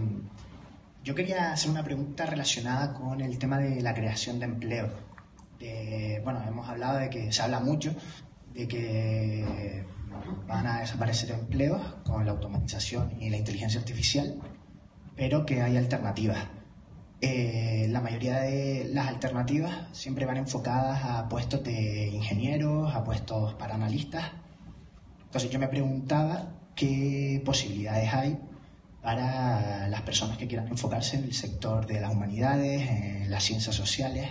[1.02, 4.90] yo quería hacer una pregunta relacionada con el tema de la creación de empleo.
[6.22, 7.94] Bueno, hemos hablado de que se habla mucho
[8.52, 9.84] de que
[10.46, 14.38] van a desaparecer empleos con la automatización y la inteligencia artificial,
[15.16, 16.46] pero que hay alternativas.
[17.22, 23.54] Eh, la mayoría de las alternativas siempre van enfocadas a puestos de ingenieros, a puestos
[23.54, 24.24] para analistas.
[25.24, 28.38] Entonces yo me preguntaba qué posibilidades hay
[29.02, 33.76] para las personas que quieran enfocarse en el sector de las humanidades, en las ciencias
[33.76, 34.26] sociales,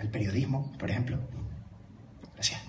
[0.00, 1.18] el periodismo, por ejemplo.
[2.34, 2.62] Gracias.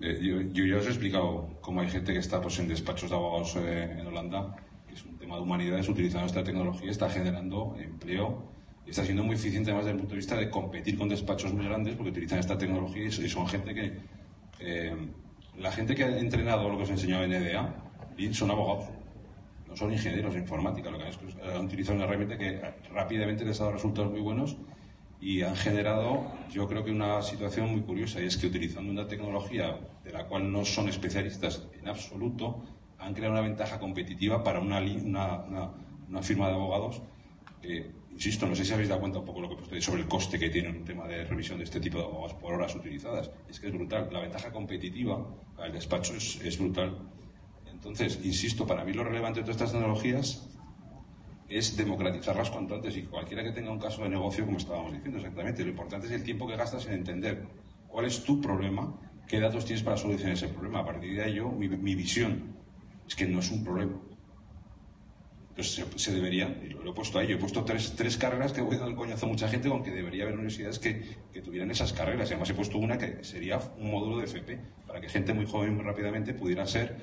[0.00, 0.20] Eh,
[0.52, 3.56] yo, ya os he explicado cómo hay gente que está pues, en despachos de abogados
[3.56, 4.54] eh, en Holanda,
[4.86, 8.44] que es un tema de humanidades, utilizando esta tecnología, está generando empleo
[8.86, 11.52] y está siendo muy eficiente además desde el punto de vista de competir con despachos
[11.52, 13.98] muy grandes porque utilizan esta tecnología y son gente que...
[14.60, 15.08] Eh,
[15.58, 17.74] la gente que ha entrenado lo que os he enseñado en EDA,
[18.32, 18.86] son abogados,
[19.68, 22.60] no son ingenieros de informática, lo que es que han utilizado una herramienta que
[22.92, 24.56] rápidamente les ha dado resultados muy buenos
[25.20, 29.08] y han generado, yo creo que una situación muy curiosa, y es que utilizando una
[29.08, 32.62] tecnología de la cual no son especialistas en absoluto,
[32.98, 35.70] han creado una ventaja competitiva para una, una, una,
[36.08, 37.02] una firma de abogados.
[37.62, 40.08] Eh, insisto, no sé si habéis dado cuenta un poco lo que he sobre el
[40.08, 43.30] coste que tiene un tema de revisión de este tipo de abogados por horas utilizadas.
[43.48, 44.08] Es que es brutal.
[44.12, 45.26] La ventaja competitiva
[45.58, 46.96] al despacho es, es brutal.
[47.70, 50.48] Entonces, insisto, para mí lo relevante de todas estas tecnologías
[51.48, 55.18] es democratizarlas cuanto antes y cualquiera que tenga un caso de negocio, como estábamos diciendo
[55.18, 57.46] exactamente, lo importante es el tiempo que gastas en entender
[57.86, 60.80] cuál es tu problema, qué datos tienes para solucionar ese problema.
[60.80, 62.54] A partir de ello, mi, mi visión
[63.06, 64.00] es que no es un problema.
[65.56, 68.74] Entonces se, debería, y lo, he puesto ahí, he puesto tres, tres carreras que voy
[68.74, 71.00] a dar el coñazo a mucha gente con que debería haber universidades que,
[71.32, 72.28] que tuvieran esas carreras.
[72.28, 75.46] Y además he puesto una que sería un módulo de FP, para que gente muy
[75.46, 76.96] joven muy rápidamente pudiera ser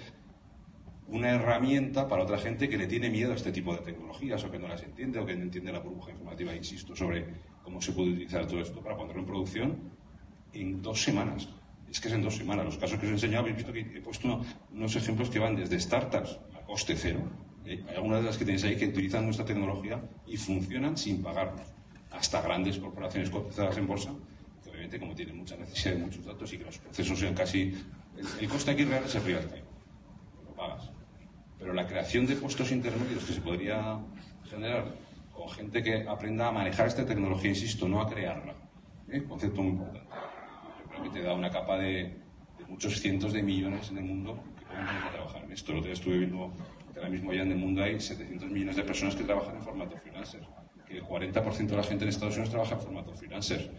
[1.07, 4.51] una herramienta para otra gente que le tiene miedo a este tipo de tecnologías o
[4.51, 7.25] que no las entiende o que no entiende la burbuja informativa, insisto, sobre
[7.63, 9.77] cómo se puede utilizar todo esto para ponerlo en producción
[10.51, 11.47] en dos semanas.
[11.89, 12.65] Es que es en dos semanas.
[12.65, 14.41] Los casos que os he enseñado, habéis visto que he puesto
[14.71, 17.19] unos ejemplos que van desde startups a coste cero.
[17.65, 17.83] ¿Eh?
[17.87, 21.67] Hay algunas de las que tenéis ahí que utilizan nuestra tecnología y funcionan sin pagarnos.
[22.11, 24.11] Hasta grandes corporaciones cotizadas en bolsa,
[24.63, 27.73] que obviamente como tienen mucha necesidad de muchos datos y que los procesos sean casi...
[28.39, 29.63] El, coste aquí real es el real time.
[30.45, 30.91] Lo pagas
[31.61, 33.99] pero la creación de puestos intermedios que se podría
[34.49, 34.95] generar
[35.31, 38.55] con gente que aprenda a manejar esta tecnología, insisto, no a crearla.
[39.09, 39.23] ¿eh?
[39.29, 40.09] Concepto muy importante.
[40.97, 42.17] Yo que te da una capa de,
[42.67, 45.73] muchos cientos de millones en el mundo que pueden trabajar esto.
[45.73, 46.51] Lo estuve viendo
[47.01, 49.97] ahora mismo ya en el mundo hay 700 millones de personas que trabajan en formato
[49.97, 50.41] freelancer,
[50.87, 53.71] que el 40% de la gente en Estados Unidos trabaja en formato freelancer.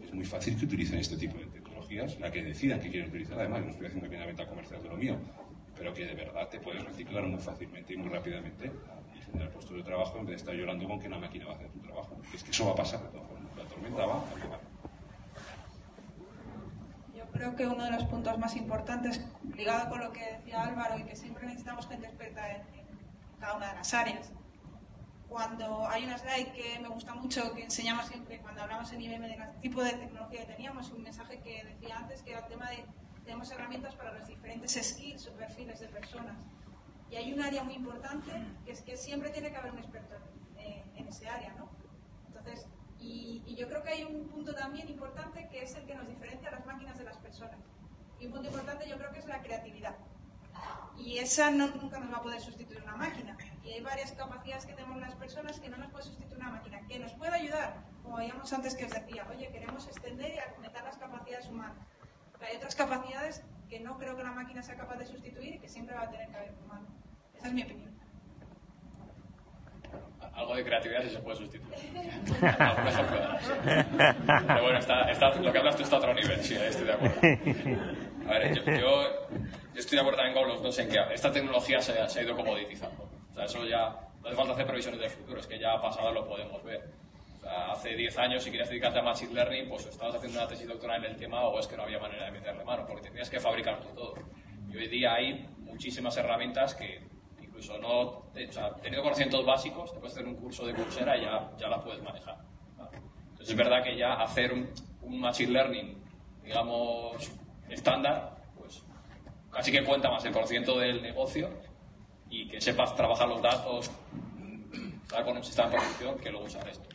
[0.00, 3.38] Es muy fácil que utilicen este tipo de tecnologías, la que decidan que quieren utilizar.
[3.40, 5.16] Además, no estoy haciendo aquí una venta comercial de lo mío,
[5.76, 8.70] pero que de verdad te puedes reciclar muy fácilmente y muy rápidamente
[9.16, 11.52] y generar puestos de trabajo en vez de estar llorando con que una máquina va
[11.52, 12.16] a hacer tu trabajo.
[12.32, 13.56] Es que eso va a pasar de todas formas.
[13.56, 14.57] La tormenta va a
[17.38, 19.24] creo que uno de los puntos más importantes,
[19.54, 22.62] ligado con lo que decía Álvaro, y que siempre necesitamos gente experta en,
[23.38, 24.32] cada una de las áreas.
[25.28, 29.28] Cuando hay una slide que me gusta mucho, que enseñamos siempre cuando hablamos en IBM
[29.28, 32.70] del tipo de tecnología que teníamos, un mensaje que decía antes, que era el tema
[32.70, 32.84] de
[33.24, 36.36] tenemos herramientas para los diferentes skills o perfiles de personas.
[37.10, 38.32] Y hay un área muy importante,
[38.64, 40.16] que es que siempre tiene que haber un experto
[40.56, 41.68] en, en ese área, ¿no?
[42.26, 42.66] Entonces,
[43.00, 46.48] y, yo creo que hay un punto también importante que es el que nos diferencia
[46.48, 47.58] a las máquinas de las personas.
[48.20, 49.96] Y un punto importante yo creo que es la creatividad.
[50.96, 53.36] Y esa no, nunca nos va a poder sustituir una máquina.
[53.64, 56.86] Y hay varias capacidades que tenemos las personas que no nos puede sustituir una máquina,
[56.86, 60.84] que nos puede ayudar, como veíamos antes que os decía, oye, queremos extender y aumentar
[60.84, 61.76] las capacidades humanas.
[62.38, 65.58] Pero hay otras capacidades que no creo que la máquina sea capaz de sustituir y
[65.58, 66.86] que siempre va a tener que haber humano.
[67.34, 67.97] Esa es mi opinión.
[70.58, 71.72] De creatividad sí se puede sustituir.
[72.58, 73.52] Algún ejemplo darás, sí.
[73.62, 76.92] Pero bueno, está, está, lo que hablas tú está a otro nivel, sí, estoy de
[76.94, 77.20] acuerdo.
[78.26, 79.02] A ver, yo, yo,
[79.76, 82.34] estoy de acuerdo también con los dos en que esta tecnología se, se ha ido
[82.34, 83.08] comoditizando.
[83.30, 83.88] O sea, eso ya
[84.20, 86.82] no hace falta hacer previsiones del futuro, es que ya pasado lo podemos ver.
[87.36, 90.48] O sea, hace 10 años, si querías dedicarte a Machine Learning, pues estabas haciendo una
[90.48, 93.08] tesis doctoral en el tema o es que no había manera de meterle mano, porque
[93.10, 94.14] tenías que fabricar tú todo.
[94.72, 97.00] Y hoy día hay muchísimas herramientas que
[97.58, 101.16] incluso no, te- o sea, teniendo conocimientos básicos, te puedes hacer un curso de Coursera
[101.16, 102.36] y ya, ya la puedes manejar.
[102.76, 102.98] ¿vale?
[103.30, 104.68] Entonces es verdad que ya hacer un,
[105.02, 106.00] un Machine Learning,
[106.44, 107.30] digamos,
[107.68, 108.82] estándar, pues
[109.50, 111.50] casi que cuenta más el conocimiento del negocio
[112.30, 113.90] y que sepas trabajar los datos,
[115.02, 116.88] estar con un sistema de producción que luego usar esto.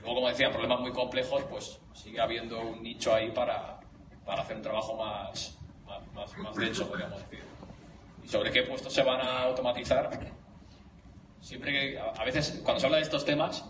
[0.00, 3.80] Luego, como decía, problemas muy complejos, pues sigue habiendo un nicho ahí para,
[4.24, 7.44] para hacer un trabajo más, más, más, más denso, podríamos decir.
[8.26, 10.10] ¿Y sobre qué puestos se van a automatizar?
[11.40, 13.64] Siempre que, a veces, cuando se habla de estos temas,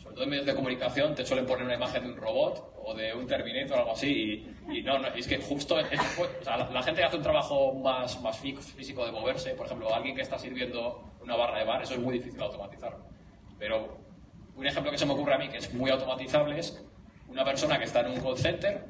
[0.00, 2.94] sobre todo en medios de comunicación, te suelen poner una imagen de un robot o
[2.94, 4.46] de un Terminator o algo así.
[4.70, 9.10] Y, no, es que justo la, gente hace un trabajo más, más fí- físico de
[9.10, 12.40] moverse, por ejemplo, alguien que está sirviendo una barra de bar, eso es muy difícil
[12.40, 13.04] automatizarlo.
[13.58, 13.98] Pero
[14.54, 16.80] un ejemplo que se me ocurre a mí que es muy automatizable es
[17.26, 18.84] una persona que está en un call center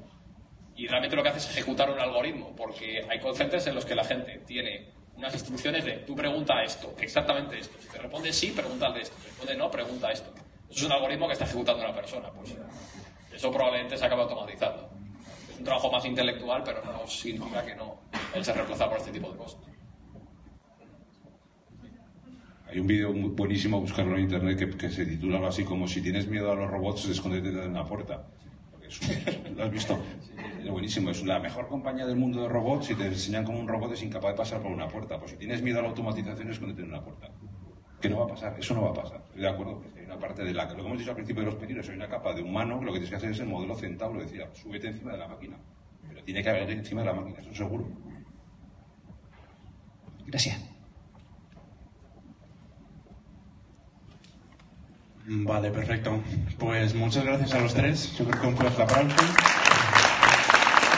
[0.76, 3.84] y realmente lo que hace es ejecutar un algoritmo, porque hay call centers en los
[3.84, 7.78] que la gente tiene unas instrucciones de tú pregunta esto, exactamente esto.
[7.80, 9.14] Si te responde sí, pregunta esto.
[9.16, 10.32] Si te responde no, pregunta esto.
[10.70, 12.30] Eso es un algoritmo que está ejecutando una persona.
[12.30, 12.56] Pues
[13.32, 14.90] eso probablemente se acabe automatizando.
[15.50, 18.00] Es un trabajo más intelectual, pero no significa que no
[18.34, 19.60] él se reemplaza por este tipo de cosas.
[22.68, 26.00] Hay un vídeo buenísimo, buscarlo en internet, que, que se titula algo así como Si
[26.00, 28.26] tienes miedo a los robots, escóndete de una puerta.
[29.00, 29.98] Es ¿Lo has visto?
[30.62, 31.10] Es buenísimo.
[31.10, 34.02] Es la mejor compañía del mundo de robots y te enseñan cómo un robot es
[34.02, 35.18] incapaz de pasar por una puerta.
[35.18, 37.30] Pues si tienes miedo a la automatización, escóndete en una puerta.
[38.00, 39.22] Que no va a pasar, eso no va a pasar.
[39.28, 41.50] Estoy de acuerdo, hay una parte de la lo que hemos dicho al principio de
[41.50, 43.76] los pedidos, hay una capa de humano, lo que tienes que hacer es el modelo
[43.76, 45.56] centauro, decía, súbete encima de la máquina.
[46.08, 47.86] Pero tiene que haber encima de la máquina, eso seguro.
[50.26, 50.71] Gracias.
[55.24, 56.20] Vale, perfecto.
[56.58, 58.12] Pues muchas gracias a los tres.
[58.16, 59.61] Yo creo que un.